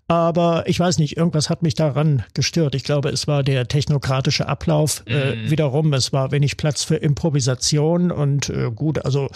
Aber 0.08 0.68
ich 0.68 0.78
weiß 0.78 0.98
nicht, 0.98 1.16
irgendwas 1.16 1.50
hat 1.50 1.62
mich 1.62 1.74
daran 1.74 2.22
gestört. 2.32 2.76
Ich 2.76 2.84
glaube, 2.84 3.08
es 3.08 3.26
war 3.26 3.42
der 3.42 3.66
technokratische 3.66 4.48
Ablauf. 4.48 5.02
Äh, 5.06 5.34
mhm. 5.34 5.46
Äh, 5.46 5.50
wiederum, 5.50 5.92
es 5.94 6.12
war 6.12 6.30
wenig 6.30 6.56
Platz 6.56 6.84
für 6.84 6.96
Improvisation 6.96 8.12
und 8.12 8.48
äh, 8.48 8.70
gut, 8.70 9.04
also 9.04 9.28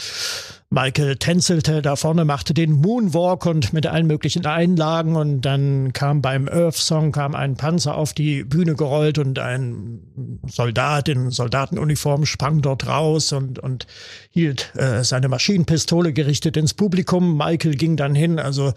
Michael 0.72 1.16
tänzelte 1.16 1.83
da 1.83 1.96
vorne, 1.96 2.24
machte 2.24 2.54
den 2.54 2.70
Moonwalk 2.70 3.44
und 3.44 3.72
mit 3.72 3.88
allen 3.88 4.06
möglichen 4.06 4.46
Einlagen 4.46 5.16
und 5.16 5.40
dann 5.40 5.92
kam 5.92 6.22
beim 6.22 6.46
Earth 6.46 6.76
Song 6.76 7.11
kam 7.11 7.35
ein 7.35 7.56
Panzer 7.56 7.96
auf 7.96 8.12
die 8.12 8.44
Bühne 8.44 8.76
gerollt 8.76 9.18
und 9.18 9.40
ein 9.40 9.98
Soldat 10.46 11.09
in 11.09 11.33
Soldatenuniform 11.33 12.24
sprang 12.24 12.62
dort 12.62 12.87
raus 12.87 13.33
und, 13.33 13.59
und 13.59 13.88
hielt 14.30 14.72
äh, 14.76 15.02
seine 15.02 15.28
Maschinenpistole 15.28 16.12
gerichtet 16.12 16.56
ins 16.56 16.72
Publikum. 16.72 17.37
Michael 17.37 17.74
ging 17.74 17.97
dann 17.97 18.14
hin, 18.14 18.38
also 18.38 18.72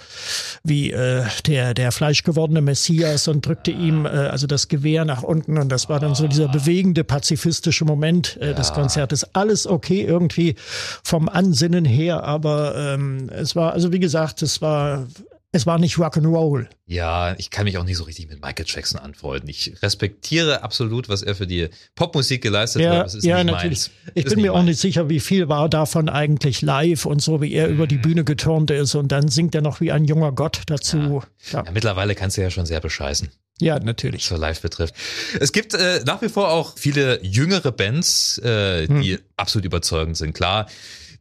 wie 0.63 0.89
äh, 0.89 1.26
der, 1.45 1.76
der 1.76 1.91
fleischgewordene 1.91 2.61
Messias 2.61 3.28
und 3.28 3.45
drückte 3.45 3.70
ihm 3.70 4.07
äh, 4.07 4.09
also 4.09 4.47
das 4.47 4.68
Gewehr 4.68 5.05
nach 5.05 5.22
unten 5.22 5.59
und 5.59 5.70
das 5.70 5.89
war 5.89 5.99
dann 5.99 6.15
so 6.15 6.28
dieser 6.28 6.47
bewegende 6.47 7.03
pazifistische 7.03 7.86
Moment 7.86 8.36
äh, 8.38 8.55
des 8.55 8.74
Konzertes. 8.74 9.36
Alles 9.36 9.68
okay 9.68 10.01
irgendwie 10.01 10.55
vom 11.03 11.30
Ansinnen 11.30 11.82
her, 11.86 12.23
aber 12.23 12.75
ähm, 12.75 13.29
es 13.31 13.55
war, 13.55 13.73
also 13.73 13.91
wie 13.91 13.99
gesagt, 13.99 14.41
es 14.41 14.61
war 14.61 15.07
es 15.55 15.67
war 15.67 15.77
nicht 15.77 15.97
Rock'n'Roll. 15.97 16.65
Ja, 16.88 17.36
ich 17.38 17.51
kann 17.51 17.65
mich 17.65 17.77
auch 17.77 17.84
nicht 17.84 17.97
so 17.97 18.05
richtig 18.05 18.27
mit 18.27 18.41
Michael 18.41 18.65
Jackson 18.67 18.99
anfreunden. 18.99 19.47
Ich 19.49 19.75
respektiere 19.84 20.63
absolut, 20.63 21.09
was 21.09 21.21
er 21.21 21.36
für 21.36 21.45
die 21.45 21.69
Popmusik 21.93 22.41
geleistet 22.41 22.81
Ja, 22.81 22.95
hat. 22.97 23.05
Das 23.05 23.13
ist 23.13 23.23
ja 23.23 23.43
nicht 23.43 23.53
natürlich. 23.53 23.91
Meins. 24.05 24.11
Ich 24.15 24.25
Ist 24.25 24.34
bin 24.34 24.41
mir 24.41 24.51
auch 24.53 24.57
meins. 24.57 24.69
nicht 24.69 24.79
sicher, 24.79 25.09
wie 25.09 25.19
viel 25.19 25.49
war 25.49 25.69
davon 25.69 26.09
eigentlich 26.09 26.63
live 26.63 27.05
und 27.05 27.21
so, 27.21 27.39
wie 27.39 27.53
er 27.53 27.67
über 27.67 27.84
Mhm. 27.84 27.88
die 27.89 27.97
Bühne 27.99 28.23
geturnt 28.23 28.71
ist 28.71 28.95
und 28.95 29.11
dann 29.11 29.27
singt 29.27 29.53
er 29.53 29.61
noch 29.61 29.79
wie 29.79 29.91
ein 29.91 30.05
junger 30.05 30.31
Gott 30.31 30.63
dazu. 30.65 31.21
Ja, 31.51 31.63
Ja, 31.63 31.71
mittlerweile 31.71 32.15
kannst 32.15 32.38
du 32.38 32.41
ja 32.41 32.49
schon 32.49 32.65
sehr 32.65 32.79
bescheißen. 32.79 33.29
ja 33.61 33.77
natürlich. 33.77 34.23
was 34.23 34.29
so 34.29 34.41
live 34.41 34.59
betrifft. 34.61 34.95
Es 35.39 35.51
gibt 35.51 35.75
äh, 35.75 36.01
nach 36.07 36.23
wie 36.23 36.29
vor 36.29 36.49
auch 36.49 36.75
viele 36.79 37.23
jüngere 37.23 37.71
Bands, 37.71 38.39
äh, 38.39 38.88
Hm. 38.88 39.01
die 39.03 39.19
absolut 39.38 39.65
überzeugend 39.65 40.17
sind. 40.17 40.34
Klar, 40.34 40.65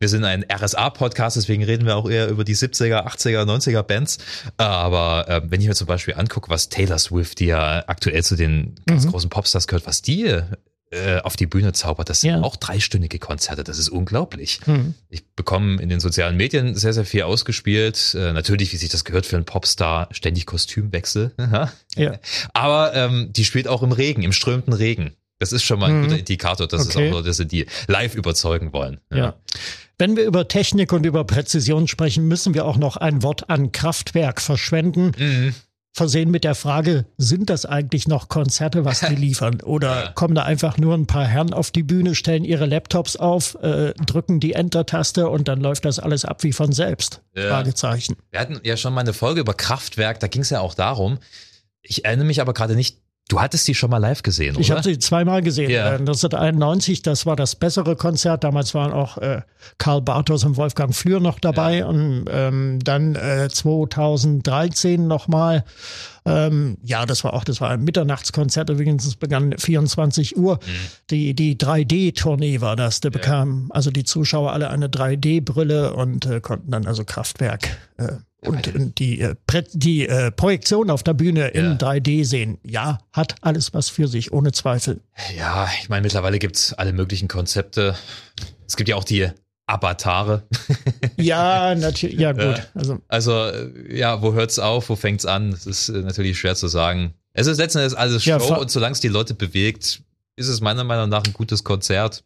wir 0.03 0.09
sind 0.09 0.25
ein 0.25 0.45
RSA-Podcast, 0.53 1.37
deswegen 1.37 1.63
reden 1.65 1.87
wir 1.87 1.97
auch 1.97 2.11
eher 2.11 2.29
über 2.29 2.45
die 2.45 2.57
70er, 2.57 3.07
80er, 3.07 3.45
90er 3.45 3.83
Bands. 3.83 4.19
Aber 4.59 5.27
äh, 5.29 5.41
wenn 5.45 5.61
ich 5.61 5.69
mir 5.69 5.75
zum 5.75 5.87
Beispiel 5.87 6.15
angucke, 6.15 6.51
was 6.51 6.69
Taylor 6.69 6.99
Swift, 6.99 7.39
die 7.41 7.47
ja 7.47 7.85
aktuell 7.87 8.23
zu 8.23 8.37
den 8.37 8.75
ganz 8.87 9.05
Mhm. 9.07 9.11
großen 9.11 9.31
Popstars 9.31 9.67
gehört, 9.67 9.87
was 9.87 10.03
die 10.03 10.25
äh, 10.95 11.21
auf 11.23 11.37
die 11.37 11.47
Bühne 11.47 11.73
zaubert, 11.73 12.11
das 12.11 12.21
sind 12.21 12.31
Ja. 12.31 12.41
auch 12.43 12.57
dreistündige 12.57 13.19
Konzerte. 13.19 13.65
Das 13.65 13.79
ist 13.79 13.89
unglaublich. 13.89 14.61
Hm. 14.67 14.93
Ich 15.09 15.25
bekomme 15.35 15.81
in 15.81 15.89
den 15.89 16.01
sozialen 16.01 16.37
Medien 16.37 16.75
sehr, 16.75 16.93
sehr 16.93 17.07
viel 17.07 17.23
ausgespielt. 17.23 18.15
Äh, 18.15 18.35
natürlich, 18.35 18.75
wie 18.75 18.77
sich 18.77 18.91
das 18.91 19.05
gehört 19.05 19.25
für 19.25 19.37
einen 19.37 19.47
Popstar, 19.47 20.09
ständig 20.11 20.45
Kostümwechsel. 20.45 21.33
Ja. 21.97 22.19
Aber 22.55 22.95
ähm, 22.95 23.31
die 23.33 23.45
spielt 23.47 23.69
auch 23.69 23.83
im 23.83 23.93
Regen, 23.93 24.23
im 24.23 24.33
strömenden 24.33 24.73
Regen. 24.75 25.13
Das 25.43 25.51
ist 25.53 25.65
schon 25.65 25.81
mal 25.81 25.91
ein 25.91 25.99
Mhm. 25.99 26.03
guter 26.05 26.19
Indikator, 26.21 26.69
dass 26.69 26.87
Okay. 26.87 27.07
es 27.07 27.11
auch 27.13 27.17
Leute 27.17 27.33
sind, 27.33 27.51
die 27.51 27.67
live 27.89 28.15
überzeugen 28.15 28.73
wollen. 28.73 29.01
Ja. 29.13 29.35
Wenn 29.99 30.17
wir 30.17 30.25
über 30.25 30.47
Technik 30.47 30.93
und 30.93 31.05
über 31.05 31.25
Präzision 31.25 31.89
sprechen, 31.89 32.29
müssen 32.29 32.55
wir 32.55 32.65
auch 32.65 32.77
noch 32.77 32.97
ein 32.97 33.25
Wort 33.25 33.51
an 33.51 33.73
Kraftwerk 33.73 34.41
verschwenden. 34.41 35.11
Mhm. 35.19 35.55
Versehen 35.95 36.31
mit 36.31 36.45
der 36.45 36.55
Frage, 36.55 37.07
sind 37.19 37.51
das 37.51 37.67
eigentlich 37.67 38.07
noch 38.07 38.29
Konzerte, 38.29 38.85
was 38.85 39.01
die 39.01 39.15
liefern? 39.17 39.61
Oder 39.63 40.13
kommen 40.15 40.35
da 40.37 40.45
einfach 40.45 40.79
nur 40.79 40.95
ein 40.95 41.07
paar 41.09 41.27
Herren 41.27 41.53
auf 41.53 41.71
die 41.73 41.83
Bühne, 41.83 42.15
stellen 42.15 42.45
ihre 42.45 42.65
Laptops 42.67 43.17
auf, 43.17 43.57
äh, 43.63 43.93
drücken 44.07 44.39
die 44.39 44.53
Enter-Taste 44.53 45.29
und 45.29 45.49
dann 45.49 45.61
läuft 45.61 45.85
das 45.85 45.99
alles 45.99 46.25
ab 46.25 46.45
wie 46.45 46.53
von 46.53 46.71
selbst? 46.73 47.21
Ja. 47.37 47.49
Fragezeichen. 47.49 48.15
Wir 48.31 48.39
hatten 48.41 48.61
ja 48.63 48.77
schon 48.77 48.95
mal 48.95 49.01
eine 49.03 49.13
Folge 49.13 49.41
über 49.41 49.55
Kraftwerk, 49.55 50.21
da 50.21 50.29
ging 50.29 50.43
es 50.43 50.51
ja 50.51 50.61
auch 50.61 50.75
darum. 50.75 51.19
Ich 51.83 52.05
erinnere 52.05 52.27
mich 52.27 52.41
aber 52.41 52.55
gerade 52.55 52.77
nicht, 52.77 53.02
du 53.33 53.41
hattest 53.41 53.67
die 53.67 53.75
schon 53.75 53.89
mal 53.89 53.97
live 53.99 54.23
gesehen, 54.23 54.57
Ich 54.59 54.69
oder? 54.69 54.79
habe 54.79 54.89
sie 54.89 54.99
zweimal 54.99 55.43
gesehen. 55.43 55.71
Ja. 55.71 55.93
Äh, 55.93 55.97
1991, 55.97 57.01
das 57.01 57.25
war 57.25 57.35
das 57.35 57.57
bessere 57.57 57.97
Konzert. 57.97 58.45
Damals 58.45 58.75
waren 58.75 58.93
auch 58.93 59.17
äh, 59.19 59.41
Karl 59.79 60.03
Bartos 60.03 60.45
und 60.45 60.57
Wolfgang 60.59 60.95
Flür 60.95 61.19
noch 61.19 61.39
dabei. 61.39 61.87
Und 61.87 62.27
ähm, 62.31 62.79
dann 62.85 63.15
äh, 63.15 63.49
2013 63.49 65.07
nochmal. 65.07 65.65
Ähm, 66.27 66.77
ja, 66.85 67.07
das 67.07 67.25
war 67.25 67.33
auch, 67.33 67.45
das 67.45 67.61
war 67.63 67.71
ein 67.71 67.83
Mitternachtskonzert 67.83 68.69
übrigens. 68.69 69.07
Es 69.07 69.17
begann 69.17 69.55
24 69.57 70.37
Uhr. 70.37 70.59
Die, 71.11 71.35
die 71.35 71.57
3D-Tournee 71.57 72.61
war 72.61 72.77
das. 72.77 73.01
Da 73.01 73.09
bekamen 73.09 73.71
also 73.71 73.91
die 73.91 74.05
Zuschauer 74.05 74.53
alle 74.53 74.69
eine 74.69 74.89
3D-Brille 74.89 75.95
und 75.95 76.27
äh, 76.27 76.41
konnten 76.41 76.71
dann 76.71 76.87
also 76.87 77.05
Kraftwerk 77.05 77.79
äh, 77.97 78.09
und, 78.45 78.75
und 78.75 78.99
die, 78.99 79.21
äh, 79.21 79.35
die 79.73 80.09
äh, 80.09 80.31
Projektion 80.31 80.91
auf 80.91 81.03
der 81.03 81.15
Bühne 81.15 81.49
in 81.49 81.65
Ja. 81.65 81.73
3D 81.77 82.25
sehen. 82.25 82.59
Ja, 82.65 82.99
hat 83.13 83.37
alles 83.41 83.73
was 83.73 83.89
für 83.89 84.09
sich, 84.09 84.33
ohne 84.33 84.53
Zweifel. 84.53 85.01
Ja, 85.37 85.69
ich 85.81 85.89
meine, 85.89 86.03
mittlerweile 86.03 86.39
gibt's 86.39 86.73
alle 86.75 86.93
möglichen 86.93 87.29
Konzepte. 87.29 87.95
Es 88.67 88.77
gibt 88.77 88.89
ja 88.89 88.97
auch 88.97 89.05
die 89.05 89.29
Avatare. 89.67 90.43
Ja, 91.17 91.75
natürlich. 91.75 92.19
Ja, 92.19 92.33
gut. 92.33 92.69
Also, 92.75 92.99
Also, 93.09 93.33
äh, 93.47 93.97
ja, 93.97 94.23
wo 94.23 94.33
hört's 94.33 94.59
auf, 94.59 94.89
wo 94.89 94.97
fängt's 94.97 95.25
an? 95.27 95.51
Das 95.53 95.67
ist 95.67 95.89
äh, 95.89 95.99
natürlich 96.01 96.39
schwer 96.39 96.57
zu 96.57 96.67
sagen. 96.69 97.15
Es 97.33 97.47
ist 97.47 97.59
letzten 97.59 97.79
Endes 97.79 97.95
alles 97.95 98.25
Show 98.25 98.31
Ja, 98.39 98.57
und 98.57 98.71
solange 98.71 98.93
es 98.93 99.01
die 99.01 99.09
Leute 99.09 99.35
bewegt, 99.35 100.03
ist 100.37 100.49
es 100.49 100.61
meiner 100.61 100.85
Meinung 100.85 101.09
nach 101.09 101.23
ein 101.25 101.33
gutes 101.33 101.63
Konzert. 101.65 102.25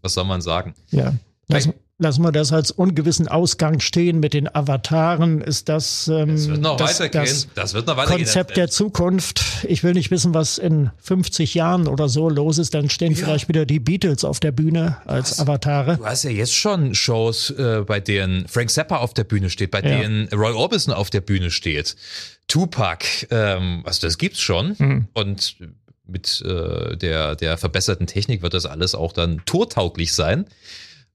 Was 0.00 0.14
soll 0.14 0.24
man 0.24 0.40
sagen? 0.40 0.74
ja. 0.90 1.12
Lassen, 1.48 1.74
lassen 2.00 2.22
wir 2.22 2.32
das 2.32 2.52
als 2.52 2.70
ungewissen 2.70 3.28
Ausgang 3.28 3.80
stehen 3.80 4.20
mit 4.20 4.34
den 4.34 4.52
Avataren. 4.54 5.40
Ist 5.40 5.68
das, 5.68 6.08
ähm, 6.08 6.30
Es 6.30 6.48
wird 6.48 6.60
noch 6.60 6.76
das, 6.76 6.98
weitergehen. 6.98 7.24
das 7.24 7.48
Das, 7.54 7.74
wird 7.74 7.86
noch 7.86 7.96
weitergehen. 7.96 8.24
Konzept 8.24 8.56
der 8.56 8.68
Zukunft? 8.68 9.42
Ich 9.68 9.84
will 9.84 9.92
nicht 9.92 10.10
wissen, 10.10 10.34
was 10.34 10.58
in 10.58 10.90
50 10.98 11.54
Jahren 11.54 11.86
oder 11.86 12.08
so 12.08 12.28
los 12.28 12.58
ist. 12.58 12.74
Dann 12.74 12.90
stehen 12.90 13.14
vielleicht 13.14 13.48
wieder 13.48 13.66
die 13.66 13.78
Beatles 13.80 14.24
auf 14.24 14.40
der 14.40 14.52
Bühne 14.52 14.96
als 15.06 15.38
Avatare. 15.38 15.98
Du 15.98 16.06
hast 16.06 16.24
ja 16.24 16.30
jetzt 16.30 16.54
schon 16.54 16.94
Shows, 16.94 17.50
äh, 17.50 17.82
bei 17.86 18.00
denen 18.00 18.48
Frank 18.48 18.70
Zappa 18.70 18.96
auf 18.96 19.14
der 19.14 19.24
Bühne 19.24 19.50
steht, 19.50 19.70
bei 19.70 19.80
Ja. 19.80 19.98
denen 20.00 20.28
Roy 20.28 20.52
Orbison 20.52 20.92
auf 20.94 21.10
der 21.10 21.20
Bühne 21.20 21.50
steht. 21.50 21.96
Tupac, 22.48 23.04
ähm, 23.30 23.82
also 23.84 24.06
das 24.06 24.18
gibt's 24.18 24.40
schon. 24.40 24.74
Mhm. 24.78 25.08
Und 25.12 25.56
mit 26.06 26.42
äh, 26.44 26.96
der, 26.96 27.36
der 27.36 27.56
verbesserten 27.56 28.06
Technik 28.08 28.42
wird 28.42 28.54
das 28.54 28.66
alles 28.66 28.94
auch 28.96 29.12
dann 29.12 29.42
tortauglich 29.46 30.12
sein. 30.12 30.46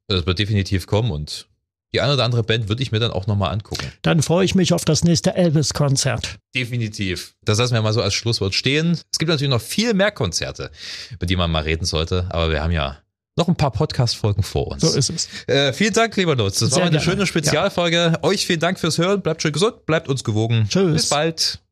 Das 0.08 0.26
wird 0.26 0.40
definitiv 0.40 0.88
kommen 0.88 1.12
und 1.12 1.48
die 1.94 2.02
eine 2.02 2.14
oder 2.14 2.26
andere 2.26 2.44
Band 2.44 2.68
würde 2.68 2.84
ich 2.84 2.92
mir 2.92 3.00
dann 3.00 3.12
auch 3.12 3.26
nochmal 3.26 3.54
angucken. 3.54 3.90
Dann 4.02 4.22
freue 4.22 4.44
ich 4.44 4.54
mich 4.54 4.74
auf 4.74 4.84
das 4.84 5.04
nächste 5.06 5.36
Elvis-Konzert. 5.36 6.36
Definitiv. 6.54 7.36
Das 7.46 7.58
lassen 7.58 7.74
wir 7.74 7.82
mal 7.82 7.94
so 7.94 8.02
als 8.02 8.14
Schlusswort 8.14 8.54
stehen. 8.54 9.00
Es 9.12 9.18
gibt 9.18 9.30
natürlich 9.30 9.50
noch 9.50 9.62
viel 9.62 9.94
mehr 9.94 10.12
Konzerte, 10.12 10.72
über 11.12 11.26
die 11.26 11.38
man 11.38 11.50
mal 11.52 11.64
reden 11.64 11.86
sollte, 11.86 12.28
aber 12.32 12.52
wir 12.52 12.62
haben 12.62 12.72
ja 12.72 12.98
noch 13.38 13.48
ein 13.48 13.56
paar 13.56 13.72
Podcast-Folgen 13.72 14.44
vor 14.44 14.68
uns. 14.68 14.82
So 14.82 14.98
ist 14.98 15.10
es. 15.10 15.30
Äh, 15.48 15.74
vielen 15.74 15.94
Dank, 15.94 16.16
lieber 16.16 16.36
Nutz. 16.36 16.60
Das 16.60 16.70
Sehr 16.70 16.78
war 16.78 16.84
eine 16.84 16.98
gerne. 16.98 17.04
schöne 17.04 17.26
Spezialfolge. 17.28 18.20
Euch 18.22 18.46
vielen 18.46 18.60
Dank 18.62 18.80
fürs 18.80 18.98
Hören. 18.98 19.22
Bleibt 19.22 19.42
schön 19.42 19.52
gesund, 19.52 19.86
bleibt 19.86 20.08
uns 20.08 20.24
gewogen. 20.24 20.68
Tschüss. 20.70 20.94
Bis 20.94 21.10
bald. 21.10 21.65